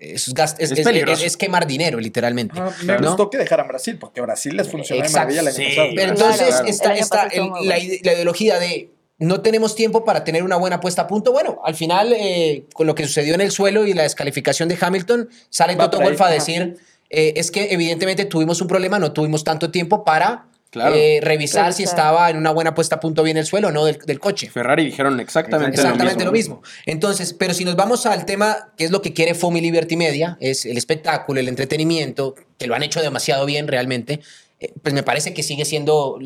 Es, 0.00 0.34
gast- 0.34 0.56
es- 0.58 0.72
Es 0.72 0.78
es- 0.78 0.84
peligroso. 0.84 1.20
es- 1.20 1.26
es 1.32 1.36
quemar 1.36 1.66
dinero, 1.66 2.00
literalmente. 2.00 2.54
Ah, 2.58 2.72
me 2.84 2.98
¿no? 2.98 3.08
gustó 3.08 3.28
que 3.30 3.36
dejaran 3.38 3.68
Brasil, 3.68 3.98
porque 3.98 4.20
Brasil 4.22 4.56
les 4.56 4.68
funcionó 4.68 5.02
de 5.02 5.08
maravilla 5.10 5.50
Sí. 5.52 5.62
pasado. 5.64 5.88
Pero 5.94 6.12
entonces 6.12 6.48
claro. 6.48 6.66
está, 6.66 6.94
está 6.94 7.22
el- 7.26 7.50
la, 7.68 7.78
ide- 7.78 8.00
la 8.02 8.12
ideología 8.14 8.58
de 8.58 8.90
no 9.18 9.42
tenemos 9.42 9.74
tiempo 9.74 10.02
para 10.06 10.24
tener 10.24 10.42
una 10.42 10.56
buena 10.56 10.80
puesta 10.80 11.02
a 11.02 11.06
punto. 11.06 11.30
Bueno, 11.32 11.60
al 11.62 11.74
final, 11.74 12.14
eh, 12.16 12.64
con 12.72 12.86
lo 12.86 12.94
que 12.94 13.04
sucedió 13.04 13.34
en 13.34 13.42
el 13.42 13.50
suelo 13.50 13.86
y 13.86 13.92
la 13.92 14.04
descalificación 14.04 14.68
de 14.70 14.78
Hamilton, 14.80 15.28
sale 15.50 15.76
Va 15.76 15.90
Toto 15.90 16.02
Wolff 16.02 16.22
a 16.22 16.30
decir, 16.30 16.78
eh, 17.10 17.34
es 17.36 17.50
que 17.50 17.74
evidentemente 17.74 18.24
tuvimos 18.24 18.62
un 18.62 18.68
problema, 18.68 18.98
no 18.98 19.12
tuvimos 19.12 19.44
tanto 19.44 19.70
tiempo 19.70 20.04
para 20.04 20.46
Claro. 20.70 20.94
eh, 20.94 21.18
revisar 21.20 21.72
si 21.72 21.82
estaba 21.82 22.30
en 22.30 22.36
una 22.36 22.52
buena 22.52 22.74
puesta 22.76 22.94
a 22.96 23.00
punto 23.00 23.24
bien 23.24 23.36
el 23.36 23.44
suelo 23.44 23.68
o 23.68 23.70
no 23.72 23.84
del, 23.84 23.98
del 23.98 24.20
coche. 24.20 24.48
Ferrari 24.48 24.84
dijeron 24.84 25.18
exactamente, 25.18 25.74
Exactamente 25.76 26.24
lo 26.24 26.30
lo 26.30 26.32
mismo. 26.32 26.56
mismo. 26.60 26.70
Entonces, 26.86 27.32
pero 27.34 27.54
si 27.54 27.64
nos 27.64 27.74
vamos 27.74 28.06
al 28.06 28.24
tema, 28.24 28.72
que 28.76 28.84
es 28.84 28.92
lo 28.92 29.02
que 29.02 29.12
quiere 29.12 29.34
FOMI 29.34 29.60
Liberty 29.60 29.96
Media, 29.96 30.36
es 30.40 30.64
el 30.66 30.76
espectáculo, 30.78 31.40
el 31.40 31.48
entretenimiento, 31.48 32.36
que 32.56 32.68
lo 32.68 32.76
han 32.76 32.84
hecho 32.84 33.02
demasiado 33.02 33.46
bien 33.46 33.66
realmente, 33.66 34.20
eh, 34.60 34.72
pues 34.82 34.94
me 34.94 35.02
parece 35.02 35.34
que 35.34 35.42
sigue 35.42 35.64
siendo 35.64 36.18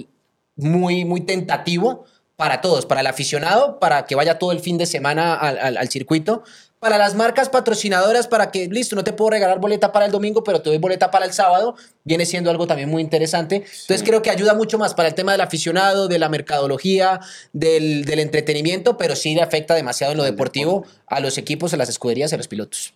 muy, 0.56 1.04
muy 1.04 1.22
tentativo 1.22 2.04
para 2.36 2.60
todos, 2.60 2.84
para 2.84 3.00
el 3.00 3.06
aficionado, 3.06 3.78
para 3.78 4.06
que 4.06 4.14
vaya 4.14 4.38
todo 4.38 4.52
el 4.52 4.60
fin 4.60 4.76
de 4.76 4.86
semana 4.86 5.34
al, 5.36 5.56
al- 5.58 5.76
al 5.76 5.88
circuito, 5.88 6.42
para 6.84 6.98
las 6.98 7.14
marcas 7.14 7.48
patrocinadoras, 7.48 8.28
para 8.28 8.50
que, 8.50 8.68
listo, 8.68 8.94
no 8.94 9.04
te 9.04 9.14
puedo 9.14 9.30
regalar 9.30 9.58
boleta 9.58 9.90
para 9.90 10.04
el 10.04 10.12
domingo, 10.12 10.44
pero 10.44 10.60
te 10.60 10.68
doy 10.68 10.76
boleta 10.76 11.10
para 11.10 11.24
el 11.24 11.32
sábado, 11.32 11.76
viene 12.04 12.26
siendo 12.26 12.50
algo 12.50 12.66
también 12.66 12.90
muy 12.90 13.00
interesante. 13.00 13.56
Entonces 13.56 14.02
creo 14.02 14.20
que 14.20 14.28
ayuda 14.28 14.52
mucho 14.52 14.76
más 14.76 14.92
para 14.92 15.08
el 15.08 15.14
tema 15.14 15.32
del 15.32 15.40
aficionado, 15.40 16.08
de 16.08 16.18
la 16.18 16.28
mercadología, 16.28 17.20
del, 17.54 18.04
del 18.04 18.18
entretenimiento, 18.18 18.98
pero 18.98 19.16
sí 19.16 19.34
le 19.34 19.40
afecta 19.40 19.74
demasiado 19.74 20.12
en 20.12 20.18
lo 20.18 20.24
deportivo 20.24 20.84
a 21.06 21.20
los 21.20 21.38
equipos, 21.38 21.72
a 21.72 21.78
las 21.78 21.88
escuderías 21.88 22.32
y 22.32 22.34
a 22.34 22.36
los 22.36 22.48
pilotos. 22.48 22.92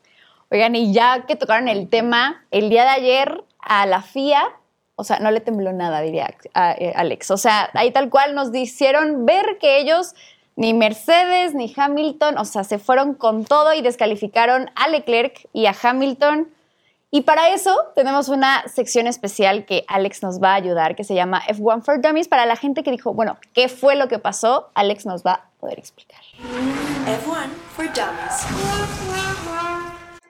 Oigan, 0.51 0.77
y 0.77 0.93
ya 0.93 1.25
que 1.27 1.35
tocaron 1.37 1.67
el 1.69 1.89
tema, 1.89 2.45
el 2.51 2.69
día 2.69 2.83
de 2.83 2.91
ayer 2.91 3.43
a 3.61 3.87
la 3.87 4.03
FIA, 4.03 4.43
o 4.97 5.05
sea, 5.05 5.19
no 5.19 5.31
le 5.31 5.41
tembló 5.41 5.73
nada, 5.73 6.03
diría 6.03 6.29
a- 6.53 6.73
eh, 6.73 6.93
Alex. 6.95 7.31
O 7.31 7.39
sea, 7.39 7.71
ahí 7.73 7.91
tal 7.91 8.11
cual 8.11 8.35
nos 8.35 8.55
hicieron 8.55 9.25
ver 9.25 9.57
que 9.59 9.79
ellos, 9.81 10.13
ni 10.59 10.75
Mercedes 10.75 11.55
ni 11.55 11.73
Hamilton, 11.75 12.37
o 12.37 12.45
sea, 12.45 12.65
se 12.65 12.81
fueron 12.81 13.15
con 13.15 13.45
todo 13.45 13.73
y 13.75 13.81
descalificaron 13.81 14.69
a 14.75 14.89
Leclerc 14.89 15.49
y 15.53 15.67
a 15.67 15.77
Hamilton. 15.81 16.49
Y 17.13 17.21
para 17.23 17.55
eso 17.55 17.77
tenemos 17.95 18.29
una 18.29 18.67
sección 18.67 19.07
especial 19.07 19.65
que 19.67 19.85
Alex 19.87 20.21
nos 20.25 20.43
va 20.43 20.55
a 20.55 20.55
ayudar, 20.57 20.97
que 20.97 21.05
se 21.05 21.15
llama 21.15 21.41
F1 21.47 21.85
for 21.85 22.03
Dummies. 22.03 22.27
Para 22.27 22.45
la 22.45 22.57
gente 22.57 22.83
que 22.83 22.91
dijo, 22.91 23.15
bueno, 23.15 23.39
¿qué 23.55 23.69
fue 23.69 23.95
lo 23.95 24.09
que 24.09 24.19
pasó? 24.19 24.71
Alex 24.75 25.07
nos 25.07 25.23
va 25.25 25.35
a 25.35 25.51
poder 25.61 25.79
explicar. 25.79 26.19
F1 27.07 27.49
for 27.77 27.87
Dummies. 27.87 28.99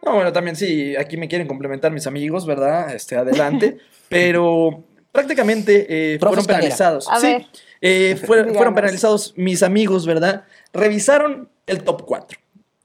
No, 0.05 0.13
bueno, 0.13 0.31
también 0.31 0.57
sí, 0.57 0.95
aquí 0.95 1.17
me 1.17 1.27
quieren 1.27 1.49
complementar 1.49 1.91
mis 1.91 2.07
amigos, 2.07 2.45
¿verdad? 2.45 2.95
Este, 2.95 3.17
adelante. 3.17 3.79
Pero 4.11 4.85
prácticamente 5.11 5.87
eh, 6.15 6.19
fueron 6.19 6.45
penalizados. 6.45 7.09
A 7.11 7.19
sí, 7.19 7.27
ver. 7.29 7.47
Eh, 7.81 8.17
fueron, 8.27 8.75
penalizados 8.75 9.35
mis 9.37 9.63
amigos, 9.63 10.07
¿verdad? 10.07 10.45
Revisaron 10.73 11.49
el 11.67 11.83
top 11.83 12.05
4. 12.05 12.39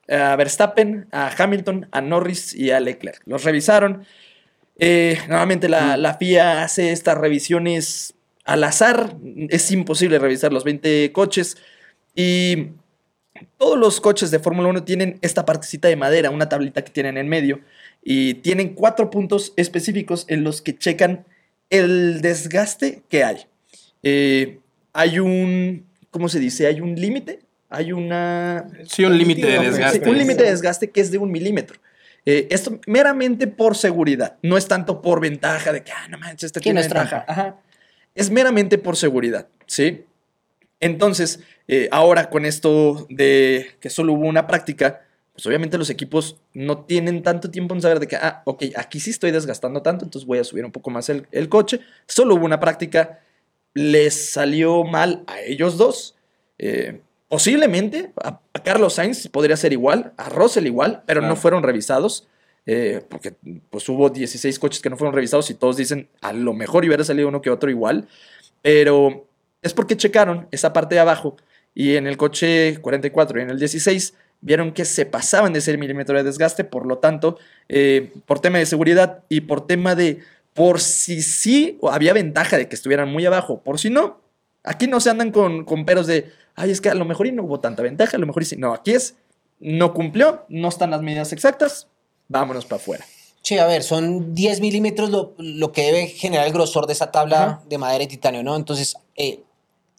A 0.09 0.35
Verstappen, 0.35 1.07
a 1.11 1.31
Hamilton, 1.37 1.87
a 1.91 2.01
Norris 2.01 2.53
y 2.53 2.71
a 2.71 2.79
Leclerc. 2.79 3.21
Los 3.25 3.43
revisaron. 3.43 4.05
Eh, 4.77 5.17
nuevamente 5.27 5.69
la, 5.69 5.97
la 5.97 6.15
FIA 6.15 6.63
hace 6.63 6.91
estas 6.91 7.17
revisiones 7.17 8.13
al 8.43 8.63
azar. 8.63 9.15
Es 9.49 9.71
imposible 9.71 10.19
revisar 10.19 10.51
los 10.51 10.63
20 10.63 11.11
coches. 11.13 11.57
Y 12.15 12.69
todos 13.57 13.77
los 13.77 14.01
coches 14.01 14.31
de 14.31 14.39
Fórmula 14.39 14.69
1 14.69 14.83
tienen 14.83 15.19
esta 15.21 15.45
partecita 15.45 15.87
de 15.87 15.95
madera, 15.95 16.29
una 16.29 16.49
tablita 16.49 16.83
que 16.83 16.91
tienen 16.91 17.17
en 17.17 17.29
medio. 17.29 17.61
Y 18.03 18.35
tienen 18.35 18.73
cuatro 18.73 19.09
puntos 19.09 19.53
específicos 19.55 20.25
en 20.27 20.43
los 20.43 20.61
que 20.61 20.77
checan 20.77 21.25
el 21.69 22.21
desgaste 22.21 23.01
que 23.09 23.23
hay. 23.23 23.45
Eh, 24.03 24.59
hay 24.93 25.19
un, 25.19 25.85
¿cómo 26.11 26.29
se 26.29 26.39
dice? 26.39 26.67
Hay 26.67 26.79
un 26.81 26.95
límite. 26.95 27.41
Hay 27.69 27.91
una... 27.91 28.67
Sí, 28.85 29.03
un 29.03 29.17
límite 29.17 29.47
de 29.47 29.57
Sí, 29.57 29.63
desgaste. 29.65 30.09
un 30.09 30.17
límite 30.17 30.43
de 30.43 30.51
desgaste 30.51 30.91
que 30.91 31.01
es 31.01 31.11
de 31.11 31.17
un 31.17 31.31
milímetro. 31.31 31.79
Eh, 32.25 32.47
esto 32.51 32.79
meramente 32.87 33.47
por 33.47 33.75
seguridad, 33.75 34.37
no 34.43 34.55
es 34.57 34.67
tanto 34.67 35.01
por 35.01 35.19
ventaja 35.19 35.73
de 35.73 35.83
que, 35.83 35.91
ah, 35.91 36.07
no 36.07 36.17
manches, 36.19 36.45
este 36.45 36.59
Sí, 36.59 36.63
tiene 36.65 36.79
es 36.81 36.87
ventaja. 36.87 37.25
Ajá. 37.27 37.57
Es 38.15 38.29
meramente 38.29 38.77
por 38.77 38.95
seguridad, 38.95 39.47
¿sí? 39.65 40.05
Entonces, 40.79 41.39
eh, 41.67 41.89
ahora 41.91 42.29
con 42.29 42.45
esto 42.45 43.07
de 43.09 43.71
que 43.79 43.89
solo 43.89 44.13
hubo 44.13 44.25
una 44.27 44.47
práctica, 44.47 45.01
pues 45.33 45.45
obviamente 45.47 45.77
los 45.77 45.89
equipos 45.89 46.37
no 46.53 46.85
tienen 46.85 47.23
tanto 47.23 47.49
tiempo 47.49 47.73
en 47.73 47.81
saber 47.81 47.99
de 47.99 48.07
que, 48.07 48.15
ah, 48.15 48.43
ok, 48.45 48.65
aquí 48.75 48.99
sí 48.99 49.09
estoy 49.09 49.31
desgastando 49.31 49.81
tanto, 49.81 50.05
entonces 50.05 50.27
voy 50.27 50.37
a 50.37 50.43
subir 50.43 50.63
un 50.63 50.71
poco 50.71 50.91
más 50.91 51.09
el, 51.09 51.27
el 51.31 51.49
coche. 51.49 51.79
Solo 52.07 52.35
hubo 52.35 52.45
una 52.45 52.59
práctica, 52.59 53.19
les 53.73 54.31
salió 54.31 54.83
mal 54.83 55.23
a 55.27 55.41
ellos 55.41 55.77
dos. 55.77 56.15
eh, 56.59 57.01
posiblemente 57.27 58.11
a, 58.23 58.39
a 58.53 58.63
Carlos 58.63 58.93
Sainz 58.93 59.27
podría 59.27 59.57
ser 59.57 59.73
igual, 59.73 60.13
a 60.17 60.29
Russell 60.29 60.67
igual, 60.67 61.01
pero 61.07 61.21
no 61.21 61.35
fueron 61.35 61.63
revisados. 61.63 62.27
eh, 62.65 63.01
porque 63.09 63.33
pues 63.69 63.89
hubo 63.89 64.09
16 64.09 64.57
coches 64.59 64.81
que 64.81 64.89
no 64.89 64.95
fueron 64.97 65.13
revisados 65.13 65.49
y 65.49 65.53
todos 65.55 65.75
dicen 65.77 66.07
a 66.21 66.31
lo 66.31 66.53
mejor 66.53 66.85
hubiera 66.85 67.03
salido 67.03 67.27
uno 67.27 67.41
que 67.41 67.49
otro 67.49 67.69
igual, 67.69 68.07
pero 68.61 69.27
es 69.61 69.73
porque 69.73 69.97
checaron 69.97 70.47
esa 70.51 70.71
parte 70.71 70.95
de 70.95 71.01
abajo 71.01 71.35
y 71.73 71.95
en 71.95 72.07
el 72.07 72.15
coche 72.17 72.77
44 72.81 73.39
y 73.39 73.43
en 73.43 73.49
el 73.49 73.59
16 73.59 74.13
vieron 74.41 74.71
que 74.73 74.85
se 74.85 75.05
pasaban 75.05 75.53
de 75.53 75.59
ese 75.59 75.77
milímetro 75.77 76.15
de 76.17 76.23
desgaste, 76.23 76.63
por 76.63 76.85
lo 76.85 76.97
tanto, 76.99 77.37
eh, 77.69 78.11
por 78.25 78.39
tema 78.39 78.59
de 78.59 78.65
seguridad 78.65 79.23
y 79.29 79.41
por 79.41 79.67
tema 79.67 79.95
de 79.95 80.19
por 80.53 80.79
si 80.79 81.21
sí 81.21 81.77
o 81.81 81.89
había 81.89 82.13
ventaja 82.13 82.57
de 82.57 82.67
que 82.67 82.75
estuvieran 82.75 83.11
muy 83.11 83.25
abajo, 83.25 83.61
por 83.61 83.79
si 83.79 83.89
no, 83.89 84.19
aquí 84.63 84.87
no 84.87 84.99
se 84.99 85.09
andan 85.09 85.31
con, 85.31 85.65
con 85.65 85.85
peros 85.85 86.07
de, 86.07 86.31
ay, 86.55 86.71
es 86.71 86.81
que 86.81 86.89
a 86.89 86.93
lo 86.93 87.05
mejor 87.05 87.27
y 87.27 87.31
no 87.31 87.43
hubo 87.43 87.59
tanta 87.59 87.83
ventaja, 87.83 88.17
a 88.17 88.19
lo 88.19 88.27
mejor 88.27 88.43
y 88.43 88.45
sí, 88.45 88.55
no, 88.57 88.73
aquí 88.73 88.91
es, 88.91 89.15
no 89.59 89.93
cumplió, 89.93 90.45
no 90.49 90.69
están 90.69 90.91
las 90.91 91.01
medidas 91.01 91.33
exactas, 91.33 91.87
vámonos 92.27 92.65
para 92.65 92.81
afuera. 92.81 93.05
Sí, 93.41 93.57
a 93.57 93.65
ver, 93.65 93.83
son 93.83 94.33
10 94.33 94.61
milímetros 94.61 95.09
lo, 95.09 95.33
lo 95.37 95.71
que 95.71 95.83
debe 95.83 96.07
generar 96.07 96.47
el 96.47 96.53
grosor 96.53 96.87
de 96.87 96.93
esa 96.93 97.11
tabla 97.11 97.43
Ajá. 97.43 97.61
de 97.67 97.77
madera 97.77 98.03
y 98.03 98.07
titanio, 98.07 98.41
¿no? 98.41 98.55
Entonces, 98.55 98.95
eh, 99.15 99.41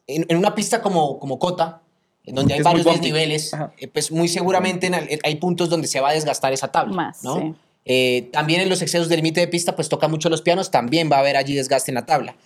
en, 0.07 0.25
en 0.29 0.37
una 0.39 0.55
pista 0.55 0.81
como, 0.81 1.19
como 1.19 1.39
Cota, 1.39 1.83
en 2.25 2.35
donde 2.35 2.55
hay 2.55 2.61
Es 2.61 2.65
varios 2.65 2.87
desniveles, 2.87 3.53
eh, 3.79 3.89
pues 3.89 4.11
muy 4.11 4.29
seguramente 4.29 4.87
en 4.87 4.95
hay 4.95 5.37
puntos 5.37 5.69
donde 5.69 5.87
se 5.89 6.01
va 6.01 6.11
a 6.11 6.13
desgastar 6.13 6.53
esa 6.55 6.69
tabla, 6.69 6.95
Más, 6.95 7.23
¿no? 7.23 7.37
sí. 7.39 7.55
Eh, 7.85 8.29
también 8.33 8.61
en 8.61 8.69
los 8.69 8.81
excesos 8.83 9.09
del 9.09 9.19
límite 9.19 9.41
de 9.41 9.49
pista, 9.49 9.77
pues 9.77 9.89
toca 9.89 10.09
mucho 10.09 10.29
los 10.31 10.43
pianos, 10.43 10.71
también 10.71 11.11
va 11.13 11.17
a 11.17 11.21
haber 11.21 11.37
allí 11.37 11.55
desgaste 11.55 11.91
en 11.91 11.97
la 11.97 12.07
tabla. 12.07 12.37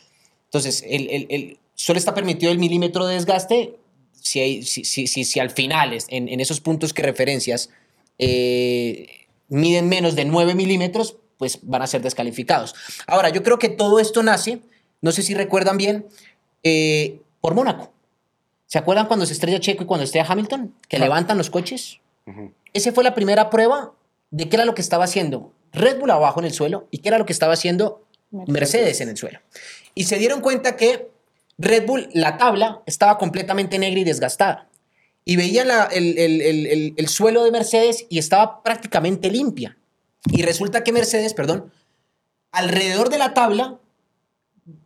Entonces, 0.46 0.82
el, 0.88 1.08
el- 1.10 1.26
el- 1.30 1.58
solo 1.74 1.98
está 1.98 2.14
permitido 2.14 2.50
el 2.50 2.58
milímetro 2.58 3.06
de 3.06 3.14
desgaste 3.14 3.76
si, 4.20 4.40
hay- 4.40 4.62
si, 4.64 4.84
si, 4.84 5.06
si, 5.06 5.24
si 5.24 5.38
al 5.40 5.50
final, 5.50 5.92
es- 5.92 6.06
en, 6.08 6.28
en 6.28 6.40
esos 6.40 6.60
puntos 6.60 6.92
que 6.92 7.02
referencias, 7.02 7.70
eh, 8.18 9.06
miden 9.48 9.88
menos 9.88 10.14
de 10.16 10.24
9 10.24 10.54
milímetros, 10.54 11.16
pues 11.38 11.60
van 11.62 11.82
a 11.82 11.86
ser 11.86 12.02
descalificados. 12.02 12.74
Ahora, 13.06 13.28
yo 13.28 13.42
creo 13.42 13.58
que 13.58 13.68
todo 13.68 14.00
esto 14.00 14.22
nace, 14.22 14.58
no 15.00 15.12
sé 15.12 15.22
si 15.22 15.34
recuerdan 15.34 15.76
bien, 15.76 16.06
eh, 16.64 17.20
por 17.40 17.54
Mónaco. 17.54 17.92
¿Se 18.66 18.76
acuerdan 18.78 19.06
cuando 19.06 19.24
se 19.24 19.32
estrella 19.32 19.60
Checo 19.60 19.84
y 19.84 19.86
cuando 19.86 20.04
estrella 20.04 20.26
Hamilton? 20.28 20.74
Que 20.88 20.98
levantan 20.98 21.38
los 21.38 21.48
coches. 21.48 22.00
Esa 22.74 22.92
fue 22.92 23.02
la 23.04 23.14
primera 23.14 23.48
prueba 23.48 23.92
de 24.30 24.48
qué 24.48 24.56
era 24.56 24.64
lo 24.64 24.74
que 24.74 24.82
estaba 24.82 25.04
haciendo 25.04 25.52
Red 25.72 25.98
Bull 26.00 26.10
abajo 26.10 26.40
en 26.40 26.46
el 26.46 26.52
suelo 26.52 26.86
y 26.90 26.98
qué 26.98 27.08
era 27.08 27.18
lo 27.18 27.26
que 27.26 27.32
estaba 27.32 27.52
haciendo 27.54 28.04
Mercedes, 28.30 29.00
en 29.00 29.08
el 29.08 29.16
suelo. 29.16 29.40
Y 29.94 30.04
se 30.04 30.18
dieron 30.18 30.40
cuenta 30.40 30.76
que 30.76 31.10
Red 31.58 31.86
Bull, 31.86 32.08
la 32.12 32.36
tabla, 32.36 32.82
estaba 32.86 33.18
completamente 33.18 33.78
negra 33.78 34.00
y 34.00 34.04
desgastada. 34.04 34.68
Y 35.24 35.36
veían 35.36 35.68
la- 35.68 35.84
el, 35.84 36.16
el- 36.18 36.40
el- 36.42 36.66
el- 36.66 36.94
el 36.96 37.08
suelo 37.08 37.44
de 37.44 37.50
Mercedes 37.50 38.06
y 38.08 38.18
estaba 38.18 38.62
prácticamente 38.62 39.30
limpia. 39.30 39.76
Y 40.30 40.42
resulta 40.42 40.84
que 40.84 40.92
Mercedes, 40.92 41.34
perdón, 41.34 41.72
alrededor 42.52 43.08
de 43.10 43.18
la 43.18 43.34
tabla 43.34 43.78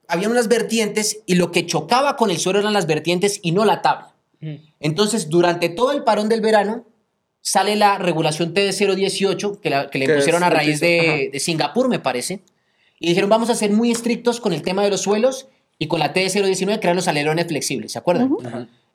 había 0.09 0.29
unas 0.29 0.49
vertientes 0.49 1.21
y 1.27 1.35
lo 1.37 1.51
que 1.53 1.67
chocaba 1.67 2.17
con 2.17 2.31
el 2.31 2.39
suelo 2.39 2.59
eran 2.61 2.73
las 2.73 2.87
vertientes 2.87 3.39
y 3.43 3.53
no 3.53 3.65
la 3.65 3.83
tabla. 3.83 4.15
Entonces, 4.81 5.29
durante 5.29 5.69
todo 5.69 5.93
el 5.93 6.03
parón 6.03 6.29
del 6.29 6.41
verano, 6.41 6.85
sale 7.43 7.77
la 7.77 7.99
regulación 7.99 8.55
TD018 8.55 9.61
que, 9.61 9.69
la- 9.71 9.91
que 9.91 9.99
le 9.99 10.07
pusieron 10.17 10.43
a 10.43 10.49
raíz 10.51 10.81
de 11.33 11.39
Singapur, 11.41 11.89
me 11.89 11.99
parece. 11.99 12.41
Y 12.99 13.09
dijeron, 13.09 13.29
vamos 13.29 13.51
a 13.51 13.55
ser 13.55 13.71
muy 13.73 13.91
estrictos 13.91 14.41
con 14.41 14.53
el 14.53 14.63
tema 14.63 14.83
de 14.83 14.91
los 14.91 15.03
suelos 15.03 15.49
y 15.79 15.89
con 15.89 15.99
la 16.01 16.15
TD019 16.15 16.79
crear 16.81 16.95
los 16.97 17.09
alerones 17.09 17.47
flexibles, 17.49 17.93
¿se 17.93 17.99
acuerdan? 17.99 18.29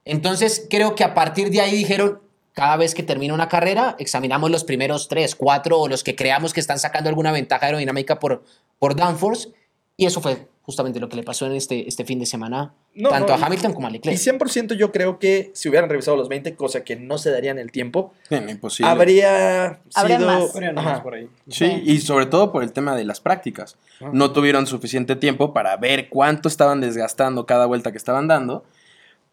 Entonces, 0.06 0.66
creo 0.70 0.96
que 0.96 1.04
a 1.04 1.14
partir 1.14 1.50
de 1.52 1.60
ahí 1.62 1.76
dijeron, 1.76 2.22
cada 2.54 2.78
vez 2.78 2.96
que 2.96 3.04
termina 3.04 3.34
una 3.34 3.50
carrera, 3.50 3.96
examinamos 4.00 4.50
los 4.50 4.64
primeros 4.64 5.10
tres, 5.10 5.36
cuatro 5.36 5.80
o 5.80 5.88
los 5.90 6.04
que 6.04 6.16
creamos 6.16 6.54
que 6.54 6.60
están 6.62 6.80
sacando 6.80 7.10
alguna 7.10 7.32
ventaja 7.34 7.66
aerodinámica 7.66 8.18
por, 8.20 8.44
por 8.80 8.96
downforce. 8.96 9.50
Y 9.98 10.06
eso 10.06 10.22
fue 10.22 10.48
justamente 10.68 11.00
lo 11.00 11.08
que 11.08 11.16
le 11.16 11.24
pasó 11.24 11.46
en 11.46 11.54
este, 11.54 11.88
este 11.88 12.04
fin 12.04 12.20
de 12.20 12.26
semana, 12.26 12.74
No, 12.94 13.08
tanto 13.08 13.38
no, 13.38 13.42
a 13.42 13.48
Hamilton 13.48 13.74
como 13.74 13.88
a 13.88 13.90
Y 13.90 13.94
Leclerc. 13.94 14.18
100% 14.20 14.74
yo 14.76 14.92
creo 14.92 15.18
que 15.18 15.50
si 15.54 15.70
hubieran 15.70 15.90
revisado 15.90 16.18
los 16.18 16.28
20, 16.28 16.58
cosa 16.58 16.84
que 16.84 16.98
no 16.98 17.18
se 17.18 17.32
daría 17.32 17.52
en 17.52 17.58
el 17.58 17.72
tiempo, 17.72 18.14
imposible. 18.30 18.92
habría 18.92 19.80
Habría 19.96 20.18
sido... 20.18 20.74
más. 20.74 21.00
Por 21.00 21.14
ahí. 21.14 21.30
Sí, 21.48 21.82
y 21.86 22.00
sobre 22.02 22.26
todo 22.26 22.52
por 22.52 22.64
el 22.64 22.74
tema 22.74 22.98
de 22.98 23.06
las 23.06 23.22
prácticas. 23.22 23.78
No 24.12 24.34
tuvieron 24.34 24.68
suficiente 24.68 25.16
tiempo 25.16 25.54
para 25.54 25.78
ver 25.78 26.10
cuánto 26.10 26.50
estaban 26.50 26.82
desgastando 26.82 27.46
cada 27.46 27.66
vuelta 27.66 27.94
que 27.94 27.98
estaban 27.98 28.28
dando. 28.28 28.66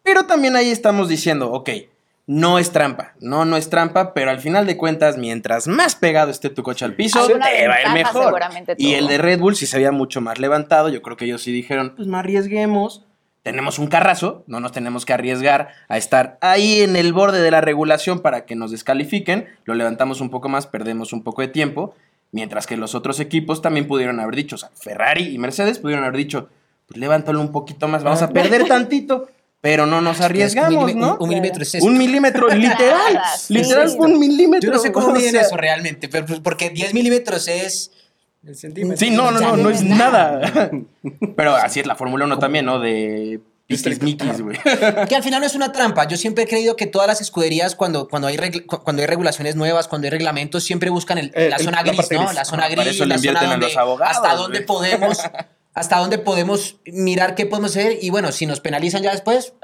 Pero 0.05 0.27
también 0.27 0.55
ahí 0.55 0.71
estamos 0.71 1.09
diciendo, 1.09 1.51
ok, 1.51 1.69
no 2.27 2.59
es 2.59 2.73
trampa, 2.73 3.13
no, 3.21 3.45
no 3.45 3.57
es 3.57 3.69
trampa, 3.69 4.15
pero 4.15 4.31
al 4.31 4.41
final 4.41 4.67
de 4.67 4.77
cuentas, 4.77 5.19
mientras 5.19 5.69
más 5.69 5.95
pegado 5.95 6.31
esté 6.31 6.49
tu 6.49 6.63
coche 6.63 6.85
al 6.85 6.95
piso, 6.95 7.21
Alguna 7.21 7.51
te 7.51 7.69
va 7.69 7.75
a 7.75 7.83
ir 7.83 7.89
mejor. 7.91 8.41
Y 8.79 8.95
el 8.95 9.09
de 9.09 9.19
Red 9.19 9.41
Bull 9.41 9.57
sí 9.57 9.67
se 9.67 9.77
había 9.77 9.93
mucho 9.93 10.21
más 10.21 10.39
levantado, 10.39 10.89
yo 10.89 11.03
creo 11.03 11.17
que 11.17 11.27
ellos 11.27 11.43
sí 11.43 11.53
dijeron, 11.53 11.95
pues 11.97 12.09
no 12.09 12.17
arriesguemos, 12.17 13.05
tenemos 13.43 13.79
un 13.79 13.89
carrazo, 13.89 14.43
no 14.47 14.59
nos 14.59 14.73
tenemos 14.73 15.05
que 15.05 15.13
arriesgar 15.13 15.69
a 15.89 15.99
estar 15.99 16.39
ahí 16.41 16.81
en 16.81 16.97
el 16.97 17.13
borde 17.13 17.43
de 17.43 17.51
la 17.51 17.61
regulación 17.61 18.21
para 18.21 18.47
que 18.47 18.57
nos 18.57 18.71
descalifiquen, 18.71 19.47
lo 19.65 19.75
levantamos 19.75 20.23
un 20.23 20.31
poco 20.31 20.49
más, 20.49 20.67
perdemos 20.67 21.13
un 21.13 21.23
poco 21.23 21.43
de 21.43 21.49
tiempo, 21.49 21.95
mientras 22.33 22.67
que 22.67 22.79
los 22.79 22.95
otros 22.95 23.21
equipos 23.21 23.61
también 23.61 23.87
pudieron 23.87 24.19
haber 24.19 24.35
dicho, 24.35 24.57
o 24.57 24.59
sea, 24.59 24.71
Ferrari 24.75 25.35
y 25.35 25.39
Mercedes 25.39 25.79
pudieron 25.79 26.05
haber 26.05 26.17
dicho, 26.17 26.49
pues 26.87 26.99
levántalo 26.99 27.39
un 27.41 27.53
poquito 27.53 27.87
más, 27.87 28.03
vamos 28.03 28.23
a 28.23 28.31
perder 28.31 28.67
tantito, 28.67 29.29
pero 29.65 29.87
no 29.87 30.03
nos 30.03 30.21
arriesgamos, 30.21 30.93
Un 30.93 31.01
¿no? 31.01 31.17
Un, 31.19 31.31
milímetro 31.31 31.63
es 31.63 31.75
esto. 31.75 31.87
Un 31.87 31.97
milímetro, 31.97 32.49
literal, 32.55 33.19
sí. 33.39 33.55
literal 33.55 33.89
fue 33.89 34.09
un 34.09 34.19
milímetro. 34.19 34.69
Yo 34.69 34.75
no 34.77 34.79
sé 34.79 34.93
cómo 34.93 35.07
o 35.07 35.13
miden 35.13 35.31
sea, 35.31 35.41
eso 35.41 35.57
realmente, 35.57 36.07
pero 36.11 36.27
pues, 36.27 36.41
porque 36.41 36.69
10 36.69 36.93
milímetros 36.93 37.49
es... 37.49 37.91
El 38.47 38.57
centímetro. 38.57 38.99
Sí, 38.99 39.11
no, 39.11 39.31
no, 39.31 39.41
no, 39.41 39.57
no 39.57 39.71
es 39.71 39.83
nada. 39.83 40.71
Pero 41.35 41.57
así 41.57 41.81
es 41.81 41.87
la 41.87 41.95
Fórmula 41.97 42.27
1 42.27 42.39
también, 42.39 42.67
¿no? 42.67 42.79
De 42.79 43.41
piquis 43.67 44.03
miquis, 44.03 44.43
güey. 44.43 44.59
Que 45.09 45.17
al 45.17 45.23
final 45.23 45.41
no 45.41 45.47
es 45.47 45.55
una 45.55 45.73
trampa. 45.73 46.07
Yo 46.07 46.19
siempre 46.19 46.45
he 46.45 46.47
creído 46.47 46.77
que 46.77 46.87
todas 46.87 47.09
las 47.09 47.23
escuderías, 47.23 47.75
cuando, 47.75 48.07
cuando, 48.07 48.29
hay, 48.29 48.37
regla- 48.37 48.65
cuando 48.67 49.01
hay 49.01 49.07
regulaciones 49.07 49.57
nuevas, 49.57 49.89
cuando 49.89 50.05
hay 50.05 50.11
reglamentos, 50.11 50.63
siempre 50.63 50.91
buscan 50.91 51.17
el- 51.17 51.33
Eh, 51.35 51.49
la 51.49 51.57
el- 51.57 51.65
zona 51.65 51.79
la 51.83 51.91
gris, 51.91 52.11
¿no? 52.13 52.21
gris. 52.25 52.35
La 52.35 52.45
zona 52.45 52.65
Para 52.65 52.75
gris, 52.85 52.99
la 52.99 53.17
zona 53.19 53.81
abogados, 53.81 54.17
hasta 54.19 54.35
dónde 54.35 54.61
podemos, 54.61 55.19
hasta 55.75 55.99
dónde 55.99 56.19
podemos 56.19 56.77
mirar 56.87 57.35
qué 57.35 57.47
podemos 57.47 57.73
hacer 57.73 57.99
y 58.01 58.11
bueno, 58.11 58.33
si 58.33 58.47
nos 58.47 58.61
penalizan 58.61 59.03
ya 59.03 59.11
después, 59.11 59.55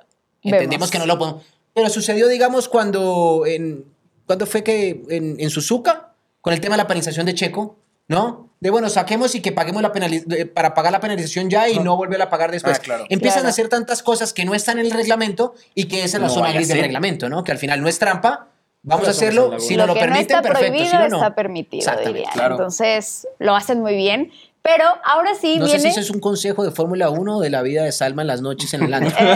entendemos 0.42 0.70
Vemos. 0.70 0.90
que 0.90 0.98
no 0.98 1.06
lo 1.06 1.18
podemos. 1.18 1.42
Pero 1.74 1.88
sucedió, 1.88 2.28
digamos, 2.28 2.68
cuando 2.68 3.44
en, 3.46 3.84
cuando 4.26 4.46
fue 4.46 4.62
que 4.64 5.02
en, 5.08 5.36
en 5.38 5.50
Suzuka, 5.50 6.12
con 6.40 6.52
el 6.52 6.60
tema 6.60 6.74
de 6.74 6.82
la 6.82 6.86
penalización 6.88 7.26
de 7.26 7.34
Checo, 7.34 7.76
¿no? 8.08 8.48
De 8.60 8.70
bueno, 8.70 8.88
saquemos 8.90 9.34
y 9.36 9.40
que 9.40 9.52
paguemos 9.52 9.80
la 9.82 9.92
penalización, 9.92 10.50
para 10.52 10.74
pagar 10.74 10.92
la 10.92 11.00
penalización 11.00 11.48
ya 11.48 11.68
y 11.68 11.78
no 11.78 11.96
volver 11.96 12.20
a 12.20 12.28
pagar 12.28 12.50
después. 12.50 12.76
Ah, 12.78 12.82
claro. 12.82 13.04
Empiezan 13.08 13.38
Claro. 13.40 13.48
a 13.48 13.50
hacer 13.50 13.68
tantas 13.68 14.02
cosas 14.02 14.32
que 14.34 14.44
no 14.44 14.54
están 14.54 14.78
en 14.78 14.86
el 14.86 14.92
reglamento 14.92 15.54
y 15.74 15.84
que 15.84 15.98
esa 16.04 16.16
es 16.16 16.20
la 16.22 16.26
No 16.28 16.34
zona 16.34 16.52
gris 16.52 16.68
del 16.68 16.80
reglamento, 16.80 17.28
¿no? 17.28 17.44
Que 17.44 17.52
al 17.52 17.58
final 17.58 17.80
no 17.80 17.88
es 17.88 17.98
trampa, 17.98 18.48
vamos 18.82 19.06
a 19.06 19.12
hacerlo, 19.12 19.58
si 19.60 19.76
lo 19.76 19.82
no 19.86 19.86
lo 19.88 19.94
que 19.94 20.00
permiten, 20.00 20.26
no 20.28 20.38
está 20.38 20.42
perfecto, 20.42 20.68
prohibido 20.68 20.90
si 20.90 20.96
no, 20.96 21.08
no. 21.08 21.16
está 21.18 21.34
permitido, 21.34 21.92
dirían. 22.04 22.32
claro. 22.32 22.56
Entonces, 22.56 23.26
lo 23.38 23.54
hacen 23.54 23.80
muy 23.80 23.94
bien. 23.96 24.32
Pero 24.62 24.84
ahora 25.04 25.34
sí 25.34 25.58
No 25.58 25.66
sé 25.66 25.80
si 25.80 25.88
eso 25.88 26.00
es 26.00 26.10
un 26.10 26.20
consejo 26.20 26.64
de 26.64 26.70
Fórmula 26.70 27.08
1 27.08 27.36
o 27.36 27.40
de 27.40 27.48
la 27.48 27.62
vida 27.62 27.82
de 27.82 27.92
Salma 27.92 28.22
en 28.22 28.28
las 28.28 28.42
noches 28.42 28.74
en 28.74 28.82
el 28.82 28.92
antro. 28.92 29.16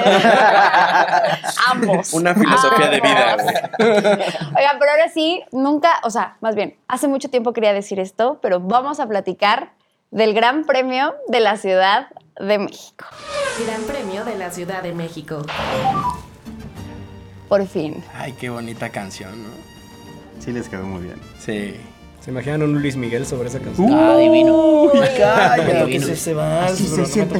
Ambos. 1.70 2.12
Una 2.12 2.34
filosofía 2.34 2.90
de 2.90 3.00
vida. 3.00 3.36
Oigan, 3.78 4.78
pero 4.78 4.90
ahora 4.90 5.08
sí, 5.12 5.42
nunca, 5.50 6.00
o 6.02 6.10
sea, 6.10 6.36
más 6.40 6.54
bien, 6.54 6.76
hace 6.88 7.08
mucho 7.08 7.30
tiempo 7.30 7.54
quería 7.54 7.72
decir 7.72 8.00
esto, 8.00 8.38
pero 8.42 8.60
vamos 8.60 9.00
a 9.00 9.06
platicar 9.06 9.72
del 10.10 10.34
Gran 10.34 10.64
Premio 10.64 11.14
de 11.28 11.40
la 11.40 11.56
Ciudad 11.56 12.08
de 12.38 12.58
México. 12.58 13.06
Gran 13.64 13.82
Premio 13.82 14.24
de 14.24 14.36
la 14.36 14.50
Ciudad 14.50 14.82
de 14.82 14.92
México. 14.92 15.42
Por 17.48 17.66
fin. 17.66 18.02
Ay, 18.14 18.32
qué 18.32 18.50
bonita 18.50 18.90
canción, 18.90 19.42
¿no? 19.42 19.50
Sí 20.40 20.52
les 20.52 20.68
quedó 20.68 20.84
muy 20.84 21.02
bien. 21.02 21.20
Sí. 21.38 21.76
¿Se 22.24 22.30
imaginan 22.30 22.62
un 22.62 22.80
Luis 22.80 22.96
Miguel 22.96 23.26
sobre 23.26 23.48
esa 23.48 23.58
canción? 23.58 23.92
Ah, 23.92 24.16
divino. 24.16 24.88
Cállate, 25.18 25.82
Así 26.64 26.86
se 26.86 26.96
no 27.00 27.04
siente 27.06 27.38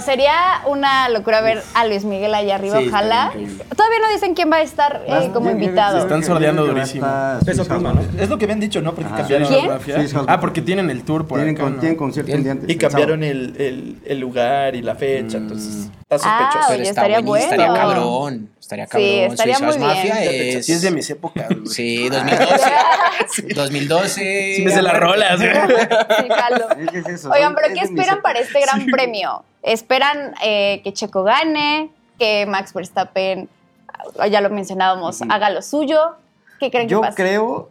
sería 0.00 0.32
una 0.66 1.08
locura 1.08 1.40
ver 1.40 1.62
a 1.74 1.86
Luis 1.86 2.04
Miguel 2.04 2.34
allá 2.34 2.56
arriba, 2.56 2.80
Sí, 2.80 2.88
ojalá. 2.88 3.30
Todavía 3.76 3.98
no 4.00 4.12
dicen 4.12 4.34
quién 4.34 4.50
va 4.50 4.56
a 4.56 4.62
estar 4.62 5.04
eh, 5.06 5.30
como 5.32 5.50
invitado. 5.50 5.98
ya- 5.98 6.02
Están 6.02 6.24
sordeando 6.24 6.66
durísimo. 6.66 7.06
Peso 7.46 7.64
pluma, 7.64 7.92
¿no? 7.92 8.00
Es 8.20 8.28
lo 8.28 8.38
que 8.38 8.44
habían 8.46 8.58
dicho, 8.58 8.82
¿no? 8.82 8.92
Porque 8.92 9.06
Ajá. 9.06 9.18
cambiaron 9.18 9.48
¿Quién? 9.48 9.68
la 9.68 9.78
House 9.78 10.24
Ah, 10.26 10.40
porque 10.40 10.60
tienen 10.60 10.90
el 10.90 11.04
tour 11.04 11.28
por 11.28 11.38
Tienen, 11.38 11.54
acá, 11.54 11.62
con- 11.64 11.74
¿no? 11.74 11.78
tienen 11.80 11.96
concierto 11.96 12.32
el 12.32 12.42
día 12.42 12.52
antes. 12.52 12.68
Y 12.68 12.76
cambiaron 12.76 13.22
el, 13.22 13.54
el, 13.56 13.98
el 14.04 14.18
lugar 14.18 14.74
y 14.74 14.82
la 14.82 14.96
fecha, 14.96 15.36
entonces 15.38 15.90
está 16.10 16.16
Ah, 16.16 16.18
sospechoso. 16.18 16.68
oye, 16.70 16.78
Pero 16.78 16.82
está 16.88 17.00
estaría 17.02 17.20
buenísimo, 17.20 17.52
estaría 17.52 17.70
bueno. 17.70 17.94
cabrón. 17.94 18.48
Estaría 18.64 18.86
Sí, 18.86 18.90
cabrón. 18.92 19.10
estaría 19.32 19.54
Swiss 19.56 19.66
House 19.66 19.78
muy 19.78 19.86
bien. 19.92 20.08
Mafia 20.08 20.24
es... 20.24 20.64
Sí, 20.66 20.72
es 20.72 20.80
de 20.82 20.90
mis 20.90 21.10
épocas, 21.10 21.48
güey. 21.50 21.66
Sí, 21.66 22.08
2012. 22.08 23.54
2012. 23.54 24.52
Sí 24.56 24.62
me 24.64 24.70
sé 24.70 24.80
las 24.80 24.98
rolas, 24.98 25.36
güey. 25.38 25.50
Sí, 25.52 26.28
jalo. 26.30 26.68
Es 26.98 27.06
eso, 27.08 27.30
Oigan, 27.30 27.54
pero 27.54 27.66
es 27.68 27.74
¿qué 27.74 27.80
esperan 27.84 28.22
para 28.22 28.38
este 28.40 28.60
gran 28.62 28.86
premio? 28.86 29.44
¿Esperan 29.62 30.34
eh, 30.42 30.80
que 30.82 30.94
Checo 30.94 31.24
gane? 31.24 31.90
¿Que 32.18 32.46
Max 32.46 32.72
Verstappen, 32.72 33.50
ah, 34.18 34.28
ya 34.28 34.40
lo 34.40 34.48
mencionábamos, 34.48 35.20
haga 35.28 35.50
lo 35.50 35.60
suyo? 35.60 35.98
¿Qué 36.58 36.70
creen 36.70 36.88
Yo 36.88 37.00
que 37.02 37.08
pase? 37.08 37.16
creo 37.22 37.68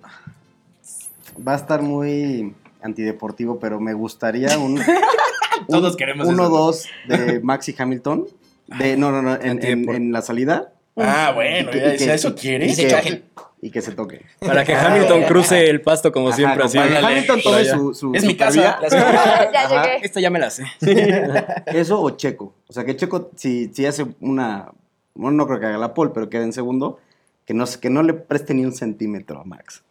va 1.47 1.53
a 1.53 1.55
estar 1.55 1.81
muy 1.81 2.53
antideportivo, 2.83 3.57
pero 3.59 3.79
me 3.79 3.93
gustaría 3.93 4.57
un 4.59 4.79
Todos 5.69 5.95
queremos 5.97 6.27
eso. 6.27 6.35
1-2 6.37 6.85
de 7.07 7.39
Max 7.39 7.67
y 7.69 7.75
Hamilton. 7.79 8.27
De, 8.67 8.95
no, 8.97 9.11
no, 9.11 9.21
no, 9.21 9.33
en, 9.35 9.63
en- 9.65 9.89
en 9.89 10.11
la 10.11 10.21
salida. 10.21 10.72
Ah, 10.95 11.31
bueno, 11.33 11.69
Y 11.69 11.73
que- 11.73 11.79
ya, 11.79 11.93
y 11.95 11.97
que- 11.97 12.13
eso 12.13 12.29
y 12.29 12.33
quieres. 12.33 12.77
que-. 12.77 13.23
Y 13.61 13.71
que 13.71 13.81
se 13.81 13.93
toque. 13.93 14.21
Para 14.39 14.65
que 14.65 14.73
Hamilton 14.75 15.23
cruce 15.23 15.69
el 15.69 15.79
pasto 15.79 16.11
como 16.11 16.27
Ajá, 16.27 16.35
siempre, 16.35 16.63
así. 16.65 16.77
para 16.77 16.89
que 16.89 16.95
ándale. 16.97 17.15
Hamilton 17.15 17.41
tome 17.41 17.65
su, 17.65 17.93
su 17.93 18.11
Es 18.13 18.25
mi 18.25 18.35
casa. 18.35 18.77
ya 18.91 19.69
llegué. 19.69 20.05
Esta 20.05 20.19
ya 20.19 20.29
me 20.29 20.37
la 20.39 20.49
sé. 20.49 20.65
Eso 21.67 22.01
o 22.01 22.09
Checo. 22.11 22.53
O 22.67 22.73
sea, 22.73 22.83
que 22.83 22.95
Checo, 22.97 23.31
si, 23.37 23.69
si 23.73 23.85
hace 23.85 24.05
una. 24.19 24.69
Bueno, 25.15 25.37
no 25.37 25.47
creo 25.47 25.59
que 25.61 25.67
haga 25.67 25.77
la 25.77 25.93
pole, 25.93 26.11
pero 26.13 26.29
quede 26.29 26.43
en 26.43 26.51
segundo. 26.53 26.99
Que 27.45 27.53
no, 27.53 27.63
que 27.79 27.89
no 27.89 28.03
le 28.03 28.13
preste 28.13 28.53
ni 28.53 28.65
un 28.65 28.73
centímetro 28.73 29.39
a 29.39 29.43
Max. 29.45 29.81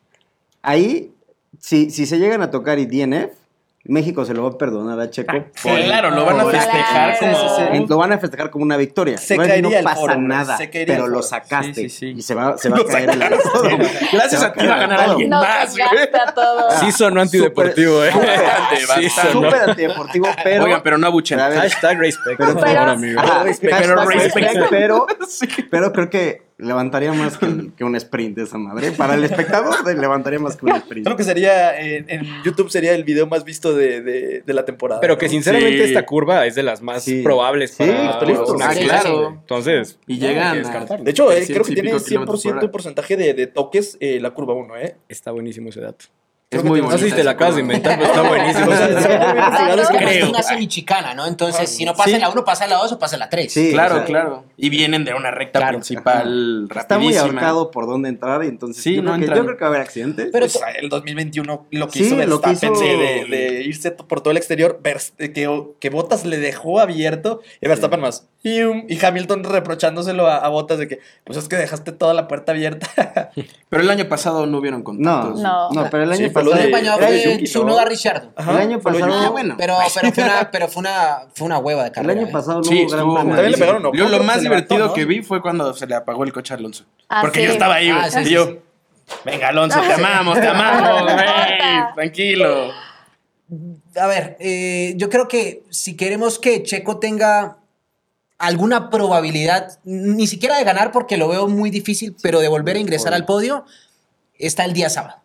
Ahí, 0.62 1.12
si, 1.58 1.90
si 1.90 2.04
se 2.06 2.18
llegan 2.18 2.42
a 2.42 2.50
tocar 2.50 2.78
y 2.78 2.84
DNF, 2.86 3.32
México 3.84 4.24
se 4.24 4.32
lo 4.32 4.44
va 4.44 4.50
a 4.50 4.58
perdonar 4.58 4.98
a 5.00 5.10
Checo. 5.10 5.32
por- 5.62 5.80
Claro, 5.80 6.10
lo 6.10 6.24
van 6.24 6.40
a 6.40 6.44
festejar 6.44 7.18
como. 7.18 7.58
en- 7.72 7.86
Lo 7.88 7.96
van 7.98 8.12
a 8.12 8.18
festejar 8.18 8.50
como 8.50 8.64
una 8.64 8.76
victoria. 8.76 9.18
Se 9.18 9.36
no, 9.36 9.42
caería 9.44 9.70
no 9.70 9.76
el 9.76 9.84
pasa 9.84 9.96
foro, 9.96 10.16
nada, 10.18 10.56
se 10.56 10.70
caería 10.70 10.94
pero 10.94 11.06
el 11.06 11.12
lo 11.12 11.22
sacaste. 11.22 11.74
Sí, 11.74 11.88
sí, 11.88 11.98
sí. 11.98 12.06
Y 12.18 12.22
se 12.22 12.34
va, 12.34 12.56
se 12.58 12.68
va 12.68 12.78
a 12.78 12.84
caer 12.84 13.10
el 13.10 13.18
sacaste. 13.20 14.08
Gracias 14.12 14.42
a 14.42 14.52
ti 14.52 14.66
va 14.66 14.74
a 14.74 14.78
ganar 14.78 14.98
todo. 15.00 15.10
alguien 15.12 15.30
No 15.30 15.40
más, 15.40 15.76
güey. 15.76 15.88
desgaste 15.90 16.18
a 16.30 16.34
todos. 16.34 16.74
Sí 16.74 16.92
sonó 16.92 17.20
antideportivo, 17.22 18.04
¿eh? 18.04 18.12
Súper- 19.32 19.70
antideportivo, 19.70 20.28
pero. 20.44 20.64
Oigan, 20.64 20.82
pero 20.82 20.98
no 20.98 21.06
abuchen. 21.08 21.38
Hashtag 21.38 21.98
respect, 21.98 22.38
Pero- 22.38 22.54
pero, 24.70 25.06
pero 25.70 25.92
creo 25.92 26.10
que 26.10 26.42
Levantaría 26.62 27.12
más 27.12 27.36
que, 27.38 27.46
que 27.76 27.84
un 27.84 27.96
sprint 27.96 28.38
esa 28.38 28.56
madre. 28.58 28.92
Para 28.92 29.14
el 29.14 29.24
espectador, 29.24 29.74
levantaría 29.98 30.38
más 30.38 30.56
que 30.56 30.66
un 30.66 30.72
sprint. 30.76 31.06
Creo 31.06 31.16
que 31.16 31.24
sería, 31.24 31.78
en, 31.80 32.08
en 32.08 32.26
YouTube 32.44 32.70
sería 32.70 32.94
el 32.94 33.04
video 33.04 33.26
más 33.26 33.44
visto 33.44 33.74
de, 33.74 34.00
de- 34.00 34.42
de 34.46 34.54
la 34.54 34.64
temporada. 34.64 35.00
Pero 35.00 35.18
que 35.18 35.26
¿no? 35.26 35.30
sinceramente 35.32 35.78
Sí. 35.78 35.84
esta 35.90 36.06
curva 36.06 36.46
es 36.46 36.54
de 36.54 36.62
las 36.62 36.80
más 36.82 37.02
Sí. 37.04 37.22
probables 37.22 37.72
Sí, 37.72 37.84
para 37.84 38.00
una 38.02 38.68
Ah, 38.70 38.74
claro. 38.74 39.28
Entonces, 39.40 39.98
Y 40.06 40.18
llegan 40.18 40.62
que 40.62 40.68
a-. 40.68 40.96
De 40.98 41.10
hecho, 41.10 41.32
eh, 41.32 41.44
creo 41.46 41.64
que 41.64 41.74
tiene 41.74 41.90
pico 41.90 42.04
kilómetros 42.04 42.42
por 42.42 42.52
100% 42.52 42.56
hora. 42.58 42.70
porcentaje 42.72 43.16
de, 43.16 43.34
de 43.34 43.46
toques 43.46 43.96
eh, 44.00 44.20
la 44.20 44.30
curva 44.30 44.54
1, 44.54 44.76
¿eh? 44.76 44.96
Está 45.08 45.30
buenísimo 45.32 45.68
ese 45.70 45.80
dato. 45.80 46.04
Es 46.52 46.64
muy 46.64 46.80
te- 46.80 46.86
No 46.86 46.90
sé 46.92 46.98
si 46.98 47.02
bonita 47.04 47.16
te 47.16 47.24
la 47.24 47.30
acabas 47.32 47.54
de 47.56 47.60
inventar, 47.62 47.98
pero 47.98 48.08
está 48.12 48.22
buenísimo. 48.28 48.72
Es 48.72 49.88
Creo. 49.88 49.98
Creo. 49.98 50.28
una 50.30 50.42
semichicana, 50.42 51.14
¿no? 51.14 51.26
Entonces, 51.26 51.70
si 51.70 51.84
no 51.84 51.94
pasa 51.94 52.18
la 52.18 52.28
1, 52.28 52.44
pasa 52.44 52.64
en 52.64 52.70
la 52.70 52.76
2 52.76 52.92
o 52.92 52.98
pasa 52.98 53.16
en 53.16 53.20
la 53.20 53.28
3. 53.30 53.52
Sí, 53.52 53.70
Claro, 53.72 54.04
claro. 54.04 54.44
Y 54.56 54.68
vienen 54.68 55.04
de 55.04 55.14
una 55.14 55.30
recta 55.30 55.66
principal 55.68 56.68
Está 56.76 56.98
muy 56.98 57.12
rapidísima. 57.14 57.22
ahorcado 57.40 57.70
por 57.70 57.86
dónde 57.86 58.08
entrar 58.08 58.44
y 58.44 58.48
entonces 58.48 58.82
Sí, 58.82 58.96
yo, 58.96 59.02
no 59.02 59.14
creo 59.16 59.28
que, 59.30 59.36
yo 59.36 59.44
creo 59.44 59.56
que 59.56 59.60
va 59.64 59.66
a 59.66 59.70
haber 59.70 59.80
accidentes. 59.82 60.28
Pero 60.32 60.46
Pues, 60.46 60.60
el 60.80 60.88
2021 60.88 61.66
lo 61.70 61.88
que 61.88 61.98
Sí, 61.98 62.04
hizo 62.06 62.16
lo 62.26 62.40
que 62.40 62.48
Verstappen 62.50 62.76
hizo- 62.76 62.82
de, 62.98 63.24
de 63.36 63.62
irse 63.62 63.90
por 63.92 64.20
todo 64.20 64.30
el 64.30 64.36
exterior, 64.36 64.80
eh, 65.18 65.32
que, 65.32 65.64
que 65.80 65.90
Bottas 65.90 66.24
le 66.24 66.38
dejó 66.38 66.80
abierto 66.80 67.40
y 67.60 67.68
Verstappen 67.68 68.00
más. 68.00 68.28
Y, 68.44 68.60
y 68.60 68.98
Hamilton 69.04 69.44
reprochándoselo 69.44 70.26
a, 70.26 70.36
a 70.38 70.48
Bottas 70.48 70.78
de 70.78 70.88
que, 70.88 70.98
pues 71.24 71.38
es 71.38 71.48
que 71.48 71.56
dejaste 71.56 71.92
toda 71.92 72.12
la 72.12 72.26
puerta 72.28 72.52
abierta. 72.52 72.88
Pero 73.68 73.82
el 73.82 73.90
año 73.90 74.08
pasado 74.08 74.46
no 74.46 74.58
hubieron 74.58 74.82
contactos. 74.82 75.40
No. 75.40 75.70
no, 75.70 75.88
pero 75.90 76.02
el 76.04 76.14
Sí, 76.14 76.24
año 76.50 76.70
fue 76.70 76.70
lo 76.70 76.70
pasado. 76.70 76.98
de- 77.00 77.06
el 77.06 77.12
de 77.14 77.22
fue 77.22 77.32
Yuki, 77.32 77.42
¿no? 77.44 77.48
Tsunoda 77.48 77.84
Richardo. 77.84 78.32
Ajá, 78.36 78.50
el 78.52 78.56
año 78.58 78.80
pasado. 78.80 79.12
Ah, 79.14 79.30
bueno. 79.30 79.54
Pero, 79.58 79.74
pero, 79.94 80.12
fue 80.12 80.24
una, 80.24 80.50
pero 80.50 80.68
fue, 80.68 80.80
una, 80.80 81.18
fue 81.34 81.46
una 81.46 81.58
hueva 81.58 81.82
de 81.82 81.88
El 81.88 81.94
carrera. 81.94 82.20
año 82.20 82.28
¿eh? 82.28 82.32
pasado 82.32 82.58
no 82.58 82.64
Sí, 82.64 82.74
hubo 82.82 82.88
gran 82.88 83.00
estuvo 83.00 83.14
premio. 83.14 83.34
También 83.34 83.52
le 83.52 83.58
pegaron, 83.58 83.82
¿no? 83.82 83.92
Yo 83.94 84.08
lo 84.08 84.18
más 84.24 84.42
levantó, 84.42 84.74
divertido 84.74 84.94
que 84.94 85.04
vi 85.04 85.22
fue 85.22 85.40
cuando 85.40 85.72
se 85.74 85.86
le 85.86 85.94
apagó 85.94 86.24
el 86.24 86.32
coche 86.32 86.54
a 86.54 86.56
Alonso. 86.56 86.84
Ah, 87.08 87.20
Porque 87.20 87.40
sí. 87.40 87.46
yo 87.46 87.52
estaba 87.52 87.74
ahí, 87.76 87.90
güey. 87.90 88.02
Ah, 88.04 88.10
sí, 88.10 88.20
y 88.24 88.30
yo, 88.30 88.58
venga, 89.24 89.48
Alonso, 89.48 89.80
te 89.80 89.92
amamos, 89.92 90.40
te 90.40 90.48
amamos, 90.48 91.02
güey. 91.14 91.16
Tranquilo. 91.94 92.70
A 94.00 94.06
ver, 94.06 94.36
eh, 94.40 94.94
yo 94.96 95.10
creo 95.10 95.28
que 95.28 95.62
si 95.70 95.96
queremos 95.96 96.38
que 96.38 96.62
Checo 96.62 96.98
tenga 96.98 97.58
alguna 98.38 98.90
probabilidad, 98.90 99.78
ni 99.84 100.26
siquiera 100.26 100.56
de 100.56 100.64
ganar 100.64 100.90
porque 100.90 101.16
lo 101.16 101.28
veo 101.28 101.46
muy 101.46 101.70
difícil, 101.70 102.16
pero 102.22 102.40
de 102.40 102.48
volver 102.48 102.76
a 102.76 102.78
ingresar 102.80 103.14
al 103.14 103.24
podio, 103.26 103.64
está 104.38 104.64
el 104.64 104.72
día 104.72 104.88
sábado. 104.90 105.21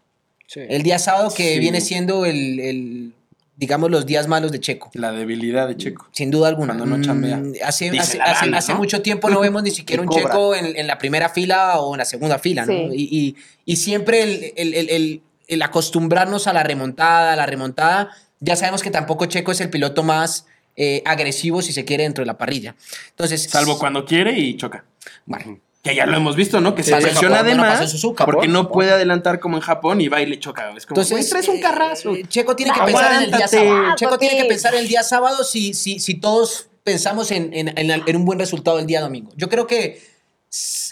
El 0.55 0.83
día 0.83 0.97
sábado 0.99 1.29
que 1.35 1.53
Sí. 1.55 1.59
viene 1.59 1.81
siendo 1.81 2.25
el, 2.25 2.59
el, 2.59 3.13
digamos, 3.57 3.91
los 3.91 4.05
días 4.05 4.27
malos 4.27 4.51
de 4.51 4.59
Checo. 4.59 4.89
La 4.93 5.11
debilidad 5.11 5.67
de 5.67 5.75
Checo. 5.75 6.07
Sin 6.11 6.31
duda 6.31 6.47
alguna. 6.47 6.75
Cuando 6.75 6.97
no 6.97 7.03
chambea. 7.03 7.37
Mm, 7.37 7.53
Hace, 7.63 7.91
¿no? 7.91 8.75
mucho 8.77 9.01
tiempo 9.01 9.29
no 9.29 9.39
vemos 9.41 9.61
ni 9.63 9.71
siquiera 9.71 10.01
un 10.01 10.07
cobra. 10.07 10.23
checo 10.23 10.55
en, 10.55 10.77
en 10.77 10.87
la 10.87 10.97
primera 10.97 11.29
fila 11.29 11.79
o 11.79 11.93
en 11.93 11.99
la 11.99 12.05
segunda 12.05 12.39
fila, 12.39 12.65
¿no? 12.65 12.71
Sí. 12.73 12.89
Y, 12.93 13.17
y- 13.19 13.35
y 13.65 13.75
siempre 13.75 14.23
el, 14.23 14.53
el- 14.55 14.73
el- 14.73 14.89
el- 14.89 15.21
el 15.47 15.61
acostumbrarnos 15.61 16.47
a 16.47 16.53
la 16.53 16.63
remontada, 16.63 17.33
a 17.33 17.35
la 17.35 17.45
remontada, 17.45 18.11
ya 18.39 18.55
sabemos 18.55 18.83
que 18.83 18.91
tampoco 18.91 19.25
Checo 19.25 19.51
es 19.51 19.61
el 19.61 19.69
piloto 19.69 20.03
más 20.03 20.45
eh, 20.75 21.01
agresivo, 21.05 21.61
si 21.61 21.73
se 21.73 21.85
quiere, 21.85 22.03
dentro 22.03 22.21
de 22.21 22.27
la 22.27 22.37
parrilla. 22.37 22.75
Entonces, 23.09 23.43
Salvo 23.49 23.79
cuando 23.79 24.05
quiere 24.05 24.37
y 24.37 24.55
choca. 24.57 24.85
Bueno, 25.25 25.59
Que 25.83 25.95
ya 25.95 26.05
lo 26.05 26.17
hemos 26.17 26.35
visto, 26.35 26.59
¿no? 26.59 26.75
Que 26.75 26.83
se 26.83 26.95
presiona 26.97 27.39
además 27.39 27.89
Suzuka, 27.89 28.25
porque 28.25 28.47
no 28.47 28.59
Japón. 28.63 28.73
puede 28.73 28.91
adelantar 28.91 29.39
como 29.39 29.55
en 29.57 29.61
Japón 29.61 30.01
y 30.01 30.07
va 30.09 30.21
y 30.21 30.25
le 30.25 30.39
choca. 30.39 30.71
Es 30.75 30.85
como, 30.85 30.99
Entonces, 31.01 31.29
traes 31.29 31.47
un 31.47 31.57
eh, 31.57 31.61
carrazo. 31.61 32.13
eh, 32.15 32.25
Checo 32.27 32.55
tiene 32.55 32.73
que 32.73 32.81
pensar 32.81 33.13
en 33.13 33.23
el 33.23 33.31
día 33.31 33.47
sábado. 33.47 33.95
Checo 33.95 34.17
tiene 34.17 34.37
que 34.37 34.45
pensar 34.45 34.75
el 34.75 34.87
día 34.87 35.03
sábado 35.03 35.43
si, 35.43 35.73
si, 35.73 35.99
si 35.99 36.15
todos 36.15 36.67
pensamos 36.83 37.31
en, 37.31 37.53
en- 37.53 37.77
en- 37.77 37.91
en 38.05 38.15
un 38.15 38.25
buen 38.25 38.39
resultado 38.39 38.79
el 38.79 38.85
día 38.87 39.01
domingo. 39.01 39.31
Yo 39.37 39.47
creo 39.49 39.65
que, 39.67 40.01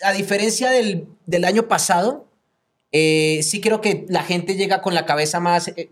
a 0.04 0.12
diferencia 0.14 0.70
del, 0.70 1.08
del 1.26 1.44
año 1.46 1.68
pasado, 1.68 2.26
eh, 2.92 3.42
sí 3.44 3.60
creo 3.62 3.82
que 3.82 4.06
la 4.08 4.24
gente 4.24 4.56
llega 4.56 4.82
con 4.82 4.94
la 4.94 5.06
cabeza 5.06 5.40
más. 5.40 5.68
eh, 5.70 5.90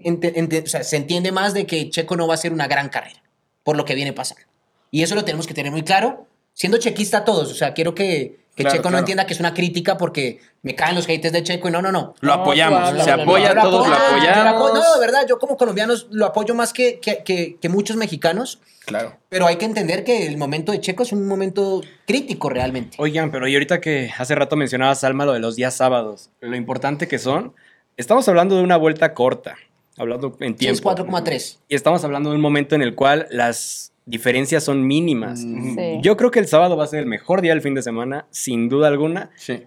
ente- 0.00 0.32
ente- 0.38 0.62
o 0.64 0.66
sea, 0.66 0.82
se 0.84 0.96
entiende 0.96 1.32
más 1.32 1.54
de 1.54 1.66
que 1.66 1.88
Checo 1.90 2.16
no 2.16 2.26
va 2.28 2.34
a 2.34 2.38
ser 2.38 2.52
una 2.52 2.66
gran 2.68 2.88
carrera 2.88 3.22
por 3.62 3.76
lo 3.76 3.84
que 3.84 3.94
viene 3.94 4.12
pasando. 4.12 4.42
Y 4.90 5.02
eso 5.02 5.14
lo 5.14 5.24
tenemos 5.24 5.46
que 5.46 5.54
tener 5.54 5.72
muy 5.72 5.82
claro, 5.82 6.26
siendo 6.58 6.78
chequista 6.78 7.24
todos. 7.24 7.52
O 7.52 7.54
sea, 7.54 7.72
quiero 7.72 7.94
que, 7.94 8.40
que 8.56 8.64
Claro, 8.64 8.76
Checo 8.76 8.90
no 8.90 8.98
entienda 8.98 9.24
que 9.26 9.32
es 9.34 9.38
una 9.40 9.54
crítica 9.54 9.96
porque 9.96 10.40
me 10.62 10.74
caen 10.74 10.96
los 10.96 11.06
haters 11.06 11.32
de 11.32 11.44
Checo 11.44 11.68
y 11.68 11.70
no, 11.70 11.80
no, 11.80 11.92
no. 11.92 12.14
Lo 12.20 12.32
apoyamos. 12.32 12.80
claro, 12.90 13.04
se 13.04 13.10
apoya, 13.12 13.54
Yo 13.54 13.60
todos 13.62 13.86
lo 13.86 13.94
lo 13.94 13.96
apoyamos. 14.00 14.72
No, 14.74 14.94
de 14.94 15.00
verdad, 15.00 15.24
yo 15.28 15.38
como 15.38 15.56
colombiano 15.56 15.94
lo 16.10 16.26
apoyo 16.26 16.56
más 16.56 16.72
que, 16.72 16.98
que, 16.98 17.22
que- 17.24 17.56
que 17.60 17.68
muchos 17.68 17.96
mexicanos, 17.96 18.58
Claro. 18.84 19.16
pero 19.28 19.46
hay 19.46 19.56
que 19.56 19.66
entender 19.66 20.02
que 20.02 20.26
el 20.26 20.36
momento 20.36 20.72
de 20.72 20.80
Checo 20.80 21.04
es 21.04 21.12
un 21.12 21.28
momento 21.28 21.82
crítico 22.06 22.48
realmente. 22.48 22.96
Oigan, 22.98 23.30
pero 23.30 23.46
y 23.46 23.54
ahorita 23.54 23.80
que 23.80 24.10
hace 24.18 24.34
rato 24.34 24.56
mencionabas, 24.56 25.04
Alma, 25.04 25.24
lo 25.26 25.34
de 25.34 25.38
los 25.40 25.54
días 25.54 25.74
sábados, 25.76 26.30
lo 26.40 26.56
importante 26.56 27.06
que 27.06 27.18
son, 27.20 27.54
estamos 27.96 28.26
hablando 28.28 28.56
de 28.56 28.62
una 28.64 28.76
vuelta 28.76 29.14
corta, 29.14 29.56
hablando 29.96 30.36
en 30.40 30.56
tiempo. 30.56 30.90
4,3. 30.92 31.58
Y 31.68 31.76
estamos 31.76 32.02
hablando 32.02 32.30
de 32.30 32.34
un 32.36 32.42
momento 32.42 32.74
en 32.74 32.82
el 32.82 32.96
cual 32.96 33.28
las 33.30 33.92
diferencias 34.08 34.64
son 34.64 34.86
mínimas. 34.86 35.40
Sí. 35.40 35.98
Yo 36.02 36.16
creo 36.16 36.30
que 36.30 36.38
el 36.38 36.46
sábado 36.48 36.76
va 36.76 36.84
a 36.84 36.88
ser 36.88 37.00
el 37.00 37.06
mejor 37.06 37.42
día 37.42 37.52
del 37.52 37.62
fin 37.62 37.74
de 37.74 37.82
semana, 37.82 38.26
sin 38.30 38.68
duda 38.68 38.88
alguna, 38.88 39.30
Sí. 39.36 39.64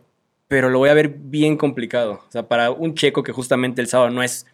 pero 0.47 0.69
lo 0.69 0.79
voy 0.79 0.89
a 0.89 0.93
ver 0.93 1.09
bien 1.09 1.57
complicado. 1.57 2.21
O 2.27 2.31
sea, 2.31 2.47
para 2.47 2.71
un 2.71 2.95
checo 2.95 3.23
que 3.23 3.31
justamente 3.31 3.81
el 3.81 3.87
sábado 3.87 4.09
no 4.09 4.23
es 4.23 4.45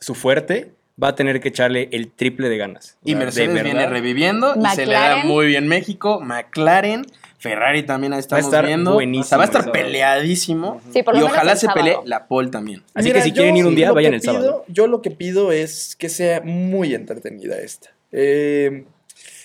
su 0.00 0.14
fuerte, 0.14 0.72
va 1.02 1.08
a 1.08 1.14
tener 1.14 1.40
que 1.40 1.48
echarle 1.48 1.88
el 1.92 2.10
triple 2.10 2.48
de 2.48 2.56
ganas. 2.56 2.96
Y 3.04 3.12
de 3.14 3.20
Mercedes 3.20 3.62
viene 3.62 3.86
reviviendo 3.86 4.54
y 4.56 4.66
se 4.74 4.86
le 4.86 4.94
da 4.94 5.00
McLaren. 5.16 5.26
muy 5.28 5.46
bien 5.46 5.68
México. 5.68 6.20
McLaren, 6.22 7.04
Ferrari 7.38 7.82
también 7.82 8.14
ahí 8.14 8.20
estamos 8.20 8.46
estar 8.46 8.64
viendo. 8.66 8.94
buenísimo 8.94 9.22
O 9.24 9.28
sea, 9.28 9.38
va 9.38 9.44
a 9.44 9.46
estar 9.46 9.70
peleadísimo. 9.72 10.80
Sí, 10.92 11.02
por 11.02 11.14
lo 11.14 11.20
y 11.20 11.22
menos 11.24 11.36
ojalá 11.36 11.52
el 11.52 11.58
se 11.58 11.68
pelee 11.68 11.96
la 12.06 12.26
pole 12.26 12.48
también. 12.48 12.82
Así 12.94 13.08
Mira, 13.08 13.18
que 13.20 13.24
si 13.24 13.32
quieren 13.32 13.56
ir 13.58 13.66
un 13.66 13.74
día, 13.74 13.92
vayan 13.92 14.14
el 14.14 14.22
sábado. 14.22 14.64
Yo 14.68 14.86
lo 14.86 15.02
que 15.02 15.10
pido 15.10 15.52
es 15.52 15.96
que 15.96 16.08
sea 16.08 16.40
muy 16.42 16.94
entretenida 16.94 17.58
esta. 17.58 17.90
Eh, 18.12 18.84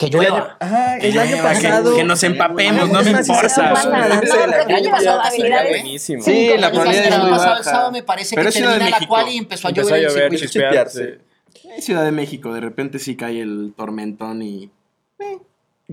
Que 0.09 0.17
el 0.17 0.19
año, 0.19 0.29
llueva. 0.29 0.57
ajá, 0.59 0.95
el 0.97 1.01
Que 1.13 1.19
año 1.19 1.31
llueva, 1.35 1.49
que- 1.53 1.61
pasado. 1.61 1.95
que 1.95 2.03
nos 2.03 2.23
empapemos, 2.23 2.89
no 2.89 3.01
me 3.03 3.11
importa. 3.11 3.73
la 3.73 4.07
la 4.07 4.61
el 4.63 4.75
año 4.75 4.91
pasado. 4.91 5.21
Buenísimo. 5.69 6.23
Sí, 6.23 6.47
la 6.57 6.67
El 6.67 6.71
probabilidad 6.73 7.05
es 7.05 7.11
año 7.13 7.23
muy 7.23 7.31
pasado, 7.31 7.51
el 7.53 7.59
baja. 7.59 7.63
sábado 7.71 7.91
me 7.91 8.03
parece 8.03 8.35
Pero 8.35 8.43
que 8.45 8.49
es 8.49 8.55
Ciudad 8.55 8.69
de 8.71 8.73
termina 8.75 8.89
la 8.91 8.97
México. 8.99 9.09
cual 9.13 9.29
y 9.29 9.37
empezó 9.37 9.67
a 9.67 9.69
Empezó 9.71 9.87
llover 9.89 9.93
a 9.93 9.97
en 9.97 10.03
el 10.05 10.09
llover, 10.15 10.39
circuito. 10.39 10.51
chispearse. 10.53 11.19
En 11.75 11.81
Ciudad 11.81 12.03
de 12.03 12.11
México, 12.11 12.53
de 12.53 12.59
repente 12.61 12.99
sí 12.99 13.15
cae 13.15 13.41
el 13.41 13.73
tormentón 13.77 14.41
y. 14.41 14.69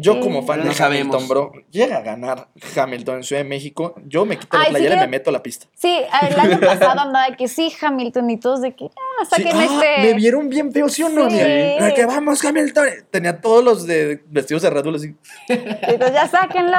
Yo 0.00 0.20
como 0.20 0.46
fan 0.46 0.60
No 0.60 0.66
de 0.66 0.74
sabemos. 0.74 1.16
Hamilton, 1.16 1.28
bro, 1.28 1.52
llega 1.70 1.96
a 1.98 2.00
ganar 2.02 2.48
Hamilton 2.76 3.16
en 3.16 3.24
Ciudad 3.24 3.42
de 3.42 3.48
México, 3.48 3.94
yo 4.06 4.24
me 4.24 4.38
quito 4.38 4.56
la 4.56 4.60
Ay, 4.62 4.66
sí, 4.66 4.70
playera 4.72 4.94
y 4.96 5.00
me 5.00 5.06
meto 5.08 5.30
a 5.30 5.32
la 5.32 5.42
pista. 5.42 5.66
Sí, 5.74 5.98
el 6.30 6.38
año 6.40 6.60
pasado 6.66 7.00
andaba 7.00 7.28
de 7.30 7.36
que 7.36 7.48
sí, 7.48 7.72
Hamilton 7.80 8.30
y 8.30 8.36
todos 8.38 8.62
de 8.62 8.74
que, 8.74 8.86
ah, 8.86 9.24
Sí, 9.24 9.42
saquen 9.42 9.56
ah, 9.56 9.64
este. 9.64 10.02
Me 10.06 10.14
vieron 10.14 10.48
bien 10.48 10.72
feo, 10.72 10.88
¿sí 10.88 11.02
o 11.02 11.08
no? 11.08 11.28
Sí. 11.28 11.36
Mira, 11.36 11.92
que 11.94 12.06
vamos, 12.06 12.44
Hamilton. 12.44 12.86
Tenía 13.10 13.40
todos 13.40 13.64
los 13.64 13.86
de 13.86 14.22
vestidos 14.28 14.62
de 14.62 14.70
Red 14.70 14.84
Bull 14.84 14.94
así. 14.94 15.14
Entonces 15.48 16.12
ya 16.12 16.28
sáquenlo. 16.28 16.78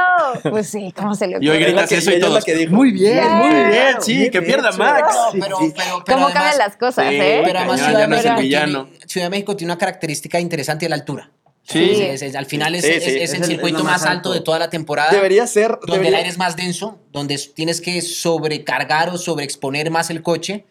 Pues 0.50 0.70
sí, 0.70 0.94
¿cómo 0.96 1.16
se 1.16 1.28
le 1.28 1.34
Y 1.42 1.50
hoy 1.50 1.58
ocurre? 1.58 1.66
gritas 1.72 1.90
que- 1.90 1.98
eso 1.98 2.12
y 2.12 2.20
la 2.20 2.28
todos. 2.28 2.46
que 2.46 2.56
dijo. 2.56 2.74
Muy 2.74 2.92
bien, 2.92 3.30
muy 3.38 3.50
bien. 3.50 3.70
Claro, 3.72 4.02
Sí, 4.02 4.18
bien 4.18 4.32
que 4.32 4.42
pierda 4.42 4.70
hecho. 4.70 4.78
Max. 4.78 5.16
No, 5.16 5.32
pero, 5.34 5.58
pero, 5.60 5.74
pero 5.76 5.94
¿Cómo 6.06 6.26
además- 6.28 6.34
cambian 6.34 6.58
las 6.58 6.78
cosas, 6.78 7.10
Sí, 7.10 7.16
eh? 7.16 7.42
Pero 7.44 7.60
además 7.60 7.80
Ciudad, 7.82 7.94
ya 7.94 8.00
de 8.00 8.08
no 8.08 8.16
es 8.16 8.22
el 8.26 8.32
México 8.32 8.42
villano. 8.42 8.86
tiene, 8.86 9.06
Ciudad 9.08 9.26
de 9.26 9.30
México 9.32 9.56
tiene 9.58 9.74
una 9.74 9.78
característica 9.80 10.40
interesante 10.40 10.86
de 10.86 10.90
la 10.90 10.96
altura. 10.96 11.32
Sí. 11.70 11.94
Sí, 11.96 12.02
es- 12.02 12.22
es- 12.24 12.36
al 12.36 12.46
final 12.48 12.74
es, 12.76 12.84
Sí, 12.84 12.92
es- 12.92 13.04
sí. 13.04 13.10
es 13.18 13.34
Es 13.34 13.40
el 13.40 13.46
circuito 13.46 13.84
más 13.84 14.02
más 14.02 14.02
alto 14.04 14.30
alto. 14.30 14.34
de 14.34 14.42
toda 14.42 14.58
la 14.60 14.70
temporada. 14.70 15.12
Debería 15.12 15.46
ser. 15.48 15.70
donde 15.72 15.92
debería- 15.94 16.10
el 16.10 16.16
aire 16.16 16.30
es 16.30 16.38
más 16.38 16.56
denso, 16.56 16.98
donde 17.12 17.38
tienes 17.54 17.80
que 17.80 18.02
sobrecargar 18.02 19.10
o 19.10 19.18
sobreexponer 19.18 19.92
más 19.92 20.10
el 20.10 20.22
coche. 20.24 20.66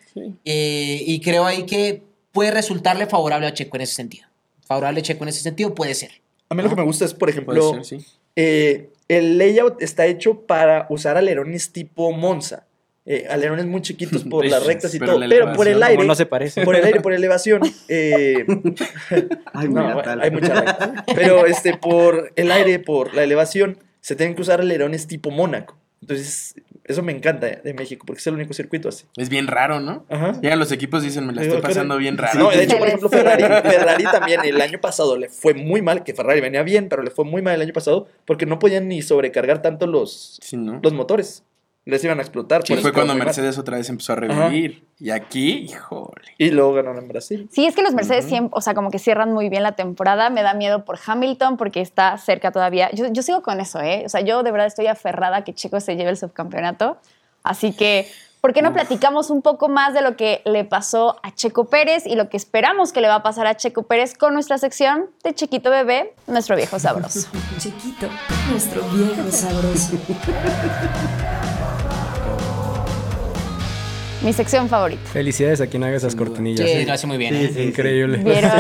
Eh, 0.45 1.03
y 1.07 1.21
creo 1.21 1.45
ahí 1.47 1.65
que 1.67 2.03
puede 2.33 2.51
resultarle 2.51 3.07
favorable 3.07 3.47
a 3.47 3.55
Checo 3.55 3.77
en 3.77 3.83
ese 3.83 3.95
sentido. 3.95 4.27
Favorable 4.67 5.01
a 5.01 5.03
Checo 5.03 5.25
en 5.25 5.29
ese 5.29 5.41
sentido 5.41 5.75
puede 5.75 5.95
ser. 5.95 6.11
A 6.49 6.55
mí 6.55 6.63
lo 6.63 6.69
que 6.69 6.77
me 6.77 6.83
gusta 6.83 7.05
es, 7.05 7.15
por 7.15 7.31
ejemplo, 7.31 7.75
ser, 7.75 7.85
sí. 7.85 8.07
eh, 8.37 8.91
el 9.09 9.39
layout 9.39 9.81
está 9.83 10.07
hecho 10.07 10.41
para 10.47 10.87
usar 10.91 11.17
alerones 11.17 11.73
tipo 11.73 12.11
Monza. 12.13 12.65
Eh, 13.11 13.27
alerones 13.31 13.65
muy 13.65 13.81
chiquitos 13.81 14.23
por 14.31 14.45
las 14.45 14.67
rectas 14.67 14.95
y 14.95 14.99
Pero 14.99 15.15
todo. 15.15 15.25
Pero 15.29 15.53
por 15.55 15.67
el 15.67 15.83
aire. 15.83 16.05
No 16.05 16.15
se 16.15 16.27
parece. 16.27 16.63
Por 16.63 16.77
el 16.77 16.85
aire, 16.85 17.01
por 17.01 17.15
elevación. 17.15 17.63
eh, 17.89 18.45
Ay, 19.55 19.69
no, 19.69 19.81
mira, 19.81 19.95
bueno, 19.95 20.03
tal. 20.03 20.21
hay 20.21 20.31
mucha 20.31 20.61
recta. 20.61 21.05
Pero 21.15 21.47
este, 21.47 21.75
por 21.77 22.33
el 22.37 22.53
aire, 22.53 22.79
por 22.79 23.15
la 23.15 23.23
elevación, 23.23 23.79
se 24.01 24.15
tienen 24.15 24.35
que 24.37 24.43
usar 24.43 24.61
alerones 24.61 25.07
tipo 25.07 25.31
Mónaco. 25.31 25.79
Entonces, 26.03 26.55
eso 26.85 27.03
me 27.03 27.13
encanta 27.13 27.47
de 27.47 27.75
México, 27.75 28.05
porque 28.07 28.21
es 28.21 28.27
el 28.27 28.35
único 28.35 28.53
circuito 28.53 28.89
así. 28.89 29.05
Es 29.17 29.29
bien 29.31 29.47
raro, 29.47 29.81
¿no? 29.81 30.05
Ajá. 30.09 30.39
Ya 30.43 30.55
los 30.57 30.71
equipos 30.71 31.03
dicen, 31.03 31.27
me 31.27 31.33
la 31.33 31.43
estoy 31.43 31.61
pasando 31.61 31.97
bien 31.97 32.17
raro. 32.19 32.39
No, 32.39 32.51
de 32.51 32.63
hecho, 32.65 32.79
por 32.79 32.89
ejemplo. 32.89 33.09
Ferrari, 33.09 33.43
Ferrari 33.43 34.05
también 34.05 34.45
el 34.45 34.61
año 34.61 34.81
pasado 34.81 35.17
le 35.17 35.29
fue 35.29 35.55
muy 35.55 35.83
mal, 35.83 36.05
que 36.05 36.15
Ferrari 36.15 36.41
venía 36.41 36.63
bien, 36.63 36.89
pero 36.89 37.03
le 37.03 37.11
fue 37.11 37.25
muy 37.25 37.43
mal 37.43 37.55
el 37.55 37.63
año 37.63 37.73
pasado 37.73 38.07
porque 38.27 38.47
no 38.47 38.59
podían 38.59 38.87
ni 38.87 39.03
sobrecargar 39.03 39.61
tanto 39.61 39.87
los, 39.87 40.39
Sí, 40.43 40.57
¿no? 40.57 40.79
los 40.83 40.93
motores. 40.93 41.43
Les 41.89 42.05
iban 42.05 42.18
a 42.18 42.22
explotar. 42.22 42.61
Y 42.66 42.74
por 42.74 42.82
fue 42.82 42.93
cuando 42.93 43.14
mal. 43.14 43.24
Mercedes 43.24 43.57
otra 43.57 43.78
vez 43.78 43.89
empezó 43.89 44.12
a 44.12 44.16
revivir. 44.16 44.86
Y 44.99 45.09
aquí, 45.09 45.64
híjole. 45.70 46.34
Y 46.36 46.51
luego 46.51 46.74
ganaron 46.74 46.99
en 46.99 47.09
Brasil. 47.09 47.49
Sí, 47.51 47.64
es 47.64 47.74
que 47.74 47.82
los 47.82 47.95
Mercedes 47.95 48.26
siempre, 48.26 48.51
o 48.55 48.61
sea, 48.61 48.74
como 48.74 48.91
que 48.91 48.99
cierran 48.99 49.32
muy 49.32 49.49
bien 49.49 49.62
la 49.62 49.72
temporada. 49.72 50.28
Me 50.28 50.43
da 50.43 50.53
miedo 50.53 50.84
por 50.84 50.99
Hamilton 51.05 51.57
porque 51.57 51.80
está 51.80 52.18
cerca 52.18 52.53
todavía. 52.53 52.91
Yo, 52.93 53.07
yo 53.11 53.22
sigo 53.22 53.43
con 53.43 53.59
eso, 53.59 53.80
¿eh? 53.80 54.03
O 54.05 54.11
sea, 54.11 54.20
yo 54.20 54.43
de 54.43 54.51
verdad 54.51 54.66
estoy 54.66 54.86
aferrada 54.86 55.39
a 55.39 55.45
que 55.45 55.55
Checo 55.55 55.80
se 55.80 55.97
lleve 55.97 56.11
el 56.11 56.18
subcampeonato. 56.18 56.99
Así 57.43 57.72
que, 57.72 58.07
¿por 58.43 58.53
qué 58.53 58.61
no 58.61 58.74
platicamos 58.74 59.30
un 59.30 59.41
poco 59.41 59.70
más 59.70 59.95
de 59.95 60.03
lo 60.03 60.14
que 60.14 60.43
le 60.45 60.66
pasó 60.66 61.16
a 61.22 61.34
Checo 61.34 61.70
Pérez 61.70 62.05
y 62.05 62.16
lo 62.16 62.28
que 62.28 62.36
esperamos 62.36 62.93
que 62.93 63.01
le 63.01 63.09
va 63.09 63.14
a 63.14 63.22
pasar 63.22 63.47
a 63.47 63.57
Checo 63.57 63.84
Pérez 63.84 64.14
con 64.14 64.34
nuestra 64.34 64.59
sección 64.59 65.07
de 65.24 65.34
Chiquito 65.34 65.70
Bebé, 65.70 66.12
nuestro 66.26 66.55
viejo 66.55 66.78
sabroso? 66.78 67.30
Chiquito, 67.59 68.09
nuestro 68.51 68.82
viejo 68.91 69.30
sabroso. 69.30 69.97
Mi 74.23 74.33
sección 74.33 74.69
favorita. 74.69 75.01
Felicidades 75.12 75.61
a 75.61 75.69
quien 75.69 75.85
haga 75.85 75.97
esas 75.97 76.16
cortinillas. 76.16 76.69
Sí, 76.69 76.85
lo 76.85 76.93
hace 76.93 77.07
muy 77.07 77.16
bien. 77.19 77.37
¿eh? 77.37 77.53
Increíble. 77.62 78.19
¿Vieron? 78.19 78.51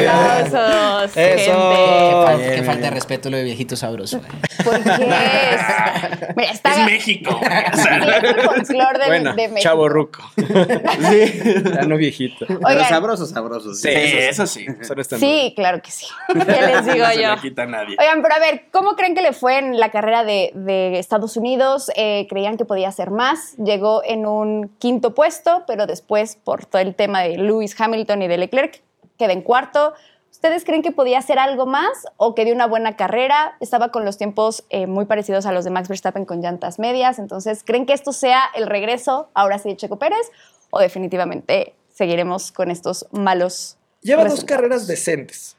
Aplausos, 0.00 1.12
Qué, 1.12 1.38
gente. 1.38 1.52
fal- 1.52 2.36
Bien, 2.36 2.48
qué 2.48 2.54
bien. 2.54 2.64
falta 2.64 2.82
de 2.82 2.90
respeto 2.90 3.30
lo 3.30 3.36
de 3.36 3.44
viejito 3.44 3.76
sabroso. 3.76 4.16
eh. 4.18 4.20
¿Por 4.64 4.82
qué 4.82 4.90
es? 4.90 5.00
Mira, 6.36 6.50
está 6.50 6.72
Es 6.80 6.84
México. 6.86 7.38
Sí, 7.40 7.48
es 7.72 7.86
el 8.24 8.40
folclore 8.42 8.98
de, 8.98 9.06
Bueno, 9.06 9.30
de 9.34 9.48
México. 9.48 9.60
chavo 9.62 9.88
ruco. 9.88 10.20
ya 10.36 11.82
no 11.82 11.96
viejito. 11.96 12.46
Pero 12.48 12.58
Oigan. 12.64 12.88
sabrosos, 12.88 13.30
sabrosos. 13.30 13.80
Sí, 13.80 13.88
eso 13.88 14.46
sí. 14.48 14.66
Eso 14.80 14.94
no 14.96 15.04
Sí, 15.04 15.52
claro 15.54 15.80
que 15.80 15.92
sí. 15.92 16.06
¿Qué 16.26 16.34
les 16.38 16.84
digo 16.86 17.04
No 17.06 17.12
se 17.12 17.22
yo? 17.22 17.34
le 17.36 17.40
quita 17.40 17.62
a 17.62 17.66
nadie. 17.66 17.96
Oigan, 18.00 18.20
pero 18.20 18.34
a 18.34 18.38
ver, 18.40 18.64
¿cómo 18.72 18.96
creen 18.96 19.14
que 19.14 19.22
le 19.22 19.32
fue 19.32 19.58
en 19.58 19.78
la 19.78 19.90
carrera 19.90 20.24
de, 20.24 20.50
de 20.54 20.98
Estados 20.98 21.36
Unidos? 21.36 21.90
Eh, 21.94 22.26
¿Creían 22.28 22.56
que 22.56 22.64
podía 22.64 22.88
hacer 22.88 23.10
más? 23.10 23.54
Llegó 23.56 24.02
en 24.04 24.26
un 24.26 24.39
quinto 24.78 25.14
puesto, 25.14 25.64
pero 25.66 25.86
después, 25.86 26.36
por 26.36 26.66
todo 26.66 26.82
el 26.82 26.94
tema 26.94 27.22
de 27.22 27.36
Lewis 27.38 27.78
Hamilton 27.80 28.22
y 28.22 28.28
de 28.28 28.38
Leclerc, 28.38 28.80
queda 29.18 29.32
en 29.32 29.42
cuarto. 29.42 29.94
¿Ustedes 30.30 30.64
creen 30.64 30.82
que 30.82 30.92
podía 30.92 31.18
hacer 31.18 31.38
algo 31.38 31.66
más 31.66 31.90
o 32.16 32.34
que 32.34 32.44
dio 32.44 32.54
una 32.54 32.66
buena 32.66 32.96
carrera? 32.96 33.56
Estaba 33.60 33.90
con 33.90 34.04
los 34.04 34.16
tiempos 34.16 34.64
eh, 34.70 34.86
muy 34.86 35.04
parecidos 35.04 35.44
a 35.44 35.52
los 35.52 35.64
de 35.64 35.70
Max 35.70 35.88
Verstappen 35.88 36.24
con 36.24 36.40
llantas 36.40 36.78
medias. 36.78 37.18
Entonces, 37.18 37.62
¿creen 37.64 37.84
que 37.84 37.92
esto 37.92 38.12
sea 38.12 38.42
el 38.54 38.66
regreso 38.66 39.28
ahora 39.34 39.58
sí 39.58 39.68
de 39.68 39.76
Checo 39.76 39.98
Pérez 39.98 40.30
o 40.70 40.78
definitivamente 40.78 41.74
seguiremos 41.92 42.52
con 42.52 42.70
estos 42.70 43.06
malos 43.10 43.76
Lleva 44.02 44.24
dos 44.24 44.44
carreras 44.44 44.86
decentes. 44.86 45.56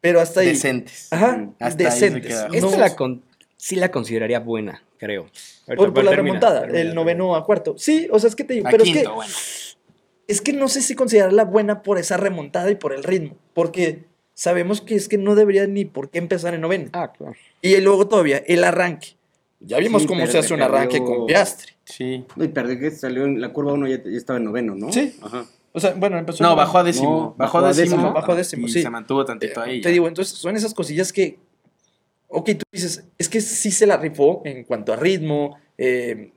Pero 0.00 0.20
hasta 0.20 0.40
ahí. 0.40 0.48
Decentes. 0.48 1.12
Ajá, 1.12 1.46
Hasta 1.60 1.84
ahí 1.84 1.90
se 1.92 2.10
decentes. 2.10 2.26
queda. 2.26 2.48
No- 2.48 2.54
Esta 2.54 2.78
la 2.78 2.96
con- 2.96 3.22
sí 3.56 3.76
la 3.76 3.90
consideraría 3.90 4.40
buena, 4.40 4.82
creo. 5.04 5.22
Ahorita, 5.66 5.76
por, 5.76 5.94
por 5.94 6.04
la 6.04 6.10
termina, 6.10 6.34
remontada, 6.34 6.60
termina, 6.62 6.78
el 6.80 6.86
termina. 6.88 7.00
noveno 7.02 7.36
a 7.36 7.44
cuarto. 7.44 7.74
Sí, 7.78 8.08
o 8.10 8.18
sea, 8.18 8.28
es 8.28 8.36
que 8.36 8.44
te 8.44 8.54
digo, 8.54 8.66
A 8.68 8.70
pero 8.70 8.84
quinto, 8.84 8.98
es 9.00 9.06
que, 9.06 9.12
bueno. 9.12 9.32
es 10.28 10.40
que 10.40 10.52
no 10.52 10.68
sé 10.68 10.82
si 10.82 10.94
considerarla 10.94 11.44
buena 11.44 11.82
por 11.82 11.98
esa 11.98 12.16
remontada 12.16 12.70
y 12.70 12.74
por 12.76 12.92
el 12.92 13.04
ritmo, 13.04 13.36
porque 13.52 14.04
sabemos 14.34 14.80
que 14.80 14.94
es 14.96 15.08
que 15.08 15.18
no 15.18 15.34
debería 15.34 15.66
ni 15.66 15.84
por 15.84 16.10
qué 16.10 16.18
empezar 16.18 16.54
en 16.54 16.60
noveno. 16.62 16.90
Ah, 16.92 17.12
claro. 17.12 17.34
Y 17.62 17.76
luego 17.80 18.06
todavía 18.08 18.38
el 18.46 18.64
arranque. 18.64 19.16
Ya 19.60 19.78
vimos 19.78 20.02
Sí, 20.02 20.08
cómo 20.08 20.26
se 20.26 20.38
hace 20.38 20.52
un 20.52 20.60
perdió- 20.60 20.74
arranque 20.76 20.98
con 20.98 21.26
Piastri. 21.26 21.72
Sí. 21.84 22.24
No, 22.36 22.44
y 22.44 22.48
perdió 22.48 22.78
que 22.78 22.90
salió 22.90 23.24
en 23.24 23.40
la 23.40 23.50
curva 23.52 23.72
1 23.72 23.86
ya, 23.86 23.96
ya 24.02 24.10
estaba 24.16 24.38
en 24.38 24.44
noveno, 24.44 24.74
¿no? 24.74 24.92
Sí. 24.92 25.16
Ajá. 25.22 25.46
O 25.72 25.80
sea, 25.80 25.94
bueno, 25.94 26.18
empezó 26.18 26.44
No, 26.44 26.54
bajó 26.54 26.78
a 26.78 26.84
décimo. 26.84 27.10
No, 27.10 27.34
bajó 27.36 27.58
a 27.58 27.72
décimo. 27.72 28.12
Bajó 28.12 28.32
a 28.32 28.34
décimo, 28.36 28.66
y 28.66 28.70
sí. 28.70 28.82
se 28.82 28.90
mantuvo 28.90 29.24
tantito 29.24 29.60
ahí. 29.62 29.80
Te 29.80 29.88
ya. 29.88 29.92
digo, 29.92 30.06
entonces 30.06 30.36
son 30.38 30.54
esas 30.56 30.72
cosillas 30.74 31.12
que, 31.12 31.38
ok, 32.34 32.50
tú 32.58 32.64
dices, 32.72 33.04
es 33.18 33.28
que 33.28 33.40
sí 33.40 33.70
se 33.70 33.86
la 33.86 33.96
rifó 33.96 34.42
en 34.44 34.64
cuanto 34.64 34.92
a 34.92 34.96
ritmo, 34.96 35.56
eh, 35.78 36.32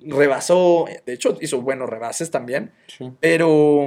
rebasó, 0.00 0.86
de 1.04 1.12
hecho 1.12 1.36
hizo 1.40 1.60
buenos 1.62 1.88
rebases 1.88 2.30
también, 2.30 2.72
Sí. 2.86 3.10
pero, 3.20 3.86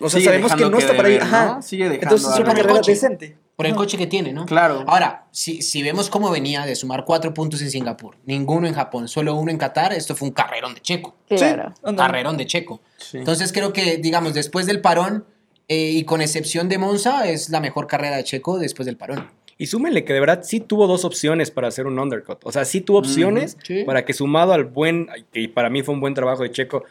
o 0.00 0.08
sea, 0.08 0.10
Sigue 0.20 0.24
sabemos 0.24 0.54
que 0.54 0.62
no 0.62 0.70
que 0.70 0.78
está 0.78 0.96
para 0.96 1.08
ahí, 1.08 1.14
deber, 1.14 1.26
ajá. 1.26 1.46
¿no? 1.56 1.62
Sigue 1.62 1.84
dejando 1.84 2.04
Entonces 2.16 2.28
es 2.32 2.38
una 2.40 2.54
carrera 2.54 2.74
coche. 2.74 2.92
decente. 2.92 3.36
Por 3.56 3.66
el 3.66 3.74
coche 3.74 3.98
que 3.98 4.06
tiene, 4.06 4.32
¿no? 4.32 4.46
Claro. 4.46 4.84
Ahora, 4.86 5.26
si, 5.32 5.60
si 5.60 5.82
vemos 5.82 6.08
cómo 6.08 6.30
venía 6.30 6.64
de 6.64 6.74
sumar 6.74 7.04
cuatro 7.04 7.34
puntos 7.34 7.60
en 7.60 7.70
Singapur, 7.70 8.16
ninguno 8.24 8.66
en 8.66 8.72
Japón, 8.72 9.06
solo 9.06 9.34
uno 9.34 9.50
en 9.50 9.58
Qatar, 9.58 9.92
esto 9.92 10.16
fue 10.16 10.28
un 10.28 10.32
carrerón 10.32 10.72
de 10.72 10.80
Checo. 10.80 11.14
Claro. 11.28 11.74
Sí. 11.86 11.94
Carrerón 11.94 12.38
de 12.38 12.46
Checo. 12.46 12.80
Sí. 12.96 13.18
Entonces 13.18 13.52
creo 13.52 13.74
que, 13.74 13.98
digamos, 13.98 14.32
después 14.32 14.64
del 14.64 14.80
parón, 14.80 15.26
eh, 15.68 15.90
y 15.90 16.04
con 16.04 16.22
excepción 16.22 16.70
de 16.70 16.78
Monza, 16.78 17.28
es 17.28 17.50
la 17.50 17.60
mejor 17.60 17.86
carrera 17.86 18.16
de 18.16 18.24
Checo 18.24 18.58
después 18.58 18.86
del 18.86 18.96
parón. 18.96 19.30
Y 19.60 19.66
súmenle 19.66 20.04
que 20.06 20.14
de 20.14 20.20
verdad 20.20 20.40
sí 20.42 20.58
tuvo 20.60 20.86
dos 20.86 21.04
opciones 21.04 21.50
para 21.50 21.68
hacer 21.68 21.86
un 21.86 21.98
undercut. 21.98 22.38
O 22.44 22.50
sea, 22.50 22.64
sí 22.64 22.80
tuvo 22.80 22.96
opciones 23.00 23.58
sí. 23.62 23.84
para 23.84 24.06
que 24.06 24.14
sumado 24.14 24.54
al 24.54 24.64
buen, 24.64 25.08
y 25.34 25.48
para 25.48 25.68
mí 25.68 25.82
fue 25.82 25.92
un 25.92 26.00
buen 26.00 26.14
trabajo 26.14 26.42
de 26.42 26.50
Checo, 26.50 26.84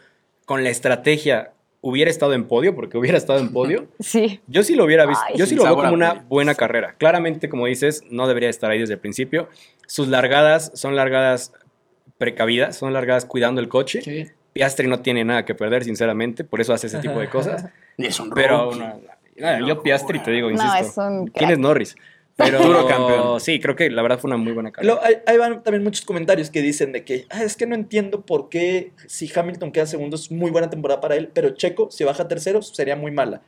con 0.44 0.62
la 0.62 0.70
estrategia 0.70 1.50
hubiera 1.80 2.12
estado 2.12 2.32
en 2.32 2.44
podio, 2.46 2.76
porque 2.76 2.96
hubiera 2.96 3.18
estado 3.18 3.40
en 3.40 3.52
podio. 3.52 3.88
Sí. 3.98 4.40
Yo 4.46 4.62
sí 4.62 4.76
lo 4.76 4.84
hubiera 4.84 5.04
visto. 5.04 5.24
Ay, 5.26 5.34
yo 5.36 5.46
sí 5.46 5.56
lo 5.56 5.64
veo 5.64 5.74
como 5.74 5.92
una 5.92 6.24
buena 6.28 6.54
carrera. 6.54 6.94
Claramente, 6.96 7.48
como 7.48 7.66
dices, 7.66 8.04
no 8.08 8.28
debería 8.28 8.48
estar 8.48 8.70
ahí 8.70 8.78
desde 8.78 8.94
el 8.94 9.00
principio. 9.00 9.48
Sus 9.88 10.06
largadas 10.06 10.70
son 10.74 10.94
largadas 10.94 11.52
precavidas, 12.18 12.76
son 12.76 12.92
largadas 12.92 13.24
cuidando 13.24 13.60
el 13.60 13.68
coche. 13.68 14.32
Piastri 14.52 14.86
no 14.86 15.00
tiene 15.00 15.24
nada 15.24 15.44
que 15.44 15.56
perder, 15.56 15.82
sinceramente, 15.82 16.44
por 16.44 16.60
eso 16.60 16.72
hace 16.72 16.86
ese 16.86 17.00
tipo 17.00 17.18
de 17.18 17.28
cosas. 17.28 17.66
Y 17.96 18.06
es 18.06 18.18
un 18.20 18.30
Pero 18.30 18.66
rookie. 18.70 18.78
no, 18.78 19.58
no, 19.58 19.66
yo 19.66 19.82
Piastri 19.82 20.20
te 20.20 20.30
digo, 20.30 20.48
No, 20.50 20.54
insisto. 20.54 20.78
es 20.78 20.96
un 20.96 21.26
¿Quién 21.26 21.50
es 21.50 21.58
Norris? 21.58 21.96
Pero 22.44 22.58
Duro 22.62 22.86
campeón. 22.86 23.40
sí, 23.40 23.60
creo 23.60 23.76
que 23.76 23.90
la 23.90 24.02
verdad 24.02 24.18
fue 24.18 24.28
una 24.28 24.36
muy 24.36 24.52
buena 24.52 24.70
carrera. 24.72 24.94
Lo- 24.94 25.02
ahí, 25.04 25.16
ahí 25.26 25.36
van 25.38 25.62
también 25.62 25.82
muchos 25.84 26.04
comentarios 26.04 26.50
que 26.50 26.62
dicen 26.62 26.92
de 26.92 27.04
que 27.04 27.26
"Ah, 27.30 27.42
es 27.44 27.56
que 27.56 27.66
no 27.66 27.74
entiendo 27.74 28.24
por 28.26 28.48
qué 28.48 28.92
si 29.06 29.30
Hamilton 29.34 29.72
queda 29.72 29.86
segundo 29.86 30.16
es 30.16 30.30
muy 30.30 30.50
buena 30.50 30.70
temporada 30.70 31.00
para 31.00 31.16
él, 31.16 31.28
pero 31.32 31.50
Checo 31.50 31.90
si 31.90 32.04
baja 32.04 32.26
tercero 32.28 32.62
sería 32.62 32.96
muy 32.96 33.10
mala. 33.10 33.42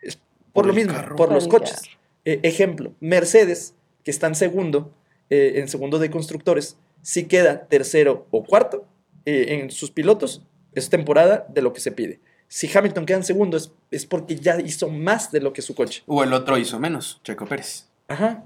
Es 0.00 0.16
por, 0.16 0.24
Por 0.52 0.66
lo 0.66 0.72
mismo, 0.74 0.92
carro. 0.94 1.16
por 1.16 1.32
los 1.32 1.48
coches. 1.48 1.82
Eh, 2.24 2.40
ejemplo, 2.42 2.92
Mercedes, 3.00 3.74
que 4.04 4.10
está 4.10 4.26
en 4.26 4.34
segundo, 4.34 4.92
eh, 5.30 5.54
en 5.56 5.68
segundo 5.68 5.98
de 5.98 6.10
constructores, 6.10 6.76
si 7.02 7.24
queda 7.26 7.66
tercero 7.66 8.26
o 8.30 8.44
cuarto 8.44 8.86
eh, 9.24 9.46
en 9.60 9.70
sus 9.70 9.90
pilotos, 9.90 10.42
es 10.74 10.88
temporada 10.88 11.46
de 11.48 11.62
lo 11.62 11.72
que 11.72 11.80
se 11.80 11.92
pide. 11.92 12.20
Si 12.48 12.68
Hamilton 12.72 13.06
queda 13.06 13.16
en 13.16 13.24
segundo 13.24 13.56
es, 13.56 13.72
es 13.90 14.04
porque 14.04 14.36
ya 14.36 14.60
hizo 14.60 14.88
más 14.90 15.32
de 15.32 15.40
lo 15.40 15.52
que 15.54 15.62
su 15.62 15.74
coche. 15.74 16.02
O 16.06 16.22
el 16.22 16.32
otro 16.34 16.58
hizo 16.58 16.78
menos, 16.78 17.20
Checo 17.24 17.46
Pérez. 17.46 17.88
Ajá. 18.12 18.44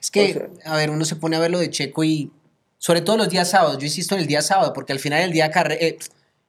Es 0.00 0.10
que, 0.10 0.30
O 0.30 0.56
sea- 0.62 0.72
a 0.72 0.76
ver, 0.76 0.90
uno 0.90 1.04
se 1.04 1.16
pone 1.16 1.36
a 1.36 1.40
ver 1.40 1.50
lo 1.50 1.58
de 1.58 1.70
Checo 1.70 2.04
y 2.04 2.30
sobre 2.78 3.00
todo 3.00 3.16
los 3.16 3.28
días 3.28 3.50
sábados, 3.50 3.78
yo 3.78 3.84
insisto 3.86 4.14
en 4.14 4.20
el 4.20 4.26
día 4.26 4.42
sábado, 4.42 4.72
porque 4.72 4.92
al 4.92 4.98
final 5.00 5.22
el 5.22 5.32
día, 5.32 5.50
eh, 5.80 5.98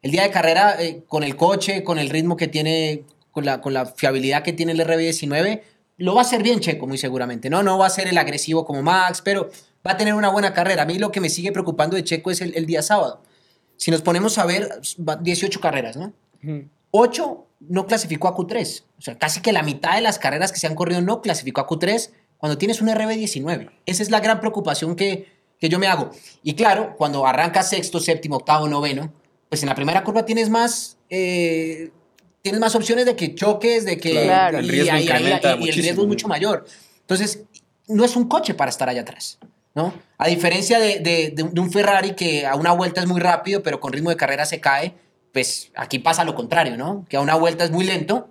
el 0.01 0.11
día 0.11 0.23
de 0.23 0.31
carrera, 0.31 0.81
eh, 0.81 1.03
con 1.07 1.23
el 1.23 1.35
coche, 1.35 1.83
con 1.83 1.97
el 1.99 2.09
ritmo 2.09 2.37
que 2.37 2.47
tiene, 2.47 3.03
con 3.31 3.45
la, 3.45 3.61
con 3.61 3.73
la 3.73 3.85
fiabilidad 3.85 4.43
que 4.43 4.53
tiene 4.53 4.71
el 4.73 4.79
RB19, 4.81 5.61
lo 5.97 6.13
va 6.15 6.21
a 6.21 6.23
hacer 6.23 6.43
bien 6.43 6.59
Checo, 6.59 6.87
muy 6.87 6.97
seguramente, 6.97 7.49
¿no? 7.49 7.61
No 7.63 7.77
va 7.77 7.87
a 7.87 7.89
ser 7.89 8.07
el 8.07 8.17
agresivo 8.17 8.63
como 8.65 8.81
Max, 8.81 9.21
pero 9.23 9.49
va 9.85 9.91
a 9.91 9.97
tener 9.97 10.13
una 10.13 10.29
buena 10.29 10.53
carrera. 10.53 10.83
A 10.83 10.85
mí 10.85 10.97
lo 10.97 11.11
que 11.11 11.19
me 11.19 11.29
sigue 11.29 11.51
preocupando 11.51 11.95
de 11.95 12.03
Checo 12.03 12.31
es 12.31 12.41
el, 12.41 12.55
el 12.55 12.65
día 12.65 12.81
sábado. 12.81 13.21
Si 13.75 13.91
nos 13.91 14.01
ponemos 14.01 14.37
a 14.37 14.45
ver, 14.45 14.69
va 15.07 15.15
18 15.17 15.59
carreras, 15.59 15.97
¿no? 15.97 16.13
Ujú. 16.43 16.65
8 16.91 17.47
no 17.61 17.85
clasificó 17.85 18.27
a 18.29 18.35
Q3. 18.35 18.83
O 18.97 19.01
sea, 19.01 19.17
casi 19.17 19.41
que 19.41 19.51
la 19.51 19.63
mitad 19.63 19.95
de 19.95 20.01
las 20.01 20.19
carreras 20.19 20.51
que 20.53 20.59
se 20.59 20.67
han 20.67 20.75
corrido 20.75 21.01
no 21.01 21.21
clasificó 21.21 21.61
a 21.61 21.67
Q3 21.67 22.11
cuando 22.39 22.57
tienes 22.57 22.81
un 22.81 22.87
RB19. 22.87 23.69
Esa 23.85 24.01
es 24.03 24.09
la 24.09 24.19
gran 24.21 24.39
preocupación 24.39 24.95
que, 24.95 25.27
que 25.59 25.69
yo 25.69 25.77
me 25.77 25.85
hago. 25.85 26.09
Y 26.41 26.55
claro, 26.55 26.95
cuando 26.97 27.27
arrancas 27.27 27.69
sexto, 27.69 27.99
séptimo, 27.99 28.37
octavo, 28.37 28.67
noveno, 28.67 29.13
pues 29.49 29.61
en 29.61 29.69
la 29.69 29.75
primera 29.75 30.03
curva 30.03 30.25
tienes 30.25 30.49
más... 30.49 30.97
eh, 31.11 31.91
Tienes 32.41 32.61
más 32.61 32.73
opciones 32.73 33.05
de 33.05 33.17
que 33.17 33.35
choques, 33.35 33.83
de 33.83 33.97
que... 33.97 34.11
Claro. 34.23 34.59
y 34.59 34.63
El 34.63 34.69
riesgo 34.69 34.91
ahí- 34.93 35.09
ahí- 35.09 35.39
y 35.59 35.69
el 35.69 35.75
riesgo 35.75 36.03
es 36.03 36.07
mucho 36.07 36.29
mayor. 36.29 36.65
Entonces, 37.01 37.43
no 37.89 38.05
es 38.05 38.15
un 38.15 38.29
coche 38.29 38.53
para 38.53 38.69
estar 38.69 38.87
allá 38.87 39.01
atrás, 39.01 39.39
¿no? 39.75 39.93
A 40.17 40.25
diferencia 40.29 40.79
de, 40.79 40.99
de- 40.99 41.33
de 41.35 41.59
un 41.59 41.69
Ferrari 41.69 42.15
que 42.15 42.45
a 42.47 42.55
una 42.55 42.71
vuelta 42.71 43.01
es 43.01 43.07
muy 43.07 43.19
rápido, 43.19 43.61
pero 43.61 43.81
con 43.81 43.91
ritmo 43.91 44.09
de 44.09 44.15
carrera 44.15 44.45
se 44.45 44.61
cae, 44.61 44.93
pues 45.33 45.69
aquí 45.75 45.99
pasa 45.99 46.23
lo 46.23 46.33
contrario, 46.33 46.77
¿no? 46.77 47.05
Que 47.09 47.17
a 47.17 47.21
una 47.21 47.35
vuelta 47.35 47.65
es 47.65 47.71
muy 47.71 47.83
lento 47.83 48.29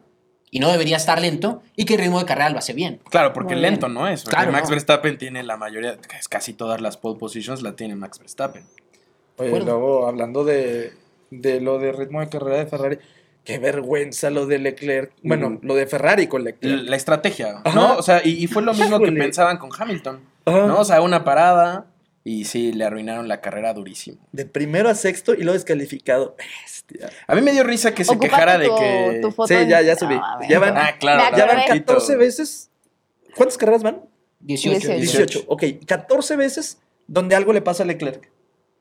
y 0.51 0.61
no 0.61 0.71
debería 0.71 0.97
estar 0.97 1.21
lento 1.21 1.63
y 1.77 1.85
que 1.85 1.95
el 1.95 2.01
ritmo 2.01 2.19
de 2.19 2.25
carrera 2.27 2.51
lo 2.51 2.59
hace 2.59 2.73
bien. 2.73 3.01
Claro, 3.11 3.33
porque 3.33 3.55
Muy 3.55 3.63
lento 3.63 3.89
no 3.89 4.09
es. 4.09 4.25
Claro, 4.25 4.51
Max 4.53 4.65
no. 4.65 4.71
Verstappen 4.71 5.19
tiene 5.19 5.43
la 5.43 5.57
mayoría, 5.57 5.97
casi 6.31 6.53
todas 6.55 6.81
las 6.81 6.97
pole 6.97 7.19
positions 7.19 7.63
la 7.63 7.77
tiene 7.77 7.95
Max 7.97 8.19
Verstappen. 8.19 8.65
Oye, 9.37 9.49
acuerdo. 9.49 9.67
luego 9.67 10.07
hablando 10.09 10.45
de, 10.45 10.93
de 11.31 11.61
lo 11.61 11.79
de 11.79 11.93
ritmo 11.93 12.21
de 12.21 12.29
carrera 12.29 12.57
de 12.59 12.67
Ferrari, 12.67 12.99
qué 13.45 13.59
vergüenza 13.59 14.31
lo 14.31 14.47
de 14.47 14.59
Leclerc. 14.59 15.13
Bueno, 15.23 15.49
Ujú. 15.49 15.61
lo 15.63 15.75
de 15.75 15.87
Ferrari 15.87 16.27
con 16.27 16.45
Leclerc. 16.45 16.89
La 16.89 16.97
estrategia, 16.97 17.61
Ajá. 17.65 17.75
¿no? 17.75 17.97
O 17.97 18.03
sea, 18.03 18.21
y, 18.25 18.31
y 18.43 18.47
fue 18.47 18.63
lo 18.63 18.75
mismo 18.75 18.99
que 19.01 19.13
pensaban 19.13 19.59
con 19.59 19.71
Hamilton, 19.77 20.21
Ajá. 20.45 20.67
¿no? 20.67 20.81
O 20.81 20.85
sea, 20.85 21.01
una 21.03 21.25
parada 21.25 21.87
y 22.31 22.45
sí, 22.45 22.73
le 22.73 22.85
arruinaron 22.85 23.27
la 23.29 23.41
carrera 23.41 23.73
durísimo. 23.73 24.19
De 24.33 24.45
primero 24.45 24.89
a 24.91 24.95
sexto 24.95 25.33
y 25.35 25.39
luego 25.39 25.55
descalificado. 25.55 26.37
Bestia. 26.37 27.09
A 27.27 27.35
mí 27.35 27.41
me 27.41 27.53
dio 27.53 27.65
risa 27.65 27.95
que 27.95 28.05
se 28.05 28.19
quejara 28.19 28.59
de 28.59 28.67
que... 28.69 29.19
tu 29.23 29.31
foto 29.33 29.49
Sí, 29.49 29.55
ya, 29.67 29.81
ya 29.83 29.97
subí. 29.97 30.15
No, 30.17 30.25
a 30.25 30.39
ver. 30.39 30.49
ya 30.51 30.59
van, 30.59 30.77
Ah, 30.77 30.97
claro. 30.99 31.37
Ya 31.37 31.47
van 31.47 31.57
acordé. 31.59 31.69
fotito. 31.69 31.93
14 31.95 32.17
veces. 32.17 32.71
¿Cuántas 33.35 33.57
carreras 33.57 33.83
van? 33.83 34.03
18. 34.41 34.79
18. 34.89 34.99
18. 35.01 35.45
Ok, 35.49 35.65
14 35.87 36.37
veces 36.37 36.79
donde 37.07 37.35
algo 37.35 37.53
le 37.53 37.63
pasa 37.63 37.83
a 37.83 37.87
Leclerc. 37.87 38.31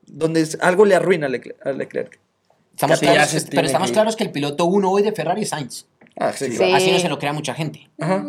donde 0.06 0.46
algo 0.60 0.84
le 0.84 0.94
arruina 0.94 1.26
a 1.26 1.30
Leclerc. 1.30 1.66
a 1.66 1.72
Leclerc. 1.72 2.18
Estamos 2.74 2.98
Sí, 2.98 3.06
ya 3.06 3.12
claros, 3.12 3.30
se 3.30 3.40
pero 3.40 3.50
tiene 3.50 3.66
estamos 3.66 3.88
que 3.88 3.92
claros 3.94 4.16
que 4.16 4.24
el 4.24 4.30
piloto 4.30 4.64
1 4.66 4.90
hoy 4.90 5.02
de 5.02 5.12
Ferrari 5.12 5.42
es 5.42 5.48
Sainz. 5.48 5.86
Ah, 6.18 6.32
sí, 6.32 6.46
Sí. 6.50 6.56
claro. 6.58 6.74
Así 6.76 6.92
no 6.92 6.98
se 6.98 7.08
lo 7.08 7.18
crea 7.18 7.32
mucha 7.32 7.54
gente. 7.54 7.88
Ajá. 7.98 8.26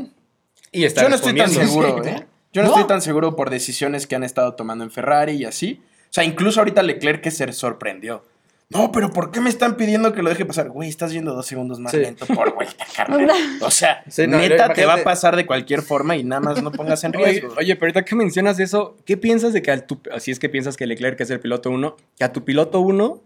Y 0.71 0.85
está 0.85 1.01
Yo 1.03 1.09
no 1.09 1.15
estoy 1.15 1.35
tan 1.35 1.49
seguro, 1.49 2.03
¿eh? 2.05 2.25
Yo 2.53 2.61
no, 2.63 2.69
No. 2.69 2.73
estoy 2.75 2.87
tan 2.87 3.01
seguro 3.01 3.35
por 3.35 3.49
decisiones 3.49 4.07
que 4.07 4.15
han 4.15 4.23
estado 4.23 4.53
tomando 4.55 4.83
en 4.83 4.91
Ferrari 4.91 5.33
y 5.33 5.45
así. 5.45 5.81
O 6.05 6.11
sea, 6.13 6.23
incluso 6.23 6.59
ahorita 6.59 6.81
Leclerc 6.83 7.21
que 7.21 7.31
se 7.31 7.51
sorprendió. 7.53 8.23
No, 8.71 8.91
pero 8.91 9.11
¿por 9.11 9.31
qué 9.31 9.39
me 9.41 9.49
están 9.49 9.77
pidiendo 9.77 10.13
que 10.13 10.21
lo 10.21 10.29
deje 10.29 10.45
pasar? 10.45 10.69
Güey, 10.69 10.89
estás 10.89 11.11
yendo 11.11 11.33
dos 11.33 11.47
segundos 11.47 11.79
más 11.79 11.91
Sí. 11.91 11.97
lento 11.97 12.27
por 12.27 12.53
vuelta, 12.53 12.85
carnal. 12.95 13.27
O 13.61 13.71
sea, 13.71 14.03
Sí, 14.07 14.27
no, 14.27 14.37
neta 14.37 14.73
te 14.73 14.85
va 14.85 14.93
a 14.95 15.03
pasar 15.03 15.35
de 15.35 15.47
cualquier 15.47 15.81
forma 15.81 16.15
y 16.17 16.23
nada 16.23 16.39
más 16.39 16.61
no 16.61 16.71
pongas 16.71 17.03
en 17.03 17.13
riesgo. 17.13 17.53
oye, 17.57 17.75
pero 17.75 17.85
ahorita 17.87 18.05
que 18.05 18.15
mencionas 18.15 18.59
eso, 18.59 18.95
¿qué 19.05 19.17
piensas 19.17 19.53
de 19.53 19.63
que 19.63 19.71
al 19.71 19.87
tu, 19.87 19.99
así 20.11 20.29
es 20.29 20.37
que 20.37 20.49
piensas 20.49 20.77
que 20.77 20.85
Leclerc 20.85 21.19
es 21.19 21.31
el 21.31 21.39
piloto 21.39 21.71
1, 21.71 21.95
que 22.17 22.23
a 22.23 22.31
tu 22.31 22.45
piloto 22.45 22.79
1 22.79 23.21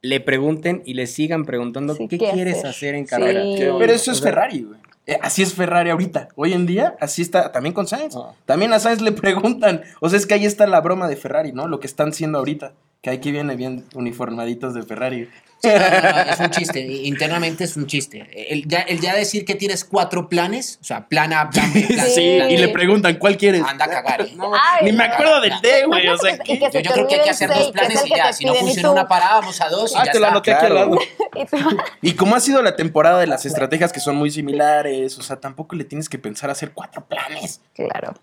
le 0.00 0.20
pregunten 0.20 0.82
y 0.86 0.94
le 0.94 1.06
sigan 1.06 1.44
preguntando 1.44 1.94
Sí, 1.94 2.08
qué, 2.08 2.16
¿qué 2.16 2.30
quieres 2.32 2.56
hacer? 2.58 2.70
hacer 2.70 2.94
en 2.94 3.04
Sí. 3.06 3.10
carrera? 3.10 3.42
Pero 3.78 3.92
eso 3.92 4.12
es 4.12 4.22
Ferrari, 4.22 4.62
güey. 4.62 4.80
Eh, 5.06 5.18
Así 5.22 5.42
es 5.42 5.54
Ferrari 5.54 5.90
ahorita. 5.90 6.28
Hoy 6.34 6.52
en 6.52 6.66
día, 6.66 6.96
así 7.00 7.22
está 7.22 7.52
también 7.52 7.72
con 7.72 7.86
Sainz. 7.86 8.16
Ah. 8.16 8.32
También 8.44 8.72
a 8.72 8.80
Sainz 8.80 9.00
le 9.00 9.12
preguntan. 9.12 9.82
O 10.00 10.08
sea, 10.08 10.18
es 10.18 10.26
que 10.26 10.34
ahí 10.34 10.44
está 10.44 10.66
la 10.66 10.80
broma 10.80 11.08
de 11.08 11.16
Ferrari, 11.16 11.52
¿no? 11.52 11.68
Lo 11.68 11.78
que 11.78 11.86
están 11.86 12.08
haciendo 12.08 12.38
ahorita. 12.38 12.72
Que 13.02 13.10
aquí 13.10 13.30
viene 13.30 13.54
bien 13.54 13.84
uniformaditos 13.94 14.74
de 14.74 14.82
Ferrari. 14.82 15.28
Sí, 15.66 15.78
no, 15.78 16.00
no, 16.12 16.24
no, 16.24 16.32
es 16.32 16.40
un 16.40 16.50
chiste. 16.50 16.80
Internamente 16.80 17.64
es 17.64 17.76
un 17.76 17.86
chiste. 17.86 18.26
El 18.52 18.66
ya, 18.66 18.80
el 18.80 19.00
ya 19.00 19.14
decir 19.14 19.44
que 19.44 19.54
tienes 19.54 19.84
cuatro 19.84 20.28
planes, 20.28 20.78
o 20.80 20.84
sea, 20.84 21.08
plan 21.08 21.32
A, 21.32 21.50
plan 21.50 21.72
B, 21.72 21.80
plan 21.88 22.06
C, 22.06 22.10
Sí. 22.14 22.34
plan 22.38 22.50
Y 22.50 22.56
le 22.58 22.68
preguntan, 22.68 23.16
¿cuál 23.16 23.36
quieres? 23.36 23.62
anda 23.66 23.84
a 23.86 23.88
cagar. 23.88 24.20
¿eh? 24.22 24.36
Ay, 24.62 24.84
Ni 24.84 24.92
me 24.92 25.04
acuerdo 25.04 25.40
del 25.40 25.60
D, 25.60 25.84
güey. 25.86 26.08
O 26.08 26.16
sea, 26.18 26.34
Y 26.44 26.58
que 26.58 26.82
Yo, 26.82 26.92
creo 26.92 27.06
que 27.08 27.14
hay 27.16 27.22
que 27.22 27.30
hacer 27.30 27.48
dos 27.50 27.70
planes 27.72 28.02
y 28.04 28.08
ya. 28.10 28.32
Si 28.32 28.44
no 28.44 28.52
piden, 28.52 28.64
y 28.64 28.68
funciona 28.68 28.90
una 28.92 29.08
parada, 29.08 29.40
vamos 29.40 29.60
a 29.60 29.68
dos 29.68 29.92
y 29.92 29.96
Ah, 29.96 30.04
ya 30.06 30.12
te 30.12 30.18
lo 30.20 30.24
está. 30.26 30.30
anoté 30.36 30.54
aquí 30.54 30.66
al 30.66 30.74
lado. 30.74 30.98
y 32.02 32.10
Y 32.10 32.14
como 32.14 32.36
ha 32.36 32.40
sido 32.40 32.62
la 32.62 32.76
temporada 32.76 33.18
de 33.20 33.26
las 33.26 33.44
estrategias 33.46 33.92
que 33.92 34.00
son 34.00 34.16
muy 34.16 34.30
similares, 34.30 35.18
o 35.18 35.22
sea, 35.22 35.36
tampoco 35.36 35.76
le 35.76 35.84
tienes 35.84 36.08
que 36.08 36.18
pensar 36.18 36.50
hacer 36.50 36.72
cuatro 36.72 37.04
planes. 37.06 37.60
Claro. 37.74 38.14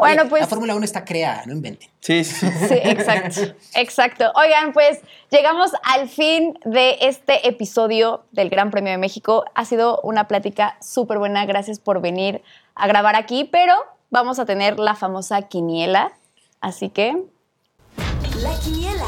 Bueno, 0.00 0.28
pues. 0.28 0.40
La 0.40 0.46
Fórmula 0.48 0.74
1 0.74 0.84
está 0.84 1.04
creada, 1.04 1.42
no 1.46 1.52
inventen. 1.52 1.88
Sí, 2.00 2.24
sí. 2.24 2.46
Sí, 2.68 2.74
exacto. 2.82 3.40
Exacto. 3.74 4.32
Oigan, 4.34 4.72
pues 4.72 5.00
llegamos 5.30 5.70
al 5.82 6.08
fin 6.08 6.58
de 6.64 6.96
este 7.02 7.46
episodio 7.46 8.24
del 8.32 8.50
Gran 8.50 8.70
Premio 8.70 8.90
de 8.92 8.98
México. 8.98 9.44
Ha 9.54 9.64
sido 9.64 10.00
una 10.02 10.26
plática 10.26 10.76
súper 10.80 11.18
buena. 11.18 11.44
Gracias 11.46 11.78
por 11.78 12.00
venir 12.00 12.42
a 12.74 12.86
grabar 12.86 13.14
aquí, 13.14 13.44
pero 13.44 13.74
vamos 14.10 14.38
a 14.38 14.46
tener 14.46 14.78
la 14.78 14.94
famosa 14.94 15.42
quiniela. 15.42 16.12
Así 16.60 16.88
que, 16.88 17.16
La 18.42 18.58
quiniela. 18.60 19.06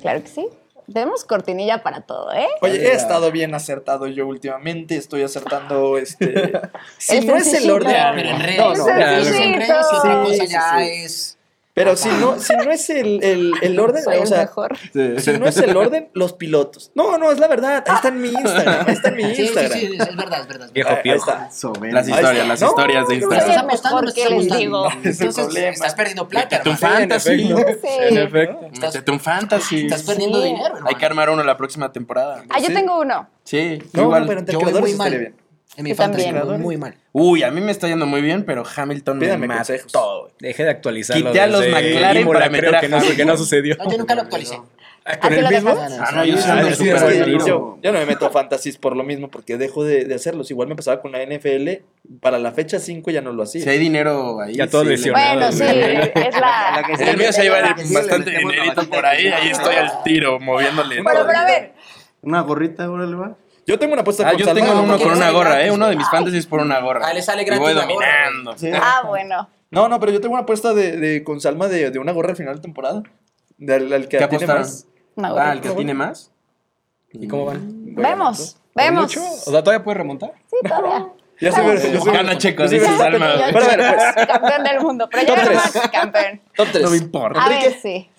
claro 0.00 0.22
que 0.22 0.28
sí. 0.28 0.46
Tenemos 0.92 1.24
cortinilla 1.24 1.82
para 1.82 2.02
todo, 2.02 2.32
¿eh? 2.32 2.48
Oye, 2.62 2.76
he 2.76 2.92
estado 2.92 3.30
bien 3.30 3.54
acertado 3.54 4.06
yo 4.06 4.26
últimamente. 4.26 4.96
Estoy 4.96 5.22
acertando 5.22 5.98
este. 5.98 6.52
si 6.98 7.20
no 7.20 7.36
es 7.36 7.52
el 7.52 7.70
orden. 7.70 7.94
Pero 8.14 8.28
en 8.30 8.40
redes, 8.40 8.58
No, 8.58 8.74
no. 8.74 8.88
En 8.88 9.54
redes, 9.54 9.70
otra 9.92 10.22
cosa 10.22 10.44
sí, 10.44 10.46
ya 10.48 10.78
sí. 10.78 10.84
es... 11.04 11.37
Pero 11.78 11.96
si 11.96 12.08
no, 12.08 12.38
si 12.40 12.56
no 12.56 12.70
es 12.72 12.90
el, 12.90 13.22
el, 13.22 13.52
el 13.62 13.78
orden, 13.80 14.02
Soy 14.02 14.16
o 14.16 14.22
el 14.22 14.26
sea, 14.26 14.38
mejor. 14.40 14.76
si 14.78 15.30
no 15.38 15.46
es 15.46 15.56
el 15.58 15.76
orden, 15.76 16.08
los 16.12 16.32
pilotos. 16.32 16.90
No, 16.94 17.16
no, 17.18 17.30
es 17.30 17.38
la 17.38 17.46
verdad. 17.46 17.84
Ahí 17.86 17.94
está 17.94 18.08
en 18.08 18.20
mi 18.20 18.28
Instagram. 18.30 18.84
Ahí 18.86 18.94
está 18.94 19.08
en 19.10 19.16
mi 19.16 19.22
Sí, 19.26 19.34
sí, 19.36 19.42
Instagram. 19.42 19.72
sí, 19.78 19.96
es 20.00 20.16
verdad, 20.16 20.40
es 20.40 20.48
verdad. 20.48 20.70
Viejo 20.72 20.90
piojo. 21.02 21.30
Las 21.30 22.08
historias, 22.08 22.48
las 22.48 22.60
No, 22.60 22.68
historias 22.68 23.08
de 23.08 23.14
Instagram. 23.14 23.48
¿Estás 23.48 23.62
apostando 23.62 24.12
que 24.12 24.22
estás 24.22 24.32
les 24.32 24.56
digo. 24.58 24.88
Entonces, 25.04 25.94
perdiendo 25.96 26.28
plata, 26.28 26.62
fantasy. 26.76 27.48
En 28.08 28.18
efecto. 28.18 28.60
Estás, 28.72 29.02
un 29.08 29.20
fantasy. 29.20 29.86
estás 29.86 30.02
perdiendo 30.02 30.40
dinero, 30.42 30.66
hermano. 30.66 30.86
Hay 30.88 30.94
que 30.96 31.06
armar 31.06 31.30
uno 31.30 31.42
la 31.44 31.56
próxima 31.56 31.92
temporada. 31.92 32.42
Ah, 32.48 32.58
yo 32.60 32.68
tengo 32.68 32.98
uno. 33.00 33.28
Sí, 33.44 33.78
No, 33.92 34.02
igual. 34.02 34.26
pero 34.26 34.40
entre 34.40 34.52
Yo 34.52 34.60
voy 34.60 34.72
muy 34.80 34.94
mal. 34.94 35.32
En 35.78 35.84
mi 35.84 35.94
fantasy, 35.94 36.24
también. 36.32 36.60
muy 36.60 36.76
mal. 36.76 36.94
Uy, 37.12 37.42
a 37.44 37.50
mí 37.50 37.60
me 37.60 37.70
está 37.70 37.86
yendo 37.88 38.04
muy 38.04 38.20
bien, 38.20 38.44
pero 38.44 38.64
Hamilton 38.76 39.18
Pídame 39.20 39.46
me 39.48 39.54
consejos. 39.56 39.94
mató. 39.94 40.20
güey. 40.22 40.32
Deje 40.40 40.64
de 40.64 40.70
actualizarlo. 40.70 41.26
Quité 41.30 41.40
a 41.40 41.46
los 41.46 41.66
McLaren 41.68 42.22
Imola, 42.22 42.38
para 42.40 42.50
meter 42.50 42.66
creo 42.68 42.78
a 42.78 42.80
que 42.80 42.88
no, 43.24 43.32
que 43.32 43.38
sucedió. 43.38 43.76
No, 43.76 43.90
yo 43.90 43.96
nunca 43.98 44.14
lo 44.16 44.22
actualicé. 44.22 44.60
Ah, 45.04 45.18
¿Con 45.20 45.32
¿Así 45.32 45.38
el 45.38 45.44
lo 45.44 45.50
mismo? 45.50 45.70
Ah, 45.70 45.88
no, 46.16 46.24
yo 46.26 46.34
Ah, 46.36 47.08
que. 47.08 47.38
Yo, 47.46 47.78
no 47.82 47.92
me 47.92 48.04
meto 48.04 48.26
a 48.26 48.30
fantasies 48.30 48.76
por 48.76 48.94
lo 48.94 49.04
mismo, 49.04 49.30
porque 49.30 49.56
dejo 49.56 49.82
de, 49.84 50.04
de 50.04 50.14
hacerlos. 50.14 50.50
Igual 50.50 50.68
me 50.68 50.76
pasaba 50.76 51.00
con 51.00 51.12
la 51.12 51.24
NFL. 51.24 51.68
Para 52.20 52.38
la 52.38 52.52
fecha 52.52 52.78
5 52.78 53.10
ya 53.10 53.22
no 53.22 53.32
lo 53.32 53.44
hacía. 53.44 53.62
Si 53.62 53.68
hay 53.70 53.78
dinero 53.78 54.40
ahí. 54.40 54.54
Ya 54.56 54.66
todo 54.66 54.82
sí, 54.82 54.88
lesionado. 54.88 55.34
Bueno, 55.38 55.52
sí, 55.52 55.62
es 55.64 56.34
la. 56.40 56.82
que 56.88 56.96
sí. 56.98 57.04
El 57.04 57.16
mío 57.16 57.32
se 57.32 57.46
iba 57.46 57.60
la- 57.60 57.76
bastante 57.94 58.32
le 58.32 58.42
la 58.42 58.50
dinerito 58.50 58.90
por 58.90 59.06
ahí, 59.06 59.28
ahí 59.28 59.48
estoy 59.50 59.76
al 59.76 60.02
tiro, 60.02 60.40
moviéndole. 60.40 61.00
Bueno, 61.02 61.20
pero 61.26 61.38
a 61.38 61.44
ver, 61.44 61.72
Una 62.22 62.40
gorrita, 62.42 62.90
órale, 62.90 63.14
va. 63.14 63.36
Yo 63.68 63.78
tengo 63.78 63.92
una 63.92 64.02
apuesta 64.02 64.26
Ah, 64.26 64.30
con 64.30 64.38
yo 64.40 64.54
tengo 64.54 64.72
uno 64.82 64.98
con 64.98 65.12
una 65.12 65.30
gorra, 65.30 65.50
gratis, 65.50 65.68
¿eh? 65.68 65.70
Uno 65.72 65.88
de 65.88 65.96
mis 65.96 66.08
fantasies 66.08 66.46
por 66.46 66.60
una 66.60 66.80
gorra. 66.80 67.06
Ah, 67.06 67.12
le 67.12 67.22
sale 67.22 67.42
Y 67.42 67.44
gratis 67.44 67.62
voy 67.62 67.74
la 67.74 67.84
gorra, 67.86 68.06
dominando. 68.26 68.58
Sí. 68.58 68.70
ah, 68.74 69.02
bueno. 69.06 69.48
No, 69.70 69.88
no, 69.88 70.00
pero 70.00 70.10
yo 70.10 70.20
tengo 70.20 70.32
una 70.34 70.42
apuesta 70.42 70.72
de, 70.74 70.96
de 70.96 71.22
con 71.22 71.40
Salma 71.40 71.68
de, 71.68 71.90
de 71.90 71.98
una 71.98 72.12
gorra 72.12 72.30
al 72.30 72.36
final 72.36 72.56
de 72.56 72.62
temporada. 72.62 73.02
Del 73.58 73.92
al 73.92 74.08
que 74.08 74.18
¿Qué 74.18 74.26
tiene 74.28 74.46
más. 74.46 74.86
Una 75.16 75.28
Ah, 75.28 75.32
gorrita. 75.32 75.52
el 75.52 75.60
que 75.60 75.70
tiene 75.70 75.94
más. 75.94 76.32
¿Y 77.12 77.28
cómo 77.28 77.44
van? 77.44 77.94
Vemos, 77.94 78.56
¿Por 78.72 78.82
vemos. 78.84 79.02
mucho? 79.02 79.22
O 79.22 79.50
sea, 79.50 79.62
¿todavía 79.62 79.84
puede 79.84 79.98
remontar? 79.98 80.32
Sí, 80.50 80.56
todavía. 80.66 81.08
Ya 81.40 81.52
se 81.52 81.60
ve. 81.62 81.74
ya 81.76 82.00
se 82.00 82.10
ve- 82.10 82.12
Gana 82.16 82.36
Checo, 82.36 82.66
dice 82.66 82.84
Salma. 82.96 83.34
Pero 83.52 83.64
a 83.64 83.76
ver, 83.76 83.94
pues. 84.16 84.26
Campeón 84.26 84.64
del 84.64 84.80
mundo. 84.80 85.08
Pero 85.08 85.24
Top 85.26 85.36
ya 85.36 85.44
tres. 85.44 85.56
Max 85.56 85.88
campeón. 85.92 86.40
Top 86.56 86.68
3. 86.72 86.82
No 86.84 86.90
me 86.90 86.96
importa. 86.96 87.44
A 87.44 87.48
ver, 87.48 87.74
sí. 87.80 88.10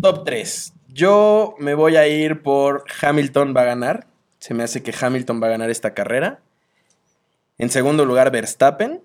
Top 0.00 0.24
3. 0.24 0.72
Yo 0.92 1.54
me 1.58 1.74
voy 1.74 1.96
a 1.96 2.06
ir 2.06 2.42
por 2.42 2.84
Hamilton 3.02 3.52
va 3.56 3.62
a 3.62 3.64
ganar. 3.64 4.06
Se 4.40 4.54
me 4.54 4.64
hace 4.64 4.82
que 4.82 4.92
Hamilton 4.98 5.40
va 5.42 5.46
a 5.46 5.50
ganar 5.50 5.70
esta 5.70 5.92
carrera. 5.94 6.40
En 7.58 7.70
segundo 7.70 8.06
lugar, 8.06 8.30
Verstappen. 8.30 9.02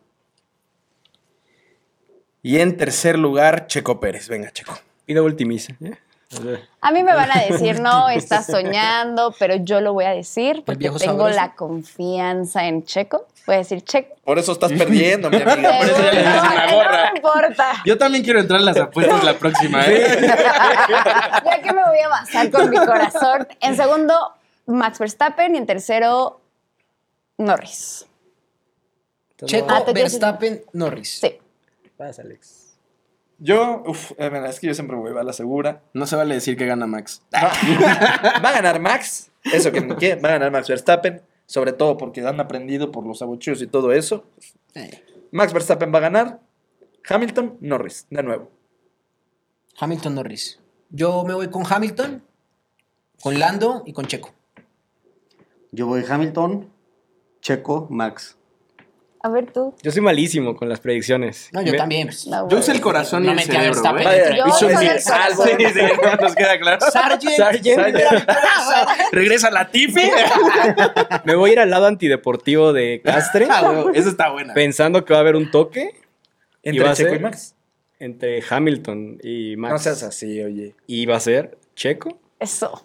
Y 2.42 2.60
en 2.60 2.78
tercer 2.78 3.20
lugar, 3.20 3.68
Checo 3.68 4.00
Pérez. 4.00 4.30
Venga, 4.30 4.50
Checo. 4.52 4.80
Pide 5.06 5.20
ultimisa. 5.20 5.74
¿eh? 5.84 5.98
O 6.32 6.42
sea, 6.42 6.60
A 6.80 6.92
mí 6.92 7.04
me 7.04 7.14
van 7.14 7.30
a 7.32 7.42
decir, 7.42 7.82
no, 7.82 8.10
estás 8.10 8.46
soñando, 8.46 9.36
pero 9.38 9.56
yo 9.58 9.82
lo 9.82 9.94
voy 9.94 10.06
a 10.06 10.12
decir 10.12 10.64
porque 10.66 10.86
tengo 10.86 11.00
sabroso. 11.00 11.30
la 11.36 11.54
confianza 11.54 12.66
en 12.66 12.86
Checo. 12.86 13.28
Voy 13.46 13.56
a 13.56 13.58
decir 13.60 13.84
Checo. 13.84 14.16
Por 14.24 14.40
eso 14.40 14.54
estás 14.54 14.72
perdiendo, 14.72 15.30
mi 15.30 15.38
amiga. 15.38 15.78
Por 15.78 15.88
eso 15.90 16.02
ya 16.02 16.12
le 16.14 16.24
no, 16.24 16.32
dices 16.32 16.50
una 16.74 17.10
no 17.10 17.16
importa. 17.16 17.74
Yo 17.86 17.98
también 17.98 18.24
quiero 18.24 18.40
entrar 18.40 18.62
en 18.62 18.66
las 18.66 18.78
apuestas 18.78 19.24
la 19.24 19.38
próxima, 19.38 19.86
¿eh? 19.86 20.18
Ya 21.46 21.62
que 21.62 21.74
me 21.74 21.84
voy 21.84 22.00
a 22.00 22.08
basar 22.08 22.50
con 22.50 22.70
mi 22.70 22.78
corazón. 22.78 23.48
En 23.60 23.76
segundo, 23.76 24.34
Max 24.68 25.00
Verstappen 25.00 25.56
y 25.56 25.58
en 25.58 25.66
tercero, 25.66 26.42
Norris. 27.38 28.06
Checo, 29.46 29.68
Ah, 29.70 29.84
Verstappen, 29.94 30.64
Norris. 30.74 31.20
Sí. 31.20 31.38
Vas, 31.98 32.20
Alex. 32.20 32.78
Yo, 33.38 33.84
uff, 33.86 34.14
es 34.18 34.60
que 34.60 34.68
yo 34.68 34.74
siempre 34.74 34.96
voy 34.96 35.18
a 35.18 35.24
la 35.24 35.34
segura. 35.34 35.82
No 35.94 36.08
se 36.08 36.16
vale 36.16 36.36
decir 36.36 36.56
que 36.58 36.66
gana 36.66 36.88
Max. 36.88 37.22
Va, 37.34 37.52
va 38.44 38.50
a 38.50 38.54
ganar 38.54 38.80
Max. 38.80 39.30
Eso 39.44 39.72
que 39.72 39.82
ni 39.82 39.96
qué. 39.98 40.16
Va 40.16 40.30
a 40.30 40.32
ganar 40.34 40.52
Max 40.52 40.70
Verstappen. 40.70 41.22
Sobre 41.46 41.74
todo 41.74 41.98
porque 41.98 42.26
han 42.26 42.40
aprendido 42.40 42.92
por 42.92 43.06
los 43.06 43.22
abucheos 43.22 43.62
y 43.62 43.68
todo 43.68 43.92
eso. 43.92 44.26
Max 45.32 45.54
Verstappen 45.54 45.94
va 45.94 45.98
a 46.00 46.02
ganar. 46.02 46.40
Hamilton, 47.08 47.58
Norris, 47.60 48.08
de 48.10 48.24
nuevo. 48.24 48.52
Hamilton, 49.80 50.16
Norris. 50.16 50.60
Yo 50.90 51.24
me 51.24 51.34
voy 51.34 51.50
con 51.50 51.64
Hamilton, 51.70 52.24
con 53.22 53.38
Lando 53.38 53.84
y 53.86 53.94
con 53.94 54.06
Checo. 54.08 54.34
Yo 55.76 55.88
voy 55.88 56.04
Hamilton, 56.08 56.70
Checo, 57.42 57.88
Max. 57.90 58.38
A 59.22 59.30
ver 59.30 59.52
tú. 59.52 59.74
Yo 59.82 59.92
soy 59.92 60.02
malísimo 60.04 60.56
con 60.56 60.70
las 60.70 60.80
predicciones. 60.80 61.50
No, 61.52 61.62
yo 61.64 61.72
Me- 61.72 61.78
también. 61.80 62.10
No, 62.28 62.48
Yo 62.48 62.60
usé 62.60 62.74
el 62.74 62.80
corazón 62.82 63.24
y 63.24 63.28
No 63.28 63.34
metí 63.34 63.50
a 63.50 63.54
cerebro, 63.56 63.82
Verstappen. 63.94 64.36
Yo 64.38 64.50
soy 64.54 64.74
el 64.74 64.88
el 64.92 65.00
salvo. 65.02 65.38
corazón. 65.38 65.58
Sí, 65.60 65.66
sí, 65.74 65.82
nos 66.22 66.36
queda 66.36 66.60
claro. 66.60 66.86
Sargent. 66.92 67.36
Sargent. 67.36 67.98
Regresa 69.12 69.50
la 69.50 69.72
Tiffy. 69.72 70.02
Me 71.26 71.34
voy 71.36 71.50
a 71.50 71.54
ir 71.54 71.60
al 71.60 71.72
lado 71.72 71.88
antideportivo 71.88 72.72
de 72.72 73.02
Castre, 73.04 73.48
Ah, 73.50 73.86
Esa 73.96 74.10
está 74.10 74.30
buena. 74.30 74.54
pensando 74.54 75.04
que 75.06 75.14
va 75.14 75.20
a 75.20 75.22
haber 75.22 75.36
un 75.36 75.50
toque 75.50 75.96
Y 76.62 76.70
Entre 76.70 76.86
va 76.86 76.92
a 76.92 76.96
Checo 76.96 77.10
ser- 77.10 77.20
y 77.20 77.24
Max. 77.24 77.56
entre 78.00 78.44
Hamilton 78.48 79.18
y 79.24 79.56
Max. 79.58 79.72
No 79.72 79.80
seas 79.80 80.04
así, 80.04 80.40
oye. 80.44 80.76
Y 80.86 81.08
va 81.08 81.16
a 81.16 81.20
ser 81.20 81.58
Checo, 81.76 82.20
Eso. 82.40 82.80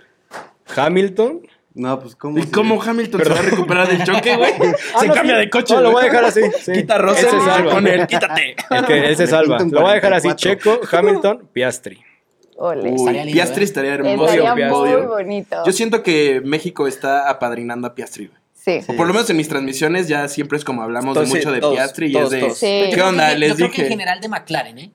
Hamilton. 0.75 1.43
No, 1.75 2.01
pues 2.01 2.17
cómo. 2.17 2.39
¿Y 2.39 2.43
se- 2.43 2.51
cómo 2.51 2.83
Hamilton 2.83 3.23
se 3.23 3.29
va 3.31 3.39
a 3.39 3.43
recuperar 3.43 3.89
del 3.89 4.03
choque, 4.05 4.37
güey? 4.37 4.53
se 5.01 5.07
no, 5.07 5.15
cambia 5.15 5.35
sí. 5.37 5.41
de 5.41 5.51
coche. 5.51 5.75
No, 5.75 5.81
lo 5.83 5.91
voy 5.93 6.03
a 6.03 6.05
dejar 6.07 6.25
así. 6.25 6.41
sí. 6.63 6.73
Quita 6.75 6.95
a 6.95 6.97
Él 6.97 7.03
Russell 7.05 7.29
se 7.31 7.37
y 7.37 7.41
se 7.41 7.47
salva. 7.47 7.71
pone 7.73 7.95
él. 7.95 8.07
Quítate. 8.07 8.57
El 8.71 8.87
que 8.87 9.07
él 9.07 9.17
se 9.17 9.27
salva. 9.27 9.59
Lo 9.59 9.81
voy 9.83 9.91
a 9.91 9.95
dejar 9.95 10.13
así: 10.15 10.29
44. 10.29 10.37
Checo, 10.81 10.81
Hamilton, 10.97 11.49
Piastri. 11.53 12.03
Ole. 12.57 12.91
Uy, 12.91 12.97
Estaría 12.97 13.25
lindo, 13.25 13.35
Piastri 13.37 13.63
¿eh? 13.63 13.65
estaría 13.65 13.95
hermoso. 13.95 14.25
Estaría 14.33 14.55
Piastri. 14.55 14.79
muy 14.93 15.07
bonito. 15.07 15.57
Yo 15.65 15.73
siento 15.73 16.03
que 16.03 16.43
México 16.45 16.87
está 16.87 17.29
apadrinando 17.31 17.87
a 17.87 17.95
Piastri, 17.95 18.27
güey. 18.27 18.41
Sí. 18.53 18.81
O 18.93 18.97
por 18.97 19.07
lo 19.07 19.15
menos 19.15 19.31
en 19.31 19.39
mis 19.39 19.49
transmisiones 19.49 20.09
ya 20.09 20.29
siempre 20.29 20.59
es 20.59 20.65
como 20.65 20.83
hablamos 20.83 21.19
de 21.19 21.25
mucho 21.25 21.51
de 21.53 21.61
todos, 21.61 21.73
Piastri 21.75 22.09
y 22.13 22.17
es 22.19 22.29
de... 22.29 22.51
Sí. 22.51 22.83
Yo 22.91 22.95
¿Qué 22.97 23.03
onda? 23.03 23.31
que- 23.31 23.39
Les 23.39 23.49
yo 23.51 23.55
creo 23.57 23.69
que 23.71 23.77
en 23.77 23.83
dije... 23.85 23.89
general 23.89 24.21
de 24.21 24.29
McLaren, 24.29 24.79
¿eh? 24.79 24.91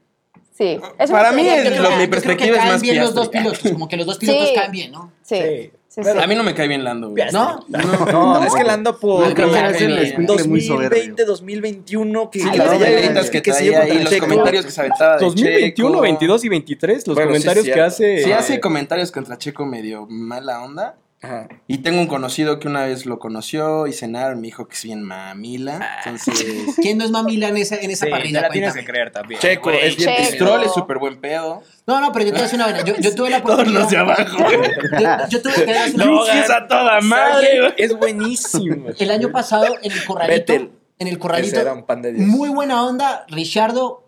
Sí. 0.56 0.80
es 1.00 1.10
Para 1.10 1.32
mí 1.32 1.48
es 1.48 1.80
lo- 1.80 1.90
mi 1.98 2.04
Yo 2.04 2.10
perspectiva 2.12 2.52
es 2.52 2.58
caen 2.60 2.72
más 2.74 2.82
bien 2.84 3.00
los 3.00 3.16
dos 3.16 3.30
pilotos, 3.30 3.60
como 3.72 3.88
que 3.88 3.98
los 3.98 4.06
dos 4.06 4.20
pilotos 4.20 4.50
Sí. 4.50 4.54
caen 4.56 4.72
bien, 4.72 4.92
¿no? 4.92 5.12
Sí. 5.24 5.72
Sí. 5.96 6.02
sí, 6.04 6.10
sí. 6.12 6.18
A 6.22 6.28
mí 6.28 6.36
no 6.36 6.44
me 6.44 6.54
cae 6.54 6.68
bien 6.68 6.84
Lando, 6.84 7.10
güey. 7.12 7.24
¿No? 7.32 7.66
No, 7.70 8.44
es 8.44 8.54
que 8.54 8.64
Lando 8.66 9.00
por 9.00 9.34
me 9.34 9.60
hace 9.60 9.86
el 9.86 9.94
bien. 9.94 10.04
escuincle 10.06 10.44
muy 10.44 10.60
soberbio. 10.62 10.90
2020, 10.90 11.26
2021, 11.26 12.30
que 12.30 12.40
Sí, 12.40 12.52
que 12.52 12.58
las 12.58 12.68
se- 12.70 12.74
banderitas 12.76 13.30
que 13.30 13.42
que 13.42 13.52
traía 13.52 13.82
ahí, 13.82 14.00
los 14.02 14.10
Checo. 14.10 14.28
comentarios 14.28 14.66
que 14.66 14.72
se 14.72 14.82
aventaba 14.82 15.16
de 15.18 15.24
2021, 15.26 15.90
Checo. 15.92 16.02
22 16.02 16.44
y 16.44 16.50
23, 16.50 17.08
los 17.08 17.16
Bueno, 17.16 17.30
sí, 17.32 17.34
comentarios 17.34 17.66
que 17.66 17.72
cierto. 17.74 17.88
hace. 17.88 18.24
Sí 18.26 18.32
hace 18.34 18.60
comentarios 18.60 19.12
contra 19.12 19.38
Checo 19.38 19.66
medio 19.66 20.06
mala 20.10 20.62
onda. 20.64 20.96
Ajá. 21.22 21.48
Y 21.68 21.80
tengo 21.80 22.02
un 22.02 22.08
conocido 22.08 22.60
que 22.60 22.68
una 22.68 22.86
vez 22.86 23.06
lo 23.08 23.18
conoció 23.20 23.88
y 23.88 23.94
cenaron, 23.94 24.40
me 24.42 24.48
dijo 24.48 24.68
que 24.68 24.76
es 24.76 24.84
bien 24.84 25.02
mamila. 25.02 25.80
Entonces... 26.06 26.46
¿Quién 26.82 26.98
no 27.00 27.06
es 27.06 27.12
mamila 27.12 27.48
en 27.48 27.58
esa, 27.58 27.78
en 27.78 27.90
esa 27.90 28.06
Sí, 28.06 28.12
parrilla? 28.12 28.42
la 28.42 28.50
tienes 28.50 28.74
que 28.76 28.86
creer 28.86 29.12
también. 29.12 29.40
Checo, 29.42 29.72
es 29.72 29.96
bien 29.98 30.10
Checo. 30.16 30.32
Stroll 30.36 30.64
es 30.64 30.74
súper 30.74 31.00
buen 31.00 31.20
pedo. 31.20 31.64
No, 31.88 32.00
no, 32.02 32.12
pero 32.12 32.26
yo 32.26 32.32
te 32.32 32.38
voy 32.38 32.40
a 32.42 32.44
decir 32.44 32.58
una 32.60 32.66
vaina. 32.66 32.84
Yo, 32.84 32.96
yo 32.98 33.16
tuve 33.16 33.30
la 33.32 33.42
Todos 33.42 33.54
oportunidad. 33.56 33.82
los 33.82 33.90
de 33.92 33.98
abajo. 33.98 34.38
Yo, 34.38 35.28
yo 35.30 35.42
tuve 35.42 35.66
decir 35.66 35.96
una- 35.96 36.06
Luis 36.06 36.30
es 36.34 36.50
a 36.52 36.68
toda 36.68 37.02
madre. 37.02 37.74
Es 37.78 37.98
buenísimo. 37.98 38.88
El 39.00 39.10
año 39.12 39.32
pasado 39.32 39.66
en 39.82 39.92
el 39.92 40.06
corralito. 40.06 40.54
Vettel. 40.54 40.72
En 41.00 41.08
el 41.08 41.14
Ese 41.14 41.20
corralito. 41.20 41.60
era 41.60 41.74
un 41.74 41.84
pan 41.86 42.02
de 42.02 42.14
Dios. 42.14 42.26
Muy 42.28 42.50
buena 42.50 42.86
onda. 42.86 43.26
Richardo, 43.30 44.05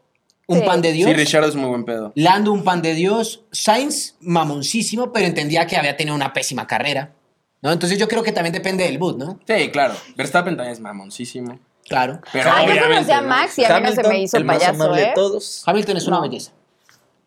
un 0.48 0.60
Sí. 0.60 0.66
pan 0.66 0.82
de 0.82 0.91
Dios. 0.93 1.10
Sí, 1.10 1.16
Richard 1.16 1.43
es 1.45 1.56
muy 1.56 1.70
buen 1.70 1.84
pedo. 1.86 2.12
Lando, 2.16 2.52
un 2.54 2.64
pan 2.64 2.82
de 2.82 2.93
Dios. 2.95 3.43
Sainz, 3.52 4.16
mamoncísimo, 4.22 5.12
pero 5.14 5.26
entendía 5.28 5.68
que 5.68 5.78
había 5.78 5.95
tenido 5.98 6.16
una 6.16 6.34
pésima 6.34 6.66
carrera. 6.68 7.14
¿no? 7.62 7.72
Entonces 7.72 7.98
yo 7.98 8.08
creo 8.08 8.22
que 8.24 8.32
también 8.32 8.54
depende 8.54 8.84
del 8.84 8.98
boot, 9.00 9.18
¿no? 9.18 9.39
Sí, 9.48 9.70
claro. 9.72 9.93
Verstappen 10.16 10.56
también 10.56 10.74
es 10.74 10.80
mamoncísimo. 10.80 11.60
Claro. 11.89 12.22
Pero 12.32 12.50
Ah, 12.54 12.66
yo 12.66 12.82
conocí 12.82 13.12
a. 13.12 13.22
Max 13.22 13.58
y 13.60 13.66
a 13.66 13.80
mí 13.80 13.86
no 13.88 13.91
se 13.93 14.04
me 14.08 14.22
hizo 14.22 14.38
el 14.38 14.45
más 14.45 14.58
payaso, 14.60 14.91
de 14.93 15.04
¿eh? 15.04 15.12
todos. 15.16 15.64
Hamilton 15.66 15.98
es 15.98 16.08
una 16.08 16.18
No. 16.18 16.22
belleza. 16.24 16.52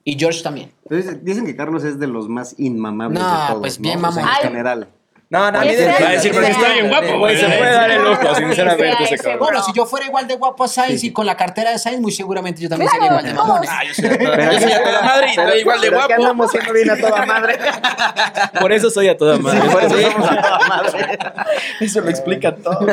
Y 0.04 0.18
George 0.18 0.42
también. 0.42 0.72
Entonces, 0.88 1.24
dicen 1.24 1.44
que 1.46 1.56
Carlos 1.56 1.82
es 1.84 1.98
de 1.98 2.06
los 2.06 2.28
más 2.28 2.54
inmamables 2.58 3.20
No, 3.20 3.28
de 3.28 3.46
todos. 3.48 3.60
pues 3.60 3.78
¿no? 3.80 3.82
bien 3.82 3.98
O 3.98 4.00
sea, 4.00 4.10
mamón. 4.10 4.22
en 4.24 4.28
Ay. 4.36 4.42
general. 4.48 4.88
No, 5.30 5.48
no, 5.52 5.60
ni 5.62 5.76
de- 5.76 5.86
Va 5.86 6.08
a 6.08 6.10
decir, 6.10 6.32
porque 6.32 6.50
está 6.50 6.72
bien 6.72 6.88
guapo, 6.88 7.18
güey. 7.20 7.36
Se 7.36 7.46
puede 7.46 7.70
dar 7.72 7.88
el 7.88 8.02
lujo, 8.02 8.34
sinceramente, 8.34 9.04
ese 9.04 9.14
Ese 9.14 9.22
cabrón. 9.22 9.38
Bueno, 9.38 9.62
si 9.62 9.72
yo 9.72 9.86
fuera 9.86 10.04
igual 10.06 10.26
de 10.26 10.34
guapo 10.34 10.64
a 10.64 10.68
Sainz 10.68 11.04
y 11.04 11.12
con 11.12 11.24
la 11.24 11.36
cartera 11.36 11.70
de 11.70 11.78
Sainz, 11.78 12.00
muy 12.00 12.10
seguramente 12.10 12.60
yo 12.60 12.68
también 12.68 12.90
sería 12.90 13.06
igual 13.06 13.24
de 13.24 13.34
mamón. 13.34 13.62
Ah, 13.68 13.82
yo 13.86 13.94
soy 13.94 14.06
a 14.06 14.18
toda, 14.18 14.52
yo 14.52 14.60
soy 14.60 14.72
a 14.72 14.82
toda 14.82 15.02
madre 15.02 15.26
y 15.28 15.30
estoy 15.30 15.60
igual 15.60 15.80
de 15.80 15.90
guapo. 15.90 16.12
andamos 16.14 16.50
siendo 16.50 16.72
bien 16.72 16.90
a 16.90 16.96
toda 16.96 17.26
madre. 17.26 17.58
Por 18.60 18.72
eso 18.72 18.90
soy 18.90 19.08
a 19.08 19.16
toda 19.16 19.38
madre. 19.38 19.60
Por 19.70 19.84
eso 19.84 20.10
somos 20.10 20.30
a 20.32 20.42
toda 20.42 20.58
madre. 20.68 21.18
Eso 21.80 22.00
lo 22.00 22.10
explica 22.10 22.56
todo. 22.56 22.86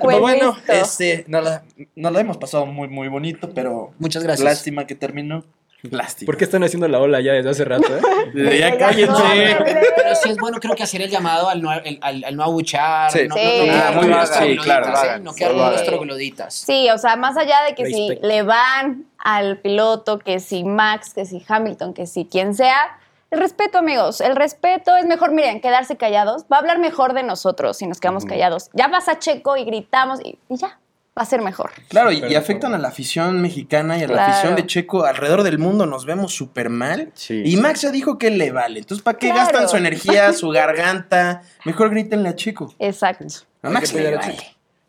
Pues 0.00 0.18
bueno, 0.18 0.56
este, 0.66 1.24
nos 1.28 2.12
la 2.12 2.20
hemos 2.20 2.36
pasado 2.38 2.66
muy, 2.66 2.88
muy 2.88 3.06
bonito, 3.08 3.50
pero 3.54 3.92
Muchas 3.98 4.24
gracias. 4.24 4.44
lástima 4.44 4.86
que 4.86 4.94
terminó. 4.96 5.44
Lástima. 5.90 6.26
¿Por 6.26 6.36
qué 6.36 6.44
están 6.44 6.64
haciendo 6.64 6.88
la 6.88 6.98
ola 7.00 7.20
ya 7.20 7.32
desde 7.32 7.50
hace 7.50 7.64
rato, 7.64 7.86
eh? 7.96 8.00
Ya 8.58 8.70
No, 8.70 8.78
cállense. 8.78 9.56
Pero 9.96 10.14
sí 10.14 10.30
es 10.30 10.36
bueno, 10.38 10.58
creo 10.60 10.74
que 10.74 10.82
hacer 10.82 11.02
el 11.02 11.10
llamado 11.10 11.48
al 11.48 11.60
no, 11.62 11.70
al, 11.70 11.98
al- 12.00 12.24
al 12.24 12.36
no 12.36 12.42
abuchar. 12.42 13.10
Sí. 13.10 13.28
no, 13.28 13.34
Sí. 13.36 13.42
no, 13.58 13.66
no, 13.66 13.82
Ah, 13.84 13.92
muy 13.94 14.06
bien, 14.08 14.26
sí, 14.26 14.56
claro, 14.62 14.86
¿eh? 14.88 15.18
No 15.20 15.34
quedar 15.34 15.52
hagan. 15.52 15.72
los 15.72 15.84
trogloditas. 15.84 16.54
Sí, 16.54 16.88
o 16.90 16.98
sea, 16.98 17.16
más 17.16 17.36
allá 17.36 17.62
de 17.68 17.74
que 17.74 17.86
si 17.86 18.18
le 18.22 18.42
van 18.42 19.04
al 19.18 19.58
piloto, 19.58 20.18
que 20.18 20.40
si 20.40 20.64
Max, 20.64 21.12
que 21.14 21.24
si 21.26 21.44
Hamilton, 21.46 21.92
que 21.94 22.06
si 22.06 22.24
quien 22.24 22.54
sea, 22.54 22.98
el 23.30 23.40
respeto, 23.40 23.78
amigos, 23.78 24.20
el 24.20 24.36
respeto 24.36 24.96
es 24.96 25.06
mejor, 25.06 25.32
miren, 25.32 25.60
quedarse 25.60 25.96
callados, 25.96 26.44
va 26.44 26.56
a 26.56 26.60
hablar 26.60 26.78
mejor 26.78 27.14
de 27.14 27.24
nosotros 27.24 27.76
si 27.76 27.86
nos 27.86 27.98
quedamos 28.00 28.24
callados. 28.24 28.70
Ya 28.74 28.86
vas 28.88 29.08
a 29.08 29.18
Checo 29.18 29.56
y 29.56 29.64
gritamos 29.64 30.20
y, 30.24 30.38
y 30.48 30.56
ya, 30.56 30.78
va 31.16 31.22
a 31.22 31.24
ser 31.26 31.40
mejor. 31.42 31.70
Claro, 31.88 32.10
y, 32.10 32.24
y 32.24 32.34
afectan 32.34 32.74
a 32.74 32.78
la 32.78 32.88
afición 32.88 33.40
mexicana 33.40 33.96
y 33.98 34.02
a 34.02 34.08
la 34.08 34.14
Claro. 34.14 34.32
afición 34.32 34.56
de 34.56 34.66
Checo 34.66 35.04
alrededor 35.04 35.42
del 35.44 35.58
mundo. 35.58 35.86
Nos 35.86 36.06
vemos 36.06 36.34
súper 36.34 36.70
mal. 36.70 37.10
Sí. 37.14 37.42
Y 37.44 37.56
Max 37.56 37.82
ya 37.82 37.90
dijo 37.90 38.18
que 38.18 38.30
le 38.30 38.50
vale. 38.50 38.80
Entonces, 38.80 39.02
¿para 39.02 39.16
qué 39.18 39.28
Claro. 39.28 39.42
gastan 39.42 39.68
su 39.68 39.76
energía, 39.76 40.32
su 40.32 40.48
garganta? 40.50 41.42
Mejor 41.64 41.90
grítenle 41.90 42.28
a 42.30 42.34
Checo. 42.34 42.74
Exacto. 42.78 43.26
A 43.62 43.70
Max 43.70 43.92
le 43.94 44.16
vale. 44.16 44.36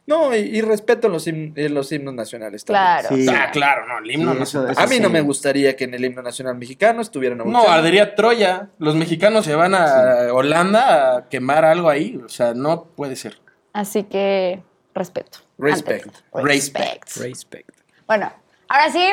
No, 0.08 0.36
y, 0.36 0.40
y 0.40 0.62
respeto 0.62 1.10
los, 1.10 1.26
him- 1.28 1.54
en 1.56 1.74
los 1.74 1.92
himnos 1.92 2.14
nacionales 2.14 2.64
también. 2.64 2.86
Claro. 3.08 3.16
Sí. 3.16 3.28
Ah, 3.28 3.50
claro, 3.52 3.88
no, 3.88 3.98
el 3.98 4.12
himno 4.12 4.34
Sí, 4.36 4.42
eso- 4.44 4.68
eso 4.68 4.80
A 4.80 4.86
mí 4.86 5.00
no 5.00 5.10
me 5.10 5.22
gustaría 5.22 5.76
que 5.76 5.86
en 5.86 5.96
el 5.96 6.06
himno 6.06 6.22
nacional 6.22 6.56
mexicano 6.58 7.02
estuvieran 7.02 7.40
No, 7.40 7.68
ardería 7.68 8.14
Troya. 8.14 8.70
Los 8.78 8.94
mexicanos 8.96 9.46
se 9.46 9.56
van 9.56 9.74
a 9.74 10.32
Holanda 10.32 11.18
a 11.18 11.28
quemar 11.30 11.66
algo 11.66 11.90
ahí. 11.90 12.22
O 12.24 12.30
sea, 12.30 12.54
no 12.54 12.84
puede 12.96 13.16
ser. 13.16 13.40
Así 13.74 14.04
que 14.04 14.62
respeto. 14.96 15.40
Respect. 15.60 16.06
Antes. 16.06 16.24
Respect. 16.34 17.18
Respect. 17.18 17.70
Bueno, 18.08 18.32
ahora 18.70 18.92
sí, 18.92 19.08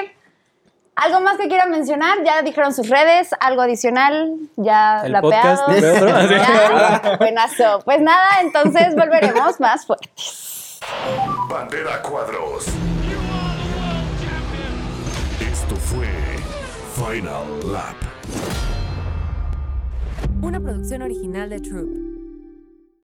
¿algo 0.97 1.20
más 1.20 1.37
que 1.37 1.49
quieran 1.49 1.70
mencionar? 1.70 2.22
Ya 2.24 2.41
dijeron 2.43 2.72
sus 2.72 2.89
redes, 2.89 3.30
algo 3.41 3.62
adicional, 3.62 4.37
ya 4.57 5.03
El 5.05 5.12
lapeado. 5.12 5.66
podcast. 5.66 6.30
Ya, 6.30 7.16
buenazo. 7.20 7.80
Pues 7.85 8.01
nada, 8.01 8.41
entonces 8.41 8.95
volveremos 8.95 9.61
más 9.61 9.85
fuertes. 9.87 10.80
Bandera 11.49 12.01
Cuadros. 12.03 12.66
Esto 15.41 15.76
fue 15.76 16.09
Final 16.97 17.72
Lap. 17.72 17.95
Una 20.43 20.59
producción 20.61 21.03
original 21.03 21.51
de 21.51 21.61
Troop. 21.61 22.12